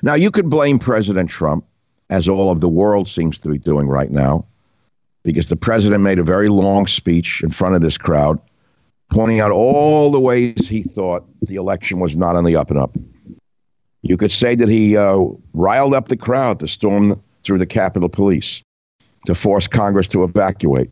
Now, 0.03 0.15
you 0.15 0.31
could 0.31 0.51
blame 0.51 0.79
President 0.79 1.31
Trump, 1.31 1.65
as 2.11 2.29
all 2.29 2.51
of 2.51 2.61
the 2.61 2.69
world 2.69 3.09
seems 3.09 3.39
to 3.39 3.49
be 3.51 3.59
doing 3.59 3.87
right 3.89 4.11
now, 4.11 4.47
because 5.25 5.49
the 5.49 5.57
president 5.57 6.03
made 6.03 6.19
a 6.19 6.23
very 6.23 6.49
long 6.49 6.87
speech 6.87 7.43
in 7.43 7.51
front 7.51 7.75
of 7.75 7.83
this 7.83 7.99
crowd, 7.99 8.41
pointing 9.11 9.41
out 9.41 9.51
all 9.51 10.11
the 10.11 10.21
ways 10.21 10.69
he 10.69 10.83
thought 10.83 11.27
the 11.43 11.57
election 11.57 12.01
was 12.01 12.17
not 12.17 12.37
on 12.37 12.45
the 12.45 12.57
up 12.57 12.71
and 12.71 12.79
up. 12.79 12.97
You 14.03 14.17
could 14.17 14.31
say 14.31 14.55
that 14.55 14.69
he 14.69 14.97
uh, 14.97 15.19
riled 15.55 15.95
up 15.95 16.09
the 16.09 16.17
crowd 16.17 16.61
to 16.61 16.69
storm 16.69 17.21
through 17.43 17.59
the 17.59 17.67
Capitol 17.67 18.09
Police 18.09 18.63
to 19.27 19.35
force 19.35 19.67
Congress 19.67 20.09
to 20.09 20.25
evacuate. 20.25 20.91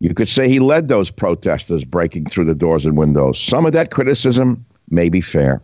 You 0.00 0.12
could 0.14 0.28
say 0.28 0.48
he 0.48 0.60
led 0.60 0.88
those 0.88 1.10
protesters 1.10 1.84
breaking 1.84 2.26
through 2.26 2.44
the 2.44 2.54
doors 2.54 2.84
and 2.84 2.96
windows. 2.96 3.40
Some 3.40 3.64
of 3.64 3.72
that 3.72 3.90
criticism 3.90 4.64
may 4.90 5.08
be 5.08 5.20
fair. 5.20 5.62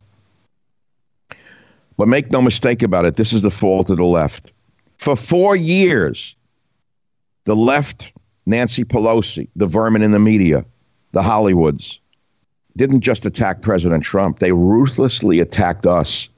But 1.99 2.09
make 2.09 2.31
no 2.31 2.41
mistake 2.41 2.83
about 2.83 3.05
it, 3.05 3.17
this 3.17 3.33
is 3.33 3.43
the 3.43 3.51
fault 3.51 3.91
of 3.91 3.99
the 3.99 4.05
left. 4.05 4.53
For 4.99 5.17
four 5.17 5.55
years, 5.55 6.35
the 7.45 7.57
left, 7.57 8.13
Nancy 8.47 8.85
Pelosi, 8.85 9.49
the 9.57 9.67
vermin 9.67 10.03
in 10.03 10.13
the 10.13 10.19
media, 10.19 10.65
the 11.13 11.21
Hollywoods, 11.23 11.99
didn't 12.77 13.01
just 13.01 13.27
attack 13.27 13.61
President 13.61 14.03
Trump, 14.03 14.39
they 14.39 14.53
ruthlessly 14.53 15.41
attacked 15.41 15.87
us. 15.87 16.29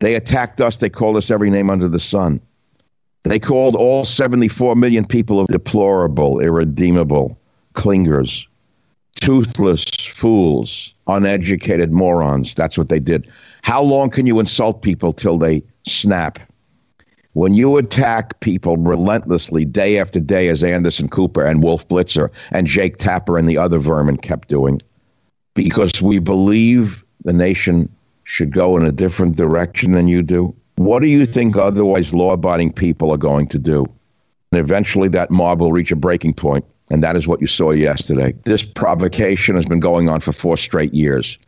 They 0.00 0.16
attacked 0.16 0.60
us, 0.60 0.78
they 0.78 0.90
called 0.90 1.16
us 1.16 1.30
every 1.30 1.50
name 1.50 1.70
under 1.70 1.86
the 1.86 2.00
sun. 2.00 2.40
They 3.24 3.38
called 3.38 3.74
all 3.74 4.04
74 4.04 4.76
million 4.76 5.06
people 5.06 5.46
deplorable, 5.46 6.40
irredeemable, 6.40 7.38
clingers, 7.74 8.46
toothless 9.16 9.84
fools, 10.06 10.94
uneducated 11.06 11.90
morons. 11.90 12.54
That's 12.54 12.76
what 12.76 12.90
they 12.90 12.98
did. 13.00 13.30
How 13.62 13.82
long 13.82 14.10
can 14.10 14.26
you 14.26 14.40
insult 14.40 14.82
people 14.82 15.12
till 15.12 15.38
they 15.38 15.62
snap? 15.86 16.38
When 17.32 17.54
you 17.54 17.78
attack 17.78 18.38
people 18.40 18.76
relentlessly 18.76 19.64
day 19.64 19.98
after 19.98 20.20
day, 20.20 20.48
as 20.48 20.62
Anderson 20.62 21.08
Cooper 21.08 21.44
and 21.44 21.62
Wolf 21.62 21.88
Blitzer 21.88 22.28
and 22.52 22.66
Jake 22.66 22.98
Tapper 22.98 23.38
and 23.38 23.48
the 23.48 23.58
other 23.58 23.78
vermin 23.78 24.18
kept 24.18 24.48
doing, 24.48 24.80
because 25.54 26.00
we 26.02 26.18
believe 26.18 27.04
the 27.24 27.32
nation 27.32 27.88
should 28.22 28.52
go 28.52 28.76
in 28.76 28.84
a 28.84 28.92
different 28.92 29.36
direction 29.36 29.92
than 29.92 30.08
you 30.08 30.22
do? 30.22 30.54
What 30.76 31.00
do 31.00 31.08
you 31.08 31.26
think 31.26 31.56
otherwise 31.56 32.14
law 32.14 32.32
abiding 32.32 32.72
people 32.72 33.10
are 33.10 33.18
going 33.18 33.46
to 33.48 33.58
do? 33.58 33.86
And 34.52 34.60
eventually 34.60 35.08
that 35.08 35.30
mob 35.30 35.60
will 35.60 35.72
reach 35.72 35.92
a 35.92 35.96
breaking 35.96 36.34
point, 36.34 36.64
and 36.90 37.02
that 37.02 37.16
is 37.16 37.26
what 37.26 37.40
you 37.40 37.46
saw 37.46 37.72
yesterday. 37.72 38.34
This 38.44 38.62
provocation 38.62 39.56
has 39.56 39.66
been 39.66 39.80
going 39.80 40.08
on 40.08 40.20
for 40.20 40.32
four 40.32 40.56
straight 40.56 40.92
years. 40.94 41.38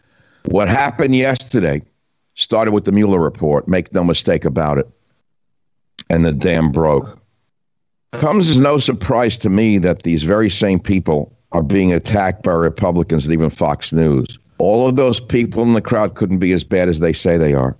What 0.46 0.68
happened 0.68 1.16
yesterday 1.16 1.82
started 2.34 2.72
with 2.72 2.84
the 2.84 2.92
Mueller 2.92 3.20
report, 3.20 3.66
make 3.66 3.92
no 3.92 4.04
mistake 4.04 4.44
about 4.44 4.78
it, 4.78 4.88
and 6.10 6.24
the 6.24 6.32
dam 6.32 6.70
broke. 6.70 7.18
Comes 8.12 8.48
as 8.48 8.60
no 8.60 8.78
surprise 8.78 9.36
to 9.38 9.50
me 9.50 9.78
that 9.78 10.02
these 10.02 10.22
very 10.22 10.50
same 10.50 10.78
people 10.78 11.36
are 11.52 11.62
being 11.62 11.92
attacked 11.92 12.42
by 12.42 12.52
Republicans 12.52 13.24
and 13.24 13.32
even 13.32 13.50
Fox 13.50 13.92
News. 13.92 14.38
All 14.58 14.88
of 14.88 14.96
those 14.96 15.20
people 15.20 15.62
in 15.62 15.74
the 15.74 15.80
crowd 15.80 16.14
couldn't 16.14 16.38
be 16.38 16.52
as 16.52 16.64
bad 16.64 16.88
as 16.88 17.00
they 17.00 17.12
say 17.12 17.36
they 17.36 17.54
are. 17.54 17.76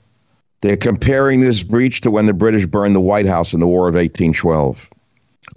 They're 0.66 0.76
comparing 0.76 1.42
this 1.42 1.62
breach 1.62 2.00
to 2.00 2.10
when 2.10 2.26
the 2.26 2.32
British 2.32 2.66
burned 2.66 2.96
the 2.96 3.00
White 3.00 3.26
House 3.26 3.54
in 3.54 3.60
the 3.60 3.68
War 3.68 3.86
of 3.86 3.94
1812. 3.94 4.76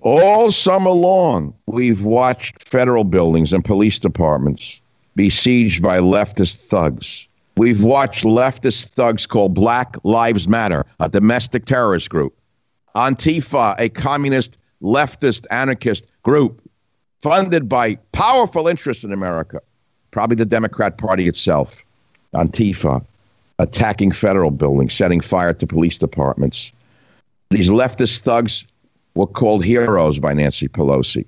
All 0.01 0.51
summer 0.51 0.91
long, 0.91 1.55
we've 1.66 2.03
watched 2.03 2.70
federal 2.70 3.03
buildings 3.03 3.51
and 3.51 3.66
police 3.66 3.97
departments 3.97 4.80
besieged 5.16 5.82
by 5.82 5.97
leftist 5.97 6.68
thugs. 6.68 7.28
We've 7.57 7.84
watched 7.84 8.24
leftist 8.24 8.89
thugs 8.89 9.26
called 9.26 9.55
Black 9.55 9.97
Lives 10.03 10.47
Matter, 10.47 10.86
a 10.99 11.10
domestic 11.10 11.66
terrorist 11.66 12.12
group. 12.12 12.38
Antifa, 12.93 13.74
a 13.80 13.89
communist, 13.89 14.60
leftist, 14.80 15.47
anarchist 15.49 16.05
group 16.22 16.62
funded 17.24 17.68
by 17.68 17.95
powerful 18.12 18.68
interests 18.68 19.03
in 19.03 19.12
America, 19.12 19.60
probably 20.12 20.36
the 20.36 20.45
Democrat 20.45 20.99
Party 20.99 21.28
itself. 21.28 21.84
Antifa 22.36 23.03
attacking 23.60 24.12
federal 24.12 24.51
buildings, 24.51 24.93
setting 24.93 25.22
fire 25.22 25.53
to 25.53 25.68
police 25.68 25.97
departments. 25.97 26.72
These 27.51 27.70
leftist 27.70 28.20
thugs 28.20 28.66
were 29.16 29.28
called 29.28 29.64
heroes 29.64 30.18
by 30.18 30.34
Nancy 30.34 30.68
Pelosi. 30.68 31.26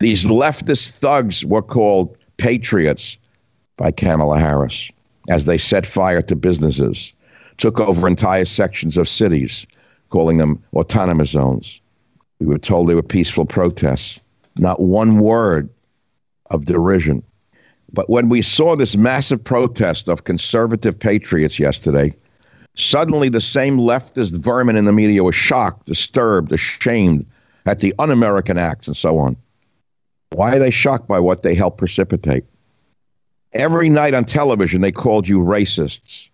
These 0.00 0.26
leftist 0.26 0.90
thugs 0.90 1.44
were 1.44 1.62
called 1.62 2.16
patriots 2.38 3.16
by 3.76 3.90
Kamala 3.90 4.38
Harris 4.38 4.90
as 5.28 5.44
they 5.44 5.58
set 5.58 5.86
fire 5.86 6.22
to 6.22 6.36
businesses, 6.36 7.12
took 7.58 7.80
over 7.80 8.06
entire 8.06 8.44
sections 8.44 8.96
of 8.96 9.08
cities, 9.08 9.66
calling 10.10 10.38
them 10.38 10.62
autonomous 10.74 11.30
zones. 11.30 11.80
We 12.40 12.46
were 12.46 12.58
told 12.58 12.88
they 12.88 12.94
were 12.94 13.02
peaceful 13.02 13.46
protests. 13.46 14.20
Not 14.56 14.80
one 14.80 15.18
word 15.18 15.68
of 16.50 16.66
derision. 16.66 17.22
But 17.94 18.10
when 18.10 18.28
we 18.28 18.42
saw 18.42 18.74
this 18.74 18.96
massive 18.96 19.42
protest 19.42 20.08
of 20.08 20.24
conservative 20.24 20.98
patriots 20.98 21.58
yesterday, 21.60 22.12
suddenly 22.74 23.28
the 23.28 23.40
same 23.40 23.78
leftist 23.78 24.36
vermin 24.36 24.76
in 24.76 24.84
the 24.84 24.92
media 24.92 25.22
was 25.22 25.36
shocked, 25.36 25.86
disturbed, 25.86 26.50
ashamed 26.50 27.24
at 27.66 27.80
the 27.80 27.94
un 28.00 28.10
American 28.10 28.58
acts 28.58 28.88
and 28.88 28.96
so 28.96 29.18
on. 29.18 29.36
Why 30.30 30.56
are 30.56 30.58
they 30.58 30.72
shocked 30.72 31.06
by 31.06 31.20
what 31.20 31.42
they 31.42 31.54
helped 31.54 31.78
precipitate? 31.78 32.44
Every 33.52 33.88
night 33.88 34.14
on 34.14 34.24
television, 34.24 34.80
they 34.80 34.90
called 34.90 35.28
you 35.28 35.38
racists, 35.38 36.28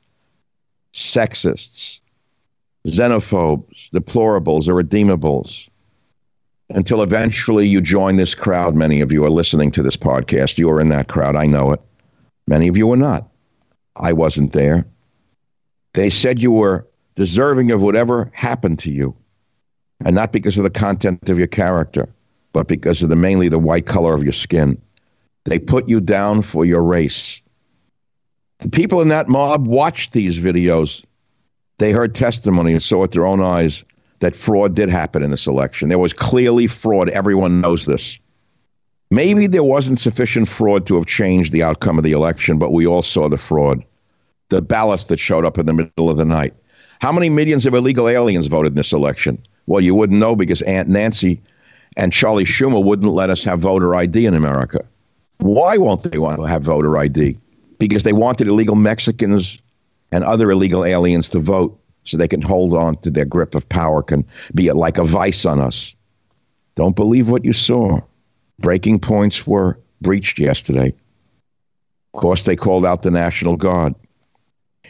sexists, 0.95 2.01
xenophobes, 2.87 3.91
deplorables, 3.91 4.67
irredeemables 4.67 5.69
until 6.71 7.03
eventually 7.03 7.67
you 7.67 7.81
join 7.81 8.17
this 8.17 8.35
crowd. 8.35 8.75
Many 8.75 9.01
of 9.01 9.13
you 9.13 9.25
are 9.25 9.31
listening 9.31 9.71
to 9.73 9.83
this 9.83 9.97
podcast. 9.97 10.59
You 10.59 10.71
are 10.71 10.81
in 10.81 10.89
that 10.89 11.09
crowd. 11.09 11.37
I 11.37 11.47
know 11.47 11.73
it. 11.73 11.81
Many 12.47 12.69
of 12.69 12.77
you 12.77 12.91
are 12.93 12.97
not. 12.97 13.29
I 13.97 14.13
wasn't 14.13 14.53
there. 14.53 14.87
They 15.95 16.11
said 16.11 16.41
you 16.41 16.53
were 16.53 16.87
deserving 17.17 17.71
of 17.71 17.83
whatever 17.83 18.31
happened 18.33 18.79
to 18.81 18.91
you, 18.91 19.15
and 20.05 20.15
not 20.15 20.33
because 20.33 20.57
of 20.57 20.65
the 20.65 20.71
content 20.71 21.29
of 21.29 21.39
your 21.39 21.49
character, 21.49 22.09
but 22.53 22.69
because 22.69 23.03
of 23.03 23.09
the 23.09 23.17
mainly 23.17 23.49
the 23.49 23.59
white 23.59 23.87
color 23.87 24.15
of 24.15 24.23
your 24.23 24.33
skin. 24.33 24.81
They 25.45 25.59
put 25.59 25.89
you 25.89 26.01
down 26.01 26.43
for 26.43 26.65
your 26.65 26.83
race. 26.83 27.41
The 28.59 28.69
people 28.69 29.01
in 29.01 29.09
that 29.09 29.29
mob 29.29 29.67
watched 29.67 30.13
these 30.13 30.39
videos. 30.39 31.05
They 31.79 31.93
heard 31.93 32.15
testimony 32.15 32.73
and 32.73 32.83
saw 32.83 32.99
with 33.01 33.13
their 33.13 33.27
own 33.27 33.41
eyes 33.41 33.85
that 34.21 34.37
fraud 34.37 34.75
did 34.75 34.89
happen 34.89 35.23
in 35.23 35.31
this 35.31 35.47
election. 35.47 35.89
There 35.89 35.99
was 35.99 36.13
clearly 36.13 36.67
fraud. 36.67 37.09
Everyone 37.09 37.61
knows 37.61 37.87
this. 37.87 38.19
Maybe 39.11 39.47
there 39.47 39.65
wasn't 39.65 39.99
sufficient 39.99 40.49
fraud 40.49 40.87
to 40.87 40.95
have 40.97 41.07
changed 41.07 41.53
the 41.53 41.63
outcome 41.63 41.99
of 41.99 42.05
the 42.05 42.13
election, 42.13 42.59
but 42.59 42.73
we 42.73 42.87
all 42.87 43.03
saw 43.03 43.29
the 43.29 43.39
fraud. 43.39 43.85
The 44.51 44.63
ballots 44.63 45.05
that 45.05 45.19
showed 45.19 45.45
up 45.45 45.59
in 45.59 45.67
the 45.67 45.73
middle 45.73 46.11
of 46.11 46.17
the 46.17 46.25
night. 46.25 46.55
How 47.01 47.11
many 47.11 47.31
millions 47.31 47.67
of 47.67 47.75
illegal 47.75 48.09
aliens 48.09 48.47
voted 48.47 48.73
in 48.73 48.77
this 48.77 48.93
election? 48.93 49.43
Well, 49.67 49.81
you 49.81 49.95
wouldn't 49.95 50.19
know 50.19 50.37
because 50.37 50.63
Aunt 50.63 50.89
Nancy 50.89 51.41
and 51.97 52.13
Charlie 52.13 52.45
Schumer 52.45 52.85
wouldn't 52.85 53.13
let 53.13 53.31
us 53.31 53.43
have 53.45 53.61
voter 53.61 53.95
ID 53.95 54.27
in 54.27 54.35
America. 54.35 54.85
Why 55.39 55.79
won't 55.79 56.03
they 56.03 56.19
want 56.19 56.39
to 56.39 56.45
have 56.45 56.63
voter 56.63 56.99
ID? 56.99 57.39
Because 57.79 58.03
they 58.03 58.13
wanted 58.13 58.49
illegal 58.49 58.77
Mexicans 58.77 59.63
and 60.13 60.23
other 60.25 60.51
illegal 60.51 60.85
aliens 60.85 61.29
to 61.31 61.39
vote 61.39 61.80
so 62.05 62.17
they 62.17 62.29
can 62.29 62.43
hold 62.43 62.75
on 62.75 62.97
to 62.99 63.11
their 63.11 63.25
grip 63.25 63.55
of 63.55 63.69
power, 63.69 64.03
can 64.03 64.25
be 64.55 64.71
like 64.73 64.99
a 64.99 65.05
vice 65.05 65.45
on 65.45 65.61
us. 65.61 65.95
Don't 66.75 66.97
believe 66.97 67.29
what 67.29 67.45
you 67.45 67.53
saw. 67.53 68.01
Breaking 68.59 68.99
points 68.99 69.47
were 69.47 69.79
breached 70.01 70.39
yesterday. 70.39 70.95
Of 72.15 72.21
course, 72.21 72.45
they 72.45 72.57
called 72.57 72.87
out 72.87 73.03
the 73.03 73.11
National 73.11 73.57
Guard. 73.57 73.95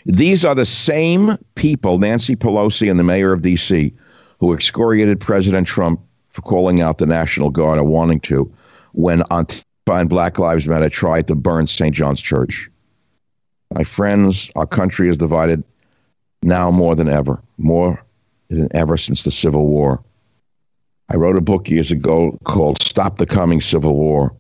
These 0.07 0.45
are 0.45 0.55
the 0.55 0.67
same 0.67 1.37
people, 1.57 1.99
Nancy 1.99 2.37
Pelosi 2.37 2.91
and 2.91 2.99
the 2.99 3.05
mayor 3.05 3.33
of 3.33 3.43
D.C., 3.43 3.93
who 4.39 4.55
excoriated 4.55 5.21
President 5.21 5.67
Trump 5.67 6.01
for 6.31 6.43
calling 6.43 6.81
out 6.81 6.99
the 6.99 7.07
National 7.07 7.51
Guard 7.51 7.79
or 7.79 7.85
wanting 7.85 8.21
to 8.21 8.51
when 8.93 9.21
Antifa 9.31 9.65
and 9.89 10.09
Black 10.09 10.39
Lives 10.39 10.67
Matter 10.67 10.89
tried 10.89 11.29
to 11.29 11.35
burn 11.35 11.67
St. 11.67 11.95
John's 11.95 12.21
Church. 12.21 12.71
My 13.75 13.85
friends, 13.85 14.51
our 14.57 14.67
country 14.67 15.09
is 15.09 15.17
divided 15.17 15.63
now 16.43 16.71
more 16.71 16.95
than 16.95 17.09
ever, 17.09 17.43
more 17.59 18.03
than 18.49 18.69
ever 18.75 18.97
since 18.97 19.23
the 19.23 19.31
Civil 19.31 19.67
War. 19.67 20.03
I 21.13 21.17
wrote 21.17 21.37
a 21.37 21.41
book 21.41 21.69
years 21.69 21.91
ago 21.91 22.39
called 22.45 22.81
Stop 22.83 23.19
the 23.19 23.27
Coming 23.27 23.61
Civil 23.61 23.95
War. 23.95 24.35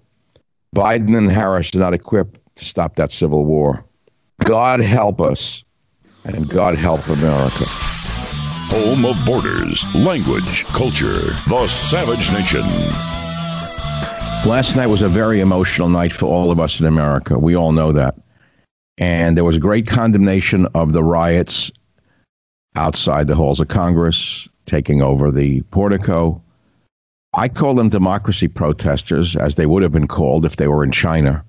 Biden 0.74 1.16
and 1.16 1.30
Harris 1.30 1.74
are 1.74 1.78
not 1.78 1.94
equipped 1.94 2.38
to 2.56 2.64
stop 2.64 2.94
that 2.96 3.10
civil 3.10 3.44
war. 3.44 3.84
God 4.44 4.80
help 4.80 5.20
us, 5.20 5.64
and 6.24 6.48
God 6.48 6.76
help 6.76 7.06
America. 7.08 7.64
Home 8.72 9.04
of 9.04 9.16
borders, 9.26 9.84
language, 9.96 10.64
culture, 10.66 11.34
the 11.48 11.66
Savage 11.66 12.30
Nation. 12.30 12.62
Last 14.48 14.76
night 14.76 14.86
was 14.86 15.02
a 15.02 15.08
very 15.08 15.40
emotional 15.40 15.88
night 15.88 16.12
for 16.12 16.26
all 16.26 16.52
of 16.52 16.60
us 16.60 16.78
in 16.78 16.86
America. 16.86 17.36
We 17.38 17.56
all 17.56 17.72
know 17.72 17.90
that. 17.92 18.14
And 18.96 19.36
there 19.36 19.44
was 19.44 19.58
great 19.58 19.86
condemnation 19.86 20.66
of 20.74 20.92
the 20.92 21.02
riots 21.02 21.72
outside 22.76 23.26
the 23.26 23.34
halls 23.34 23.60
of 23.60 23.68
Congress, 23.68 24.48
taking 24.66 25.02
over 25.02 25.30
the 25.30 25.62
portico. 25.62 26.42
I 27.32 27.48
call 27.48 27.74
them 27.74 27.88
democracy 27.88 28.48
protesters, 28.48 29.36
as 29.36 29.54
they 29.54 29.66
would 29.66 29.82
have 29.82 29.92
been 29.92 30.08
called 30.08 30.44
if 30.44 30.56
they 30.56 30.68
were 30.68 30.84
in 30.84 30.92
China. 30.92 31.44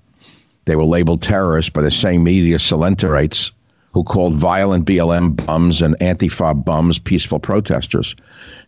They 0.64 0.76
were 0.76 0.84
labeled 0.84 1.22
terrorists 1.22 1.70
by 1.70 1.82
the 1.82 1.90
same 1.90 2.22
media 2.22 2.58
Salentarites 2.58 3.52
who 3.92 4.04
called 4.04 4.34
violent 4.34 4.86
BLM 4.86 5.44
bums 5.44 5.82
and 5.82 5.98
Antifa 5.98 6.64
bums 6.64 6.98
peaceful 6.98 7.40
protesters. 7.40 8.16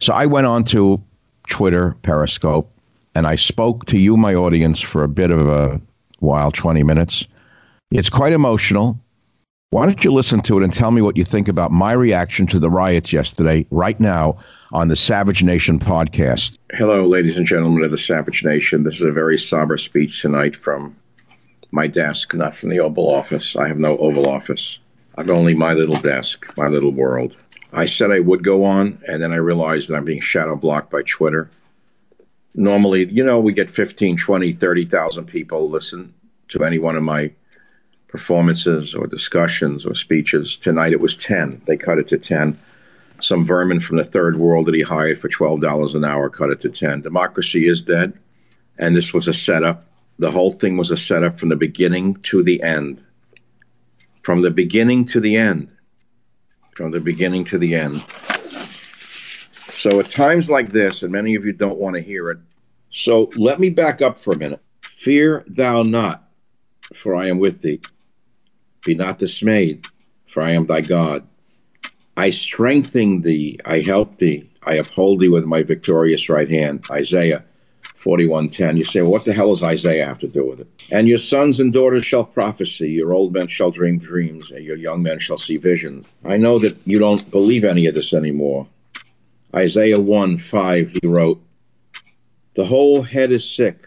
So 0.01 0.13
I 0.13 0.27
went 0.27 0.47
on 0.47 0.65
to 0.65 1.03
Twitter, 1.49 1.97
Periscope, 2.03 2.71
and 3.15 3.27
I 3.27 3.37
spoke 3.37 3.87
to 3.87 3.99
you, 3.99 4.17
my 4.17 4.35
audience, 4.35 4.81
for 4.81 5.03
a 5.05 5.09
bit 5.09 5.31
of 5.31 5.49
a 5.49 5.81
while 6.19 6.51
20 6.51 6.83
minutes. 6.83 7.27
It's 7.91 8.11
quite 8.11 8.33
emotional. 8.33 8.99
Why 9.75 9.87
don't 9.87 10.05
you 10.05 10.13
listen 10.13 10.41
to 10.43 10.57
it 10.57 10.63
and 10.63 10.73
tell 10.73 10.93
me 10.93 11.03
what 11.03 11.17
you 11.17 11.25
think 11.25 11.49
about 11.49 11.73
my 11.73 11.95
reaction 11.95 12.47
to 12.47 12.61
the 12.61 12.71
riots 12.71 13.13
yesterday, 13.13 13.67
right 13.73 13.99
now, 13.99 14.39
on 14.73 14.87
the 14.87 14.95
Savage 14.95 15.43
Nation 15.43 15.81
podcast? 15.81 16.59
Hello, 16.75 17.05
ladies 17.05 17.39
and 17.39 17.45
gentlemen 17.45 17.83
of 17.83 17.91
the 17.91 17.99
Savage 17.99 18.45
Nation. 18.45 18.85
This 18.85 19.01
is 19.01 19.07
a 19.07 19.11
very 19.11 19.37
somber 19.37 19.77
speech 19.77 20.23
tonight 20.23 20.55
from 20.55 20.95
my 21.73 21.89
desk, 21.89 22.35
not 22.35 22.55
from 22.55 22.69
the 22.69 22.79
Oval 22.79 23.13
Office. 23.13 23.57
I 23.57 23.67
have 23.67 23.81
no 23.81 23.97
Oval 23.97 24.29
Office. 24.29 24.79
I've 25.19 25.29
only 25.29 25.57
my 25.57 25.73
little 25.73 26.01
desk, 26.01 26.57
my 26.57 26.69
little 26.69 26.93
world. 26.93 27.37
I 27.73 27.87
said 27.87 28.13
I 28.13 28.21
would 28.21 28.45
go 28.45 28.63
on, 28.63 29.03
and 29.09 29.21
then 29.21 29.33
I 29.33 29.39
realized 29.39 29.89
that 29.89 29.97
I'm 29.97 30.05
being 30.05 30.21
shadow 30.21 30.55
blocked 30.55 30.93
by 30.93 31.03
Twitter. 31.03 31.51
Normally, 32.55 33.07
you 33.07 33.25
know, 33.25 33.41
we 33.41 33.53
get 33.53 33.73
15, 33.73 34.19
20, 34.19 34.53
30,000 34.53 35.25
people 35.25 35.69
listen 35.69 36.15
to 36.47 36.63
any 36.63 36.79
one 36.79 36.95
of 36.95 37.03
my 37.03 37.33
performances 38.15 38.95
or 38.95 39.09
discussions 39.09 39.85
or 39.85 39.93
speeches. 39.93 40.57
Tonight 40.57 40.93
it 40.93 41.01
was 41.01 41.17
10. 41.17 41.63
They 41.67 41.77
cut 41.77 41.99
it 41.99 42.07
to 42.07 42.17
10. 42.17 42.57
Some 43.21 43.45
vermin 43.45 43.81
from 43.81 43.97
the 43.97 44.05
third 44.05 44.37
world 44.37 44.67
that 44.67 44.75
he 44.77 44.83
hired 44.83 45.19
for 45.19 45.29
$12 45.29 45.97
an 45.97 46.05
hour 46.05 46.31
cut 46.31 46.51
it 46.51 46.61
to 46.61 46.69
10. 46.69 47.01
Democracy 47.01 47.67
is 47.67 47.83
dead. 47.83 48.17
And 48.79 48.97
this 48.97 49.13
was 49.13 49.27
a 49.27 49.35
setup. 49.35 49.89
the 50.17 50.31
whole 50.31 50.53
thing 50.53 50.77
was 50.77 50.93
a 50.93 50.97
setup 50.97 51.37
from 51.37 51.49
the 51.49 51.57
beginning 51.57 52.15
to 52.31 52.45
the 52.45 52.63
end. 52.63 53.03
From 54.23 54.43
the 54.43 54.53
beginning 54.53 55.07
to 55.07 55.19
the 55.19 55.37
end. 55.37 55.73
From 56.77 56.93
the 56.93 57.01
beginning 57.01 57.43
to 57.47 57.59
the 57.59 57.75
end. 57.75 58.05
So 59.73 59.99
at 59.99 60.09
times 60.09 60.49
like 60.49 60.71
this, 60.71 61.03
and 61.03 61.11
many 61.11 61.35
of 61.35 61.45
you 61.45 61.53
don't 61.53 61.81
want 61.81 61.97
to 61.97 62.01
hear 62.01 62.31
it, 62.31 62.39
so 62.91 63.33
let 63.35 63.59
me 63.59 63.71
back 63.71 64.01
up 64.01 64.17
for 64.19 64.35
a 64.35 64.39
minute. 64.39 64.63
Fear 64.83 65.45
thou 65.49 65.83
not, 65.83 66.29
for 66.95 67.17
I 67.17 67.27
am 67.27 67.41
with 67.41 67.63
thee. 67.63 67.81
Be 68.85 68.95
not 68.95 69.19
dismayed, 69.19 69.87
for 70.27 70.43
I 70.43 70.53
am 70.53 70.67
thy 70.67 70.81
God. 70.81 71.27
I 72.17 72.31
strengthen 72.31 73.23
thee, 73.23 73.59
I 73.65 73.81
help 73.81 74.17
thee, 74.17 74.49
I 74.63 74.75
uphold 74.75 75.21
thee 75.21 75.29
with 75.29 75.47
my 75.47 75.63
victorious 75.63 76.29
right 76.29 76.49
hand. 76.49 76.85
Isaiah 76.91 77.45
41:10. 78.05 78.77
You 78.77 78.85
say, 78.85 79.01
well, 79.01 79.13
what 79.13 79.25
the 79.25 79.33
hell 79.33 79.49
does 79.49 79.63
Isaiah 79.63 80.05
have 80.05 80.19
to 80.19 80.29
do 80.29 80.47
with 80.47 80.61
it? 80.61 80.69
And 80.91 81.09
your 81.09 81.19
sons 81.19 81.59
and 81.59 81.73
daughters 81.73 82.05
shall 82.05 82.25
prophesy, 82.25 82.91
your 82.91 83.15
old 83.15 83.33
men 83.33 83.47
shall 83.49 83.71
dream 83.71 83.99
dreams, 83.99 84.51
and 84.51 84.65
your 84.65 84.77
young 84.77 85.03
men 85.03 85.19
shall 85.19 85.39
see 85.39 85.57
visions. 85.57 86.07
I 86.25 86.37
know 86.37 86.59
that 86.59 86.77
you 86.85 86.99
don't 86.99 87.31
believe 87.31 87.65
any 87.65 87.87
of 87.87 87.95
this 87.95 88.13
anymore. 88.13 88.67
Isaiah 89.55 90.01
1 90.01 90.37
5, 90.37 90.99
he 91.01 91.07
wrote, 91.07 91.41
The 92.55 92.67
whole 92.67 93.03
head 93.03 93.33
is 93.33 93.49
sick, 93.49 93.81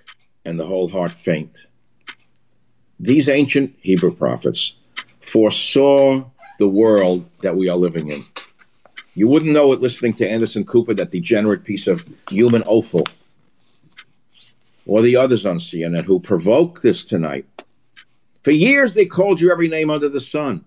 and 0.44 0.60
the 0.60 0.66
whole 0.66 0.90
heart 0.90 1.12
faint. 1.12 1.68
These 3.00 3.30
ancient 3.30 3.76
Hebrew 3.82 4.16
prophets 4.16 4.78
foresaw 5.28 6.24
the 6.58 6.68
world 6.68 7.30
that 7.42 7.56
we 7.56 7.70
are 7.70 7.78
living 7.78 8.10
in. 8.10 8.24
You 9.14 9.28
wouldn't 9.28 9.52
know 9.52 9.74
it 9.74 9.82
listening 9.82 10.14
to 10.16 10.30
Anderson 10.30 10.64
Cooper, 10.64 10.94
that 10.94 11.12
degenerate 11.12 11.64
piece 11.64 11.88
of 11.88 12.06
human 12.30 12.64
offal, 12.64 13.04
or 14.86 15.02
the 15.02 15.16
others 15.16 15.46
on 15.46 15.58
CNN 15.58 16.06
who 16.06 16.20
provoked 16.20 16.82
this 16.82 17.04
tonight. 17.04 17.46
For 18.44 18.52
years, 18.52 18.94
they 18.94 19.06
called 19.06 19.42
you 19.42 19.52
every 19.52 19.68
name 19.68 19.90
under 19.90 20.08
the 20.08 20.22
sun. 20.22 20.64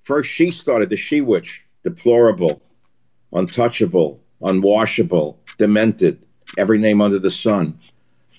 First, 0.00 0.30
she 0.30 0.50
started 0.50 0.90
the 0.90 0.96
she 0.96 1.20
witch, 1.20 1.64
deplorable, 1.84 2.60
untouchable, 3.32 4.20
unwashable, 4.40 5.36
demented, 5.58 6.26
every 6.56 6.78
name 6.78 7.00
under 7.00 7.18
the 7.18 7.30
sun. 7.30 7.78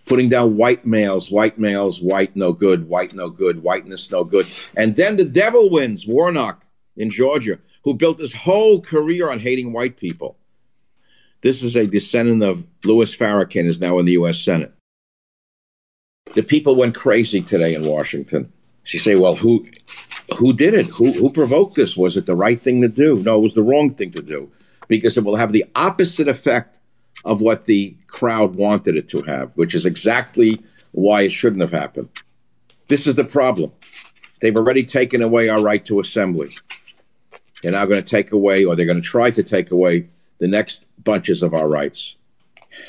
Putting 0.06 0.30
down 0.30 0.58
white 0.58 0.86
males, 0.86 1.30
white 1.30 1.60
males, 1.60 2.02
white 2.02 2.36
no 2.36 2.52
good, 2.52 2.88
white 2.88 3.14
no 3.14 3.30
good, 3.30 3.62
whiteness 3.62 4.12
no 4.12 4.24
good. 4.24 4.48
And 4.76 4.96
then 4.96 5.18
the 5.18 5.26
devil 5.26 5.70
wins, 5.70 6.08
Warnock 6.08 6.66
in 6.98 7.10
Georgia 7.10 7.60
who 7.84 7.94
built 7.94 8.20
his 8.20 8.34
whole 8.34 8.82
career 8.82 9.30
on 9.30 9.40
hating 9.40 9.74
white 9.74 9.98
people. 9.98 10.38
This 11.42 11.64
is 11.64 11.76
a 11.76 11.88
descendant 11.88 12.44
of 12.44 12.66
Louis 12.84 13.16
Farrakhan, 13.16 13.66
is 13.66 13.80
now 13.80 14.00
in 14.00 14.06
the 14.06 14.14
U.S. 14.14 14.40
Senate. 14.40 14.74
The 16.36 16.44
people 16.44 16.76
went 16.76 16.96
crazy 16.96 17.42
today 17.42 17.74
in 17.74 17.86
Washington. 17.86 18.52
She 18.84 18.98
say, 18.98 19.16
"Well, 19.16 19.36
who, 19.36 19.66
who 20.38 20.54
did 20.54 20.74
it? 20.74 20.88
Who, 20.88 21.14
who 21.14 21.30
provoked 21.30 21.76
this? 21.76 21.96
Was 21.96 22.18
it 22.18 22.26
the 22.26 22.36
right 22.36 22.60
thing 22.60 22.82
to 22.82 22.88
do? 22.88 23.18
No, 23.18 23.38
it 23.38 23.42
was 23.42 23.56
the 23.56 23.64
wrong 23.64 23.90
thing 23.90 24.12
to 24.12 24.22
do, 24.22 24.52
because 24.88 25.18
it 25.18 25.24
will 25.24 25.38
have 25.38 25.54
the 25.54 25.66
opposite 25.76 26.28
effect 26.28 26.79
of 27.26 27.42
what 27.42 27.66
the 27.66 27.96
crowd 28.08 28.56
wanted 28.56 28.96
it 28.96 29.08
to 29.10 29.22
have, 29.24 29.52
which 29.56 29.76
is 29.76 29.86
exactly 29.86 30.62
why 30.92 31.24
it 31.24 31.32
shouldn't 31.32 31.62
have 31.62 31.72
happened. 31.72 32.10
This 32.88 33.06
is 33.06 33.16
the 33.16 33.24
problem. 33.24 33.72
They've 34.42 34.56
already 34.56 34.84
taken 34.84 35.22
away 35.22 35.50
our 35.50 35.62
right 35.62 35.84
to 35.86 36.00
assembly. 36.00 36.56
They're 37.62 37.74
now 37.74 37.86
going 37.86 38.02
to 38.02 38.10
take 38.10 38.32
away, 38.32 38.64
or 38.66 38.76
they're 38.76 38.86
going 38.86 39.02
to 39.02 39.08
try 39.08 39.32
to 39.32 39.44
take 39.44 39.72
away, 39.72 40.10
the 40.40 40.48
next 40.48 40.86
bunches 41.04 41.44
of 41.44 41.54
our 41.54 41.68
rights. 41.68 42.16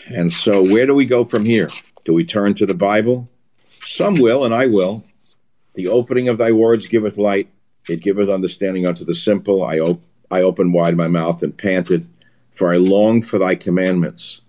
And 0.07 0.33
so, 0.33 0.63
where 0.63 0.87
do 0.87 0.95
we 0.95 1.05
go 1.05 1.25
from 1.25 1.45
here? 1.45 1.69
Do 2.05 2.15
we 2.15 2.25
turn 2.25 2.55
to 2.55 2.67
the 2.67 2.75
Bible? 2.75 3.29
Some 3.83 4.15
will, 4.17 4.45
and 4.45 4.55
I 4.55 4.67
will. 4.67 5.05
The 5.75 5.89
opening 5.89 6.29
of 6.29 6.39
thy 6.39 6.53
words 6.53 6.87
giveth 6.87 7.19
light, 7.19 7.49
it 7.89 8.03
giveth 8.03 8.29
understanding 8.29 8.87
unto 8.87 9.05
the 9.05 9.15
simple. 9.15 9.65
I, 9.65 9.79
op- 9.79 10.03
I 10.31 10.43
opened 10.43 10.75
wide 10.75 10.97
my 10.97 11.09
mouth 11.09 11.43
and 11.43 11.57
panted, 11.57 12.09
for 12.61 12.75
I 12.75 12.77
long 12.77 13.23
for 13.23 13.39
thy 13.39 13.55
commandments. 13.55 14.43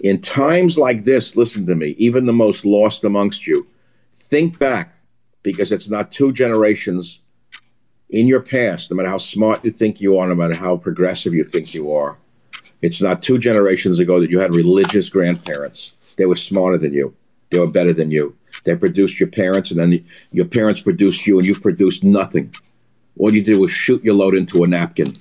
In 0.00 0.18
times 0.18 0.78
like 0.78 1.04
this, 1.04 1.36
listen 1.36 1.66
to 1.66 1.74
me, 1.74 1.88
even 1.98 2.24
the 2.24 2.32
most 2.32 2.64
lost 2.64 3.04
amongst 3.04 3.46
you, 3.46 3.66
think 4.14 4.58
back, 4.58 4.94
because 5.42 5.70
it's 5.70 5.90
not 5.90 6.10
two 6.10 6.32
generations 6.32 7.20
in 8.08 8.28
your 8.28 8.40
past, 8.40 8.90
no 8.90 8.96
matter 8.96 9.10
how 9.10 9.18
smart 9.18 9.62
you 9.62 9.70
think 9.70 10.00
you 10.00 10.16
are, 10.16 10.26
no 10.26 10.34
matter 10.34 10.54
how 10.54 10.78
progressive 10.78 11.34
you 11.34 11.44
think 11.44 11.74
you 11.74 11.92
are, 11.92 12.16
it's 12.80 13.02
not 13.02 13.20
two 13.20 13.36
generations 13.36 13.98
ago 13.98 14.20
that 14.20 14.30
you 14.30 14.38
had 14.38 14.54
religious 14.54 15.10
grandparents. 15.10 15.96
They 16.16 16.24
were 16.24 16.34
smarter 16.34 16.78
than 16.78 16.94
you. 16.94 17.14
They 17.50 17.58
were 17.58 17.66
better 17.66 17.92
than 17.92 18.10
you. 18.10 18.38
They 18.64 18.74
produced 18.74 19.20
your 19.20 19.28
parents, 19.28 19.70
and 19.70 19.78
then 19.78 20.02
your 20.32 20.46
parents 20.46 20.80
produced 20.80 21.26
you, 21.26 21.36
and 21.36 21.46
you've 21.46 21.60
produced 21.60 22.04
nothing. 22.04 22.54
All 23.18 23.34
you 23.34 23.44
did 23.44 23.58
was 23.58 23.70
shoot 23.70 24.02
your 24.02 24.14
load 24.14 24.34
into 24.34 24.64
a 24.64 24.66
napkin. 24.66 25.14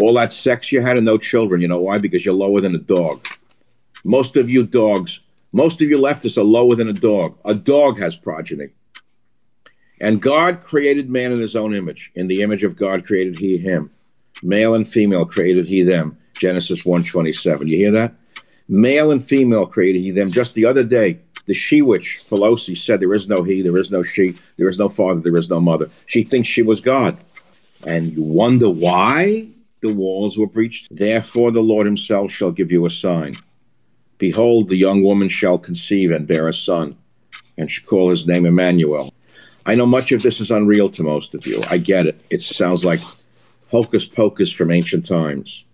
All 0.00 0.14
that 0.14 0.32
sex 0.32 0.72
you 0.72 0.80
had 0.80 0.96
and 0.96 1.04
no 1.04 1.18
children. 1.18 1.60
You 1.60 1.68
know 1.68 1.80
why? 1.80 1.98
Because 1.98 2.24
you're 2.24 2.34
lower 2.34 2.60
than 2.60 2.74
a 2.74 2.78
dog. 2.78 3.26
Most 4.02 4.36
of 4.36 4.48
you 4.48 4.64
dogs, 4.64 5.20
most 5.52 5.82
of 5.82 5.88
you 5.88 5.98
leftists 5.98 6.38
are 6.38 6.44
lower 6.44 6.74
than 6.74 6.88
a 6.88 6.92
dog. 6.92 7.38
A 7.44 7.54
dog 7.54 7.98
has 7.98 8.16
progeny. 8.16 8.68
And 10.00 10.22
God 10.22 10.62
created 10.62 11.10
man 11.10 11.32
in 11.32 11.40
his 11.40 11.54
own 11.54 11.74
image. 11.74 12.10
In 12.14 12.28
the 12.28 12.42
image 12.42 12.62
of 12.62 12.76
God 12.76 13.04
created 13.04 13.38
he 13.38 13.58
him. 13.58 13.90
Male 14.42 14.74
and 14.74 14.88
female 14.88 15.26
created 15.26 15.66
he 15.66 15.82
them. 15.82 16.16
Genesis 16.34 16.84
1:27. 16.84 17.68
You 17.68 17.76
hear 17.76 17.90
that? 17.90 18.14
Male 18.68 19.10
and 19.10 19.22
female 19.22 19.66
created 19.66 20.00
he 20.00 20.10
them. 20.12 20.30
Just 20.30 20.54
the 20.54 20.64
other 20.64 20.84
day, 20.84 21.18
the 21.44 21.52
she 21.52 21.82
witch, 21.82 22.22
Pelosi, 22.30 22.76
said 22.78 23.00
there 23.00 23.12
is 23.12 23.28
no 23.28 23.42
he, 23.42 23.60
there 23.60 23.76
is 23.76 23.90
no 23.90 24.02
she, 24.02 24.36
there 24.56 24.68
is 24.68 24.78
no 24.78 24.88
father, 24.88 25.20
there 25.20 25.36
is 25.36 25.50
no 25.50 25.60
mother. 25.60 25.90
She 26.06 26.22
thinks 26.22 26.48
she 26.48 26.62
was 26.62 26.80
God. 26.80 27.18
And 27.86 28.12
you 28.12 28.22
wonder 28.22 28.70
why 28.70 29.48
the 29.80 29.92
walls 29.92 30.38
were 30.38 30.46
breached? 30.46 30.88
Therefore 30.90 31.50
the 31.50 31.62
Lord 31.62 31.86
himself 31.86 32.30
shall 32.30 32.52
give 32.52 32.70
you 32.70 32.86
a 32.86 32.90
sign. 32.90 33.36
Behold, 34.18 34.68
the 34.68 34.76
young 34.76 35.02
woman 35.02 35.28
shall 35.28 35.58
conceive 35.58 36.10
and 36.10 36.26
bear 36.26 36.46
a 36.46 36.52
son, 36.52 36.96
and 37.56 37.70
shall 37.70 37.88
call 37.88 38.10
his 38.10 38.26
name 38.26 38.44
Emmanuel. 38.44 39.12
I 39.64 39.74
know 39.74 39.86
much 39.86 40.12
of 40.12 40.22
this 40.22 40.40
is 40.40 40.50
unreal 40.50 40.90
to 40.90 41.02
most 41.02 41.34
of 41.34 41.46
you. 41.46 41.62
I 41.70 41.78
get 41.78 42.06
it. 42.06 42.20
It 42.30 42.40
sounds 42.40 42.84
like 42.84 43.00
hocus 43.70 44.06
pocus 44.06 44.52
from 44.52 44.70
ancient 44.70 45.06
times. 45.06 45.64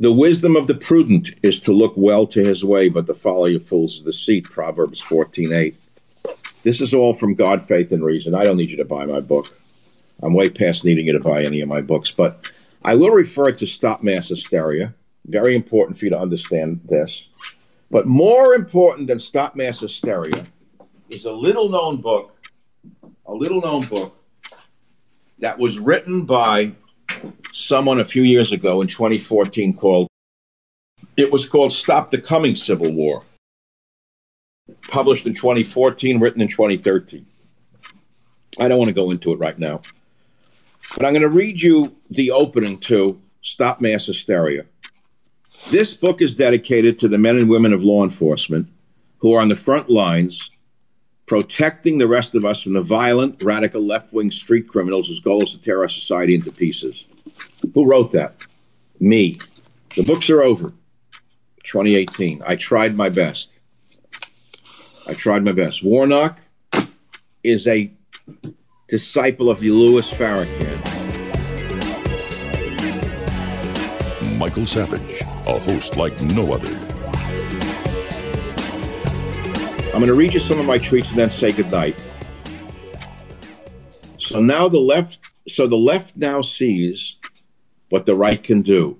The 0.00 0.12
wisdom 0.12 0.54
of 0.54 0.68
the 0.68 0.76
prudent 0.76 1.30
is 1.42 1.58
to 1.60 1.72
look 1.72 1.92
well 1.96 2.26
to 2.28 2.44
his 2.44 2.64
way, 2.64 2.88
but 2.88 3.06
the 3.06 3.14
folly 3.14 3.56
of 3.56 3.64
fools 3.64 3.96
is 3.96 4.02
deceit. 4.02 4.44
Proverbs 4.44 5.00
14:8. 5.00 5.74
This 6.62 6.80
is 6.80 6.94
all 6.94 7.14
from 7.14 7.34
God, 7.34 7.66
Faith, 7.66 7.92
and 7.92 8.04
Reason. 8.04 8.34
I 8.34 8.44
don't 8.44 8.56
need 8.56 8.70
you 8.70 8.76
to 8.76 8.84
buy 8.84 9.06
my 9.06 9.20
book. 9.20 9.58
I'm 10.22 10.34
way 10.34 10.50
past 10.50 10.84
needing 10.84 11.06
you 11.06 11.12
to 11.12 11.20
buy 11.20 11.42
any 11.42 11.60
of 11.60 11.68
my 11.68 11.80
books, 11.80 12.10
but 12.10 12.50
I 12.84 12.94
will 12.94 13.10
refer 13.10 13.52
to 13.52 13.66
Stop 13.66 14.02
Mass 14.02 14.28
Hysteria. 14.28 14.94
Very 15.26 15.54
important 15.54 15.98
for 15.98 16.04
you 16.04 16.10
to 16.10 16.18
understand 16.18 16.80
this. 16.84 17.28
But 17.90 18.06
more 18.06 18.54
important 18.54 19.08
than 19.08 19.18
Stop 19.18 19.56
Mass 19.56 19.80
Hysteria 19.80 20.44
is 21.10 21.24
a 21.24 21.32
little 21.32 21.68
known 21.68 22.00
book 22.00 22.38
a 23.28 23.34
little 23.34 23.60
known 23.60 23.84
book 23.86 24.16
that 25.38 25.58
was 25.58 25.78
written 25.78 26.22
by 26.22 26.72
someone 27.52 28.00
a 28.00 28.04
few 28.04 28.22
years 28.22 28.52
ago 28.52 28.80
in 28.80 28.88
2014 28.88 29.74
called 29.74 30.08
it 31.16 31.30
was 31.30 31.48
called 31.48 31.72
Stop 31.72 32.10
the 32.10 32.18
Coming 32.20 32.54
Civil 32.54 32.92
War. 32.92 33.24
Published 34.88 35.26
in 35.26 35.34
2014, 35.34 36.20
written 36.20 36.40
in 36.40 36.48
2013. 36.48 37.26
I 38.60 38.68
don't 38.68 38.78
want 38.78 38.88
to 38.88 38.94
go 38.94 39.10
into 39.10 39.32
it 39.32 39.38
right 39.38 39.58
now. 39.58 39.82
But 40.96 41.04
I'm 41.04 41.12
going 41.12 41.22
to 41.22 41.28
read 41.28 41.60
you 41.60 41.96
the 42.10 42.30
opening 42.30 42.78
to 42.80 43.20
Stop 43.42 43.80
Mass 43.80 44.06
Hysteria. 44.06 44.64
This 45.70 45.94
book 45.94 46.22
is 46.22 46.34
dedicated 46.34 46.98
to 46.98 47.08
the 47.08 47.18
men 47.18 47.36
and 47.36 47.48
women 47.48 47.72
of 47.72 47.82
law 47.82 48.04
enforcement 48.04 48.68
who 49.18 49.34
are 49.34 49.40
on 49.40 49.48
the 49.48 49.56
front 49.56 49.90
lines 49.90 50.50
protecting 51.26 51.98
the 51.98 52.08
rest 52.08 52.34
of 52.34 52.44
us 52.44 52.62
from 52.62 52.72
the 52.72 52.80
violent, 52.80 53.42
radical 53.42 53.82
left 53.82 54.12
wing 54.12 54.30
street 54.30 54.66
criminals 54.66 55.08
whose 55.08 55.20
goal 55.20 55.42
is 55.42 55.52
to 55.52 55.60
tear 55.60 55.82
our 55.82 55.88
society 55.88 56.34
into 56.34 56.50
pieces. 56.50 57.06
Who 57.74 57.84
wrote 57.84 58.12
that? 58.12 58.34
Me. 58.98 59.38
The 59.94 60.04
books 60.04 60.30
are 60.30 60.42
over. 60.42 60.72
2018. 61.64 62.42
I 62.46 62.56
tried 62.56 62.96
my 62.96 63.10
best. 63.10 63.58
I 65.06 65.12
tried 65.12 65.44
my 65.44 65.52
best. 65.52 65.84
Warnock 65.84 66.40
is 67.44 67.66
a 67.66 67.92
disciple 68.88 69.50
of 69.50 69.60
Louis 69.60 70.10
Farrakhan. 70.10 70.78
Michael 74.38 74.64
Savage, 74.64 75.20
a 75.46 75.58
host 75.58 75.96
like 75.96 76.18
no 76.22 76.54
other. 76.54 76.74
I'm 79.88 80.00
going 80.00 80.06
to 80.06 80.14
read 80.14 80.32
you 80.32 80.40
some 80.40 80.58
of 80.58 80.64
my 80.64 80.78
tweets 80.78 81.10
and 81.10 81.18
then 81.18 81.28
say 81.28 81.52
goodnight. 81.52 82.02
So 84.16 84.40
now 84.40 84.68
the 84.68 84.80
left, 84.80 85.20
so 85.46 85.66
the 85.66 85.76
left 85.76 86.16
now 86.16 86.40
sees 86.40 87.16
what 87.90 88.06
the 88.06 88.14
right 88.14 88.42
can 88.42 88.62
do. 88.62 88.98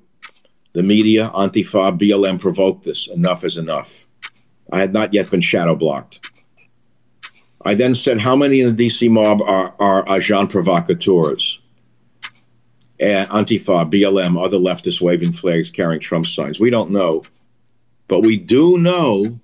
The 0.74 0.82
media, 0.82 1.30
Antifa, 1.34 1.98
BLM 1.98 2.38
provoked 2.38 2.84
this. 2.84 3.08
Enough 3.08 3.44
is 3.44 3.56
enough. 3.56 4.06
I 4.70 4.80
had 4.80 4.92
not 4.92 5.14
yet 5.14 5.30
been 5.30 5.40
shadow 5.40 5.74
blocked. 5.74 6.27
I 7.64 7.74
then 7.74 7.94
said, 7.94 8.20
How 8.20 8.36
many 8.36 8.60
in 8.60 8.74
the 8.74 8.86
DC 8.86 9.10
mob 9.10 9.42
are, 9.42 9.74
are 9.78 10.04
agent 10.08 10.50
provocateurs? 10.50 11.60
And 13.00 13.28
Antifa, 13.30 13.90
BLM, 13.92 14.42
other 14.42 14.58
leftists 14.58 15.00
waving 15.00 15.32
flags, 15.32 15.70
carrying 15.70 16.00
Trump 16.00 16.26
signs. 16.26 16.58
We 16.58 16.70
don't 16.70 16.90
know. 16.90 17.22
But 18.08 18.20
we 18.20 18.36
do 18.36 18.78
know 18.78 19.38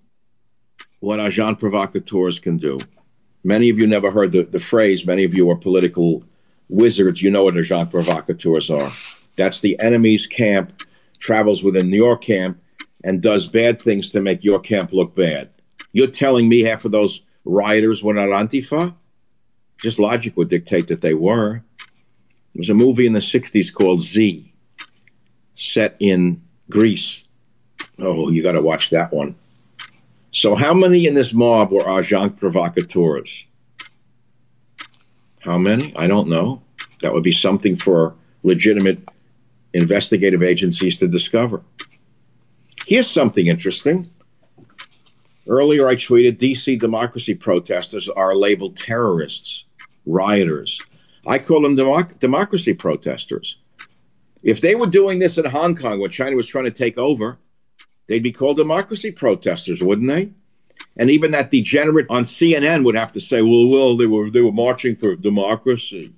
what 1.01 1.21
agent 1.21 1.61
provocateurs 1.61 2.41
can 2.41 2.57
do. 2.57 2.81
Many 3.45 3.69
of 3.69 3.79
you 3.79 3.87
never 3.87 4.11
heard 4.11 4.33
the, 4.33 4.43
the 4.43 4.59
phrase. 4.59 5.07
Many 5.07 5.25
of 5.25 5.35
you 5.35 5.51
are 5.51 5.57
political 5.57 6.25
wizards. 6.69 7.23
You 7.23 7.31
know 7.31 7.45
what 7.45 7.57
agent 7.57 7.91
provocateurs 7.91 8.71
are. 8.71 8.91
That's 9.37 9.61
the 9.61 9.79
enemy's 9.79 10.27
camp, 10.27 10.83
travels 11.19 11.63
within 11.63 11.91
your 11.91 12.17
camp, 12.17 12.61
and 13.05 13.21
does 13.21 13.47
bad 13.47 13.81
things 13.81 14.11
to 14.11 14.21
make 14.21 14.43
your 14.43 14.61
camp 14.61 14.93
look 14.93 15.15
bad. 15.15 15.51
You're 15.93 16.07
telling 16.07 16.49
me 16.49 16.63
half 16.63 16.85
of 16.85 16.93
those 16.93 17.21
rioters 17.45 18.03
were 18.03 18.15
not 18.15 18.29
Antifa? 18.29 18.95
Just 19.79 19.99
logic 19.99 20.37
would 20.37 20.49
dictate 20.49 20.87
that 20.89 21.01
they 21.01 21.15
were. 21.15 21.63
There 22.55 22.61
was 22.61 22.71
a 22.71 22.75
movie 22.75 23.07
in 23.07 23.13
the 23.13 23.19
60s 23.19 23.73
called 23.73 24.01
Z, 24.01 24.53
set 25.55 25.97
in 25.99 26.43
Greece. 26.71 27.25
Oh, 27.99 28.31
you 28.31 28.43
got 28.43 28.53
to 28.53 28.63
watch 28.63 28.91
that 28.91 29.13
one. 29.13 29.37
So, 30.31 30.55
how 30.55 30.75
many 30.75 31.07
in 31.07 31.15
this 31.15 31.33
mob 31.33 31.71
were 31.71 31.89
agent 31.89 32.37
provocateurs? 32.37 33.47
How 35.41 35.59
many? 35.59 35.95
I 35.95 36.07
don't 36.07 36.29
know. 36.29 36.63
That 37.03 37.13
would 37.13 37.23
be 37.23 37.33
something 37.33 37.77
for 37.77 38.15
legitimate 38.43 39.01
investigative 39.73 40.43
agencies 40.43 40.99
to 40.99 41.09
discover. 41.09 41.63
Here's 42.87 43.11
something 43.11 43.47
interesting. 43.47 44.11
Earlier, 45.47 45.87
I 45.87 45.97
tweeted 45.97 46.39
DC 46.39 46.81
democracy 46.81 47.35
protesters 47.35 48.09
are 48.09 48.35
labeled 48.35 48.77
terrorists, 48.77 49.67
rioters. 50.07 50.81
I 51.27 51.39
call 51.39 51.63
them 51.63 51.77
democ- 51.77 52.19
democracy 52.19 52.73
protesters. 52.73 53.59
If 54.43 54.61
they 54.61 54.75
were 54.75 54.87
doing 54.87 55.19
this 55.19 55.39
in 55.39 55.45
Hong 55.47 55.75
Kong 55.75 56.01
when 56.01 56.11
China 56.11 56.37
was 56.37 56.47
trying 56.47 56.65
to 56.65 56.71
take 56.71 56.99
over, 56.99 57.39
they'd 58.07 58.23
be 58.23 58.33
called 58.33 58.57
democracy 58.57 59.11
protesters, 59.11 59.83
wouldn't 59.83 60.09
they? 60.09 60.31
And 60.97 61.11
even 61.11 61.31
that 61.33 61.51
degenerate 61.51 62.07
on 62.09 62.23
CNN 62.23 62.85
would 62.85 62.95
have 62.95 63.13
to 63.13 63.21
say, 63.21 63.43
"Well, 63.43 63.69
well, 63.69 63.97
they 63.97 64.07
were 64.07 64.31
they 64.31 64.41
were 64.41 64.53
marching 64.53 64.97
for 64.97 65.17
democracy." 65.17 66.13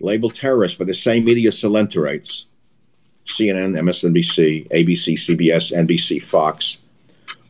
Labeled 0.00 0.34
terrorists 0.34 0.78
by 0.78 0.86
the 0.86 0.94
same 0.94 1.24
media 1.24 1.50
salenterates, 1.50 2.44
CNN, 3.26 3.76
MSNBC, 3.76 4.68
ABC, 4.70 5.14
CBS, 5.16 5.72
NBC, 5.72 6.22
Fox, 6.22 6.78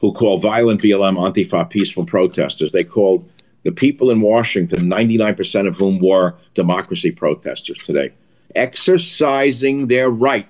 who 0.01 0.13
call 0.13 0.39
violent 0.39 0.81
BLM 0.83 1.17
Antifa 1.17 1.69
peaceful 1.69 2.05
protesters. 2.05 2.73
They 2.73 2.85
called 2.85 3.29
the 3.63 3.73
people 3.73 4.11
in 4.11 4.21
Washington, 4.21 4.91
99% 4.91 5.69
of 5.69 5.77
whom 5.77 5.99
were 6.01 6.35
democracy 6.55 7.11
protesters 7.11 7.79
today, 7.79 8.13
exercising 8.55 9.89
their 9.89 10.11
right 10.11 10.49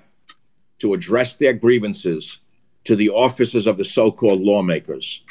to 0.78 0.94
address 0.94 1.34
their 1.36 1.52
grievances 1.52 2.38
to 2.84 2.94
the 2.96 3.10
offices 3.10 3.66
of 3.66 3.76
the 3.76 3.84
so 3.84 4.10
called 4.10 4.40
lawmakers, 4.40 5.22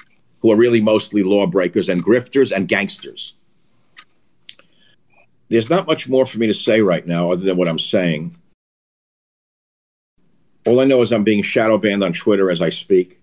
who 0.42 0.52
are 0.52 0.58
really 0.58 0.82
mostly 0.82 1.24
lawbreakers 1.24 1.90
and 1.90 2.04
grifters 2.04 2.52
and 2.56 2.68
gangsters. 2.68 3.34
There's 5.48 5.70
not 5.70 5.88
much 5.88 6.08
more 6.08 6.26
for 6.26 6.38
me 6.38 6.48
to 6.48 6.54
say 6.54 6.82
right 6.82 7.06
now 7.08 7.32
other 7.32 7.44
than 7.44 7.58
what 7.58 7.68
I'm 7.68 7.80
saying. 7.80 8.36
All 10.66 10.80
I 10.80 10.86
know 10.86 11.02
is 11.02 11.12
I'm 11.12 11.24
being 11.24 11.42
shadow 11.42 11.78
banned 11.78 12.04
on 12.04 12.14
Twitter 12.14 12.52
as 12.52 12.62
I 12.62 12.70
speak. 12.70 13.19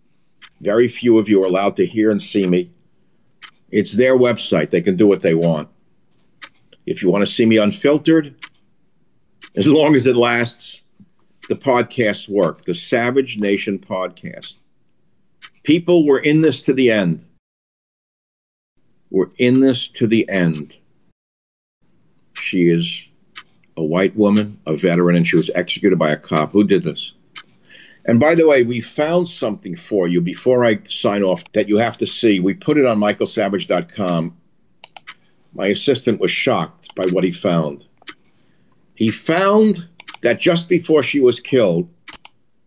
Very 0.61 0.89
few 0.89 1.19
of 1.19 1.29
you 1.29 1.43
are 1.43 1.47
allowed 1.47 1.77
to 1.77 1.87
hear 1.87 2.11
and 2.11 2.21
see 2.21 2.47
me. 2.47 2.71
It's 3.71 3.93
their 3.93 4.17
website. 4.17 4.71
They 4.71 4.81
can 4.81 4.97
do 4.97 5.07
what 5.07 5.23
they 5.23 5.35
want. 5.35 5.69
If 6.87 7.03
you 7.03 7.11
want 7.11 7.27
to 7.27 7.33
see 7.33 7.47
me 7.47 7.59
unfiltered, 7.59 8.35
as 9.55 9.67
long 9.67 9.95
as 9.95 10.07
it 10.07 10.17
lasts, 10.17 10.83
the 11.49 11.57
podcasts 11.57 12.29
work. 12.29 12.65
The 12.65 12.75
Savage 12.75 13.39
Nation 13.39 13.79
podcast. 13.79 14.59
People 15.63 16.07
were 16.07 16.19
in 16.19 16.43
this 16.43 16.63
to 16.63 16.73
the 16.73 16.91
end. 16.91 17.25
We're 19.11 19.31
in 19.39 19.61
this 19.61 19.89
to 19.91 20.07
the 20.07 20.29
end. 20.29 20.79
She 22.35 22.69
is 22.69 23.09
a 23.77 23.83
white 23.83 24.17
woman, 24.17 24.61
a 24.67 24.77
veteran, 24.77 25.17
and 25.17 25.27
she 25.27 25.37
was 25.37 25.51
executed 25.55 25.99
by 25.99 26.11
a 26.11 26.17
cop. 26.17 26.53
Who 26.53 26.65
did 26.65 26.83
this? 26.83 27.15
And 28.07 28.21
by 28.21 28.37
the 28.37 28.47
way, 28.47 28.63
we 28.63 28.81
found 28.81 29.27
something 29.27 29.75
for 29.75 30.07
you 30.07 30.21
before 30.21 30.65
I 30.65 30.79
sign 30.89 31.25
off 31.25 31.45
that 31.53 31.69
you 31.69 31.79
have 31.79 31.99
to 31.99 32.07
see. 32.07 32.39
We 32.39 32.55
put 32.55 32.79
it 32.79 32.87
on 32.87 33.01
michaelsavage.com. 33.01 34.37
My 35.53 35.67
assistant 35.67 36.21
was 36.21 36.31
shocked 36.31 36.95
by 36.95 37.07
what 37.07 37.25
he 37.25 37.33
found. 37.33 37.87
He 38.95 39.11
found 39.11 39.89
that 40.23 40.39
just 40.39 40.69
before 40.69 41.03
she 41.03 41.21
was 41.21 41.41
killed, 41.41 41.89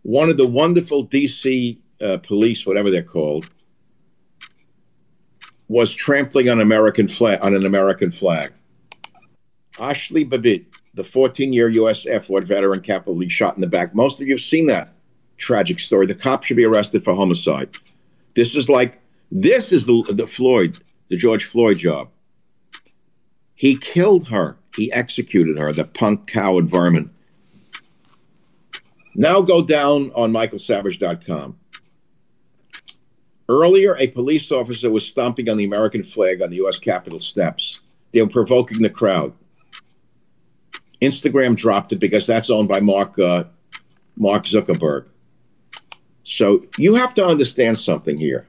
one 0.02 0.28
of 0.28 0.36
the 0.36 0.46
wonderful 0.46 1.06
DC 1.06 1.78
uh, 2.02 2.18
police, 2.18 2.66
whatever 2.66 2.90
they're 2.90 3.02
called, 3.02 3.48
was 5.68 5.94
trampling 5.94 6.50
on 6.50 6.60
American 6.60 7.08
flag 7.08 7.38
on 7.42 7.54
an 7.54 7.64
American 7.64 8.10
flag. 8.10 8.52
Ashley 9.78 10.24
Babbitt, 10.24 10.66
the 10.94 11.02
14-year 11.02 11.68
U.S. 11.70 12.04
Air 12.04 12.20
Force 12.20 12.48
veteran, 12.48 12.80
capitally 12.80 13.28
shot 13.28 13.54
in 13.54 13.62
the 13.62 13.66
back. 13.66 13.94
Most 13.94 14.20
of 14.20 14.26
you 14.26 14.34
have 14.34 14.40
seen 14.40 14.66
that 14.66 14.92
tragic 15.40 15.80
story. 15.80 16.06
The 16.06 16.14
cop 16.14 16.44
should 16.44 16.56
be 16.56 16.64
arrested 16.64 17.02
for 17.02 17.14
homicide. 17.14 17.70
This 18.36 18.54
is 18.54 18.68
like 18.68 19.00
this 19.32 19.72
is 19.72 19.86
the 19.86 20.04
the 20.10 20.26
Floyd, 20.26 20.78
the 21.08 21.16
George 21.16 21.44
Floyd 21.44 21.78
job. 21.78 22.10
He 23.54 23.76
killed 23.76 24.28
her. 24.28 24.56
He 24.76 24.92
executed 24.92 25.58
her. 25.58 25.72
The 25.72 25.84
punk 25.84 26.26
coward 26.26 26.70
vermin. 26.70 27.10
Now 29.14 29.40
go 29.40 29.62
down 29.62 30.12
on 30.14 30.32
michaelsavage.com. 30.32 31.56
Earlier, 33.48 33.96
a 33.96 34.06
police 34.06 34.52
officer 34.52 34.90
was 34.90 35.06
stomping 35.06 35.48
on 35.50 35.56
the 35.56 35.64
American 35.64 36.04
flag 36.04 36.40
on 36.40 36.50
the 36.50 36.56
U.S. 36.56 36.78
Capitol 36.78 37.18
steps. 37.18 37.80
They 38.12 38.22
were 38.22 38.28
provoking 38.28 38.80
the 38.80 38.90
crowd. 38.90 39.32
Instagram 41.02 41.56
dropped 41.56 41.92
it 41.92 41.98
because 41.98 42.26
that's 42.26 42.48
owned 42.48 42.68
by 42.68 42.80
Mark 42.80 43.18
uh, 43.18 43.44
Mark 44.16 44.44
Zuckerberg. 44.44 45.10
So 46.30 46.64
you 46.78 46.94
have 46.94 47.12
to 47.14 47.26
understand 47.26 47.76
something 47.76 48.16
here. 48.16 48.46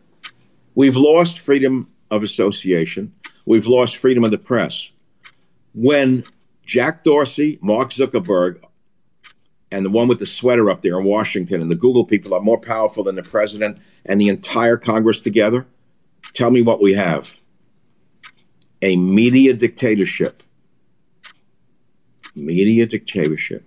We've 0.75 0.95
lost 0.95 1.39
freedom 1.39 1.89
of 2.11 2.21
association. 2.21 3.11
We've 3.47 3.65
lost 3.65 3.97
freedom 3.97 4.23
of 4.23 4.29
the 4.29 4.37
press. 4.37 4.91
When 5.73 6.23
Jack 6.63 7.03
Dorsey, 7.03 7.57
Mark 7.59 7.89
Zuckerberg, 7.89 8.63
and 9.71 9.83
the 9.83 9.89
one 9.89 10.07
with 10.07 10.19
the 10.19 10.27
sweater 10.27 10.69
up 10.69 10.83
there 10.83 10.99
in 10.99 11.05
Washington 11.05 11.59
and 11.59 11.71
the 11.71 11.75
Google 11.75 12.05
people 12.05 12.35
are 12.35 12.41
more 12.41 12.59
powerful 12.59 13.03
than 13.03 13.15
the 13.15 13.23
president 13.23 13.79
and 14.05 14.21
the 14.21 14.29
entire 14.29 14.77
Congress 14.77 15.19
together, 15.19 15.65
tell 16.33 16.51
me 16.51 16.61
what 16.61 16.81
we 16.81 16.93
have 16.93 17.39
a 18.83 18.95
media 18.95 19.53
dictatorship. 19.53 20.43
Media 22.35 22.85
dictatorship. 22.85 23.63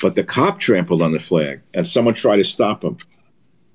But 0.00 0.14
the 0.14 0.24
cop 0.24 0.58
trampled 0.58 1.02
on 1.02 1.12
the 1.12 1.18
flag 1.18 1.62
and 1.72 1.86
someone 1.86 2.14
tried 2.14 2.36
to 2.36 2.44
stop 2.44 2.84
him. 2.84 2.98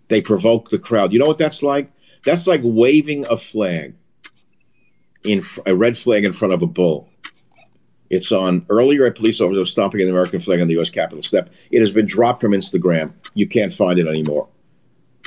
They 0.09 0.22
provoked 0.22 0.72
the 0.72 0.80
crowd. 0.80 1.13
You 1.13 1.19
know 1.19 1.28
what 1.28 1.38
that's 1.38 1.63
like? 1.63 1.91
That's 2.26 2.47
like 2.47 2.61
waving 2.63 3.26
a 3.28 3.38
flag 3.38 3.95
in 5.24 5.41
a 5.65 5.76
red 5.76 5.97
flag 5.97 6.24
in 6.26 6.32
front 6.32 6.53
of 6.53 6.61
a 6.61 6.67
bull. 6.67 7.09
It's 8.09 8.32
on 8.32 8.65
earlier 8.69 9.05
a 9.05 9.11
police 9.11 9.39
officer 9.39 9.63
stomping 9.63 10.01
an 10.01 10.09
American 10.09 10.41
flag 10.41 10.59
on 10.59 10.67
the 10.67 10.74
U.S. 10.74 10.89
Capitol 10.89 11.24
step. 11.24 11.49
It 11.72 11.80
has 11.80 11.93
been 11.93 12.05
dropped 12.05 12.41
from 12.41 12.51
Instagram. 12.51 13.13
You 13.34 13.47
can't 13.47 13.72
find 13.72 13.97
it 13.97 14.05
anymore. 14.05 14.49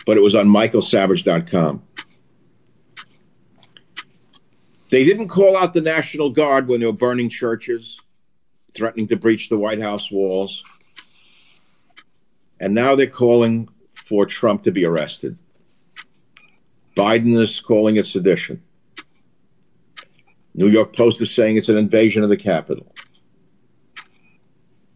But 0.05 0.19
it 0.19 0.21
was 0.21 0.35
on 0.35 0.49
michaelsavage.com. 0.49 1.83
They 4.91 5.05
didn't 5.05 5.29
call 5.29 5.57
out 5.57 5.73
the 5.73 5.81
National 5.81 6.29
Guard 6.29 6.69
when 6.69 6.81
they 6.81 6.87
were 6.87 6.93
burning 6.93 7.31
churches, 7.31 7.99
threatening 8.75 9.09
to 9.09 9.17
breach 9.17 9.49
the 9.49 9.57
White 9.57 9.81
House 9.81 10.11
walls. 10.11 10.63
And 12.65 12.73
now 12.73 12.95
they're 12.95 13.07
calling 13.07 13.69
for 13.93 14.25
Trump 14.25 14.63
to 14.63 14.73
be 14.73 14.87
arrested. 14.87 15.37
Biden 16.97 17.39
is 17.39 17.61
calling 17.61 17.97
it 17.97 18.07
sedition. 18.07 18.63
New 20.55 20.69
York 20.69 20.97
Post 20.97 21.21
is 21.21 21.31
saying 21.31 21.59
it's 21.59 21.69
an 21.69 21.77
invasion 21.77 22.23
of 22.23 22.31
the 22.31 22.39
Capitol. 22.39 22.91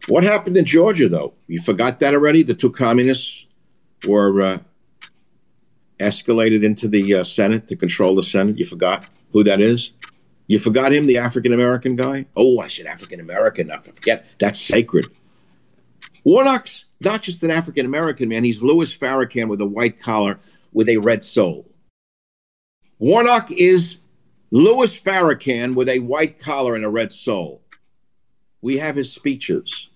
What 0.07 0.23
happened 0.23 0.57
in 0.57 0.65
Georgia, 0.65 1.07
though? 1.07 1.35
You 1.45 1.61
forgot 1.61 1.99
that 1.99 2.15
already? 2.15 2.41
The 2.41 2.55
two 2.55 2.71
communists 2.71 3.45
were 4.07 4.41
uh, 4.41 4.57
escalated 5.99 6.63
into 6.63 6.87
the 6.87 7.13
uh, 7.13 7.23
Senate 7.23 7.67
to 7.67 7.75
control 7.75 8.15
the 8.15 8.23
Senate. 8.23 8.57
You 8.57 8.65
forgot 8.65 9.05
who 9.31 9.43
that 9.43 9.61
is? 9.61 9.91
You 10.47 10.57
forgot 10.57 10.91
him, 10.91 11.05
the 11.05 11.19
African 11.19 11.53
American 11.53 11.95
guy? 11.95 12.25
Oh, 12.35 12.61
I 12.61 12.67
said 12.67 12.87
African 12.87 13.19
American. 13.19 13.69
I 13.69 13.77
forget. 13.77 14.25
That's 14.39 14.59
sacred. 14.59 15.05
Warnock's 16.23 16.85
not 16.99 17.21
just 17.21 17.43
an 17.43 17.51
African 17.51 17.85
American 17.85 18.29
man, 18.29 18.43
he's 18.43 18.61
Louis 18.61 18.95
Farrakhan 18.95 19.47
with 19.47 19.61
a 19.61 19.65
white 19.65 20.01
collar 20.01 20.39
with 20.71 20.89
a 20.89 20.97
red 20.97 21.23
soul. 21.23 21.69
Warnock 22.97 23.51
is 23.51 23.99
Louis 24.51 24.97
Farrakhan 24.97 25.75
with 25.75 25.87
a 25.87 25.99
white 25.99 26.39
collar 26.39 26.75
and 26.75 26.83
a 26.83 26.89
red 26.89 27.11
soul. 27.11 27.61
We 28.61 28.77
have 28.77 28.95
his 28.95 29.11
speeches. 29.11 29.89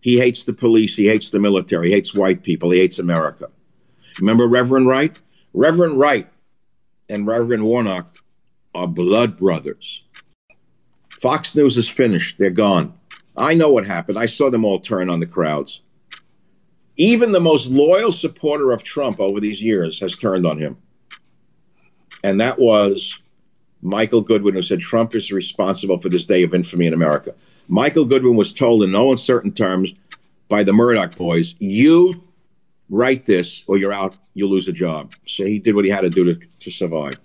He 0.00 0.18
hates 0.18 0.42
the 0.42 0.52
police, 0.52 0.96
he 0.96 1.06
hates 1.06 1.30
the 1.30 1.38
military, 1.38 1.88
he 1.88 1.94
hates 1.94 2.12
white 2.12 2.42
people, 2.42 2.70
he 2.70 2.80
hates 2.80 2.98
America. 2.98 3.48
Remember 4.18 4.48
Reverend 4.48 4.88
Wright? 4.88 5.20
Reverend 5.54 5.98
Wright 5.98 6.28
and 7.08 7.26
Reverend 7.26 7.64
Warnock 7.64 8.16
are 8.74 8.88
blood 8.88 9.36
brothers. 9.36 10.02
Fox 11.10 11.54
News 11.54 11.76
is 11.76 11.88
finished. 11.88 12.38
They're 12.38 12.50
gone. 12.50 12.94
I 13.36 13.54
know 13.54 13.70
what 13.70 13.86
happened. 13.86 14.18
I 14.18 14.26
saw 14.26 14.50
them 14.50 14.64
all 14.64 14.80
turn 14.80 15.08
on 15.08 15.20
the 15.20 15.26
crowds. 15.26 15.82
Even 16.96 17.32
the 17.32 17.40
most 17.40 17.68
loyal 17.68 18.12
supporter 18.12 18.72
of 18.72 18.82
Trump 18.82 19.18
over 19.18 19.40
these 19.40 19.62
years 19.62 20.00
has 20.00 20.16
turned 20.16 20.46
on 20.46 20.58
him. 20.58 20.76
And 22.22 22.40
that 22.40 22.58
was 22.58 23.18
Michael 23.80 24.20
Goodwin, 24.20 24.54
who 24.54 24.62
said 24.62 24.80
Trump 24.80 25.14
is 25.14 25.32
responsible 25.32 25.98
for 25.98 26.08
this 26.08 26.24
day 26.24 26.42
of 26.42 26.54
infamy 26.54 26.86
in 26.86 26.94
America. 26.94 27.34
Michael 27.68 28.04
Goodwin 28.04 28.36
was 28.36 28.52
told 28.52 28.82
in 28.82 28.92
no 28.92 29.10
uncertain 29.10 29.52
terms 29.52 29.94
by 30.48 30.62
the 30.62 30.72
Murdoch 30.72 31.16
boys, 31.16 31.54
you 31.58 32.22
write 32.90 33.24
this 33.24 33.64
or 33.66 33.78
you're 33.78 33.92
out, 33.92 34.16
you'll 34.34 34.50
lose 34.50 34.68
a 34.68 34.72
job. 34.72 35.14
So 35.26 35.46
he 35.46 35.58
did 35.58 35.74
what 35.74 35.86
he 35.86 35.90
had 35.90 36.02
to 36.02 36.10
do 36.10 36.24
to, 36.24 36.34
to 36.34 36.70
survive. 36.70 37.18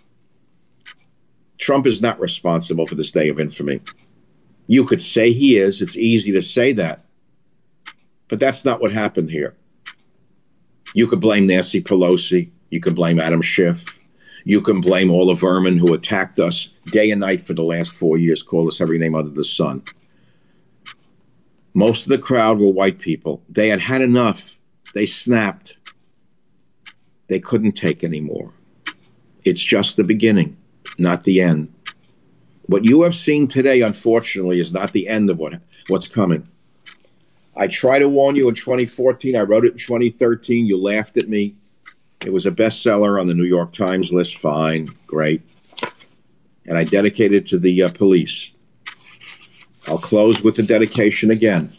Trump 1.60 1.86
is 1.86 2.02
not 2.02 2.20
responsible 2.20 2.88
for 2.88 2.96
this 2.96 3.12
day 3.12 3.30
of 3.30 3.40
infamy. 3.40 3.82
You 4.68 4.86
could 4.86 5.02
say 5.02 5.34
he 5.34 5.58
is. 5.58 5.82
It's 5.82 5.98
easy 5.98 6.32
to 6.32 6.42
say 6.42 6.72
that. 6.74 7.04
But 8.28 8.40
that's 8.40 8.66
not 8.66 8.82
what 8.82 8.92
happened 8.92 9.30
here. 9.30 9.56
You 10.94 11.08
could 11.08 11.20
blame 11.20 11.48
Nancy 11.48 11.82
Pelosi. 11.82 12.50
You 12.70 12.80
could 12.80 12.96
blame 12.96 13.20
Adam 13.20 13.42
Schiff. 13.42 13.98
You 14.44 14.62
can 14.62 14.82
blame 14.82 15.12
all 15.12 15.26
the 15.26 15.34
vermin 15.34 15.78
who 15.78 15.94
attacked 15.94 16.40
us 16.40 16.70
day 16.86 17.12
and 17.12 17.22
night 17.22 17.42
for 17.42 17.54
the 17.54 17.64
last 17.64 17.98
four 17.98 18.18
years, 18.18 18.42
called 18.42 18.68
us 18.70 18.80
every 18.80 18.98
name 18.98 19.16
under 19.16 19.30
the 19.30 19.44
sun. 19.44 19.84
Most 21.74 22.04
of 22.04 22.10
the 22.10 22.18
crowd 22.18 22.58
were 22.58 22.70
white 22.70 23.00
people. 23.00 23.44
They 23.50 23.68
had 23.70 23.82
had 23.82 24.02
enough. 24.02 24.58
They 24.94 25.06
snapped. 25.06 25.78
They 27.28 27.40
couldn't 27.40 27.74
take 27.74 28.04
anymore. 28.04 28.54
It's 29.44 29.62
just 29.62 29.98
the 29.98 30.04
beginning, 30.04 30.58
not 30.98 31.24
the 31.24 31.42
end. 31.42 31.74
What 32.64 32.86
you 32.86 33.04
have 33.04 33.16
seen 33.16 33.48
today, 33.48 33.82
unfortunately, 33.82 34.60
is 34.60 34.74
not 34.74 34.92
the 34.94 35.08
end 35.08 35.30
of 35.30 35.38
what, 35.38 35.62
what's 35.88 36.08
coming. 36.08 36.48
I 37.58 37.68
tried 37.68 38.00
to 38.00 38.10
warn 38.10 38.36
you 38.36 38.48
in 38.50 38.56
2014. 38.56 39.36
I 39.36 39.42
wrote 39.42 39.66
it 39.66 39.72
in 39.72 39.78
2013. 39.78 40.68
You 40.68 40.78
laughed 40.78 41.18
at 41.18 41.28
me. 41.28 41.56
It 42.24 42.32
was 42.32 42.46
a 42.46 42.52
bestseller 42.52 43.20
on 43.20 43.28
the 43.28 43.34
New 43.34 43.46
York 43.46 43.74
Times 43.74 44.14
list. 44.14 44.38
Fine, 44.38 44.96
great. 45.08 45.42
And 46.66 46.78
I 46.78 46.84
dedicated 46.84 47.44
it 47.44 47.46
to 47.48 47.60
the 47.60 47.84
uh, 47.84 47.90
police. 47.90 48.52
I'll 49.88 49.98
close 49.98 50.44
with 50.44 50.56
the 50.56 50.64
dedication 50.64 51.32
again. 51.32 51.72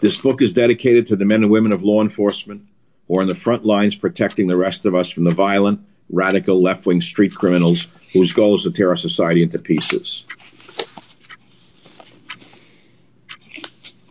This 0.00 0.16
book 0.16 0.40
is 0.40 0.52
dedicated 0.52 1.06
to 1.06 1.16
the 1.16 1.26
men 1.26 1.42
and 1.42 1.50
women 1.50 1.72
of 1.72 1.82
law 1.82 2.00
enforcement 2.00 2.62
who 3.06 3.18
are 3.18 3.22
in 3.22 3.28
the 3.28 3.34
front 3.34 3.66
lines 3.66 3.94
protecting 3.94 4.46
the 4.46 4.56
rest 4.56 4.86
of 4.86 4.94
us 4.94 5.10
from 5.10 5.24
the 5.24 5.30
violent, 5.30 5.80
radical, 6.08 6.62
left 6.62 6.86
wing 6.86 7.00
street 7.00 7.34
criminals 7.34 7.86
whose 8.12 8.32
goal 8.32 8.54
is 8.54 8.62
to 8.62 8.70
tear 8.70 8.88
our 8.88 8.96
society 8.96 9.42
into 9.42 9.58
pieces. 9.58 10.26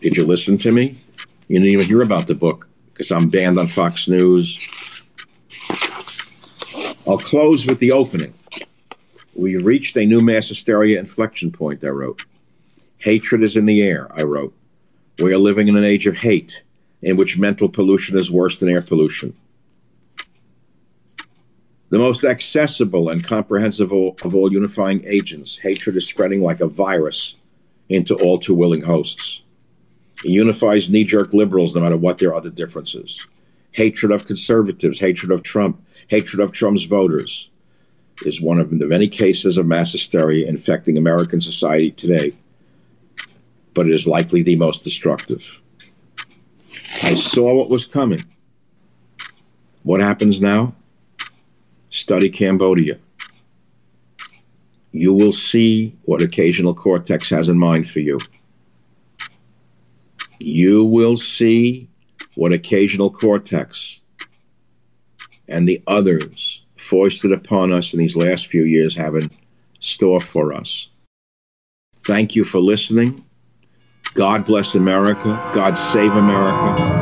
Did 0.01 0.15
you 0.15 0.25
listen 0.25 0.57
to 0.59 0.71
me? 0.71 0.95
You 1.49 1.59
didn't 1.59 1.67
even 1.67 1.85
hear 1.85 2.01
about 2.01 2.27
the 2.27 2.35
book 2.35 2.69
because 2.93 3.11
I'm 3.11 3.29
banned 3.29 3.59
on 3.59 3.67
Fox 3.67 4.07
News. 4.07 4.57
I'll 7.05 7.17
close 7.17 7.67
with 7.67 7.79
the 7.79 7.91
opening. 7.91 8.33
We 9.35 9.57
reached 9.57 9.97
a 9.97 10.05
new 10.05 10.21
mass 10.21 10.47
hysteria 10.47 10.99
inflection 10.99 11.51
point, 11.51 11.83
I 11.83 11.87
wrote. 11.87 12.23
Hatred 12.99 13.43
is 13.43 13.57
in 13.57 13.65
the 13.65 13.81
air, 13.81 14.09
I 14.13 14.23
wrote. 14.23 14.53
We 15.19 15.33
are 15.33 15.37
living 15.37 15.67
in 15.67 15.75
an 15.75 15.83
age 15.83 16.07
of 16.07 16.17
hate 16.17 16.63
in 17.01 17.17
which 17.17 17.37
mental 17.37 17.67
pollution 17.67 18.17
is 18.17 18.31
worse 18.31 18.57
than 18.57 18.69
air 18.69 18.81
pollution. 18.81 19.35
The 21.89 21.97
most 21.97 22.23
accessible 22.23 23.09
and 23.09 23.23
comprehensive 23.23 23.91
of 23.91 24.35
all 24.35 24.53
unifying 24.53 25.03
agents, 25.05 25.57
hatred 25.57 25.97
is 25.97 26.07
spreading 26.07 26.41
like 26.41 26.61
a 26.61 26.67
virus 26.67 27.35
into 27.89 28.15
all 28.15 28.37
too 28.37 28.53
willing 28.53 28.81
hosts. 28.81 29.41
It 30.23 30.31
unifies 30.31 30.89
knee 30.89 31.03
jerk 31.05 31.33
liberals 31.33 31.73
no 31.73 31.81
matter 31.81 31.97
what 31.97 32.17
their 32.17 32.35
other 32.35 32.49
differences. 32.49 33.25
Hatred 33.71 34.11
of 34.11 34.25
conservatives, 34.25 34.99
hatred 34.99 35.31
of 35.31 35.43
Trump, 35.43 35.81
hatred 36.07 36.41
of 36.41 36.51
Trump's 36.51 36.83
voters 36.83 37.49
is 38.25 38.41
one 38.41 38.59
of 38.59 38.69
the 38.77 38.85
many 38.85 39.07
cases 39.07 39.57
of 39.57 39.65
mass 39.65 39.93
hysteria 39.93 40.47
infecting 40.47 40.97
American 40.97 41.39
society 41.39 41.91
today, 41.91 42.35
but 43.73 43.87
it 43.87 43.93
is 43.93 44.07
likely 44.07 44.41
the 44.41 44.57
most 44.57 44.83
destructive. 44.83 45.61
I 47.03 47.15
saw 47.15 47.53
what 47.53 47.69
was 47.69 47.85
coming. 47.85 48.23
What 49.83 50.01
happens 50.01 50.41
now? 50.41 50.75
Study 51.89 52.29
Cambodia. 52.29 52.97
You 54.91 55.13
will 55.13 55.31
see 55.31 55.95
what 56.03 56.21
occasional 56.21 56.73
cortex 56.73 57.29
has 57.29 57.47
in 57.47 57.57
mind 57.57 57.89
for 57.89 57.99
you 57.99 58.19
you 60.39 60.85
will 60.85 61.15
see 61.15 61.89
what 62.35 62.53
occasional 62.53 63.11
cortex 63.11 64.01
and 65.47 65.67
the 65.67 65.81
others 65.87 66.63
foisted 66.77 67.31
upon 67.31 67.73
us 67.73 67.93
in 67.93 67.99
these 67.99 68.15
last 68.15 68.47
few 68.47 68.63
years 68.63 68.95
have 68.95 69.15
in 69.15 69.29
store 69.79 70.21
for 70.21 70.53
us. 70.53 70.89
Thank 71.93 72.35
you 72.35 72.43
for 72.43 72.59
listening. 72.59 73.25
God 74.13 74.45
bless 74.45 74.75
America. 74.75 75.49
God 75.53 75.77
save 75.77 76.13
America. 76.13 76.98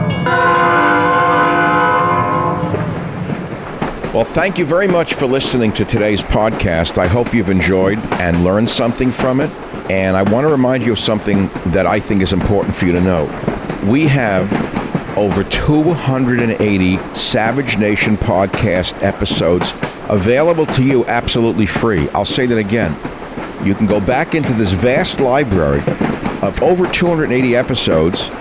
Well, 4.18 4.26
thank 4.26 4.58
you 4.58 4.66
very 4.66 4.88
much 4.88 5.14
for 5.14 5.28
listening 5.28 5.72
to 5.74 5.86
today's 5.86 6.24
podcast. 6.24 6.98
I 6.98 7.06
hope 7.06 7.36
you've 7.36 7.52
enjoyed 7.52 8.00
and 8.14 8.44
learned 8.44 8.68
something 8.68 9.12
from 9.12 9.40
it. 9.40 9.52
And 9.92 10.18
I 10.18 10.24
want 10.24 10.48
to 10.48 10.52
remind 10.52 10.84
you 10.84 10.94
of 10.94 10.98
something 10.98 11.52
that 11.68 11.86
I 11.86 12.00
think 12.00 12.24
is 12.24 12.34
important 12.34 12.74
for 12.74 12.88
you 12.88 12.94
to 12.94 13.00
know. 13.00 13.26
We 13.86 14.08
have 14.08 14.52
over 15.16 15.44
280 15.44 16.98
Savage 17.14 17.78
Nation 17.78 18.18
podcast 18.18 19.04
episodes 19.04 19.72
available 20.10 20.66
to 20.66 20.84
you 20.84 21.06
absolutely 21.06 21.68
free. 21.68 22.10
I'll 22.10 22.26
say 22.26 22.48
that 22.48 22.58
again. 22.58 22.94
You 23.64 23.76
can 23.76 23.86
go 23.86 24.02
back 24.02 24.34
into 24.34 24.54
this 24.54 24.74
vast 24.74 25.20
library 25.20 25.84
of 26.42 26.60
over 26.64 26.88
280 26.88 27.56
episodes 27.56 28.32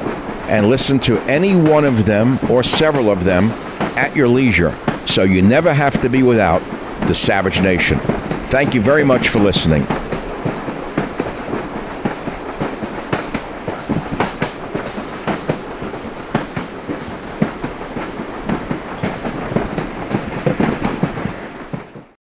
and 0.49 0.71
listen 0.71 0.99
to 1.01 1.19
any 1.25 1.55
one 1.55 1.85
of 1.85 2.07
them 2.07 2.39
or 2.49 2.63
several 2.63 3.11
of 3.11 3.25
them 3.25 3.51
at 3.99 4.17
your 4.17 4.29
leisure 4.29 4.75
so 5.17 5.23
you 5.23 5.41
never 5.41 5.73
have 5.73 5.99
to 6.03 6.11
be 6.11 6.23
without 6.23 6.59
the 7.09 7.15
Savage 7.15 7.63
Nation. 7.63 7.99
Thank 8.51 8.75
you 8.75 8.83
very 8.83 9.03
much 9.03 9.31
for 9.31 9.39
listening. 9.39 9.83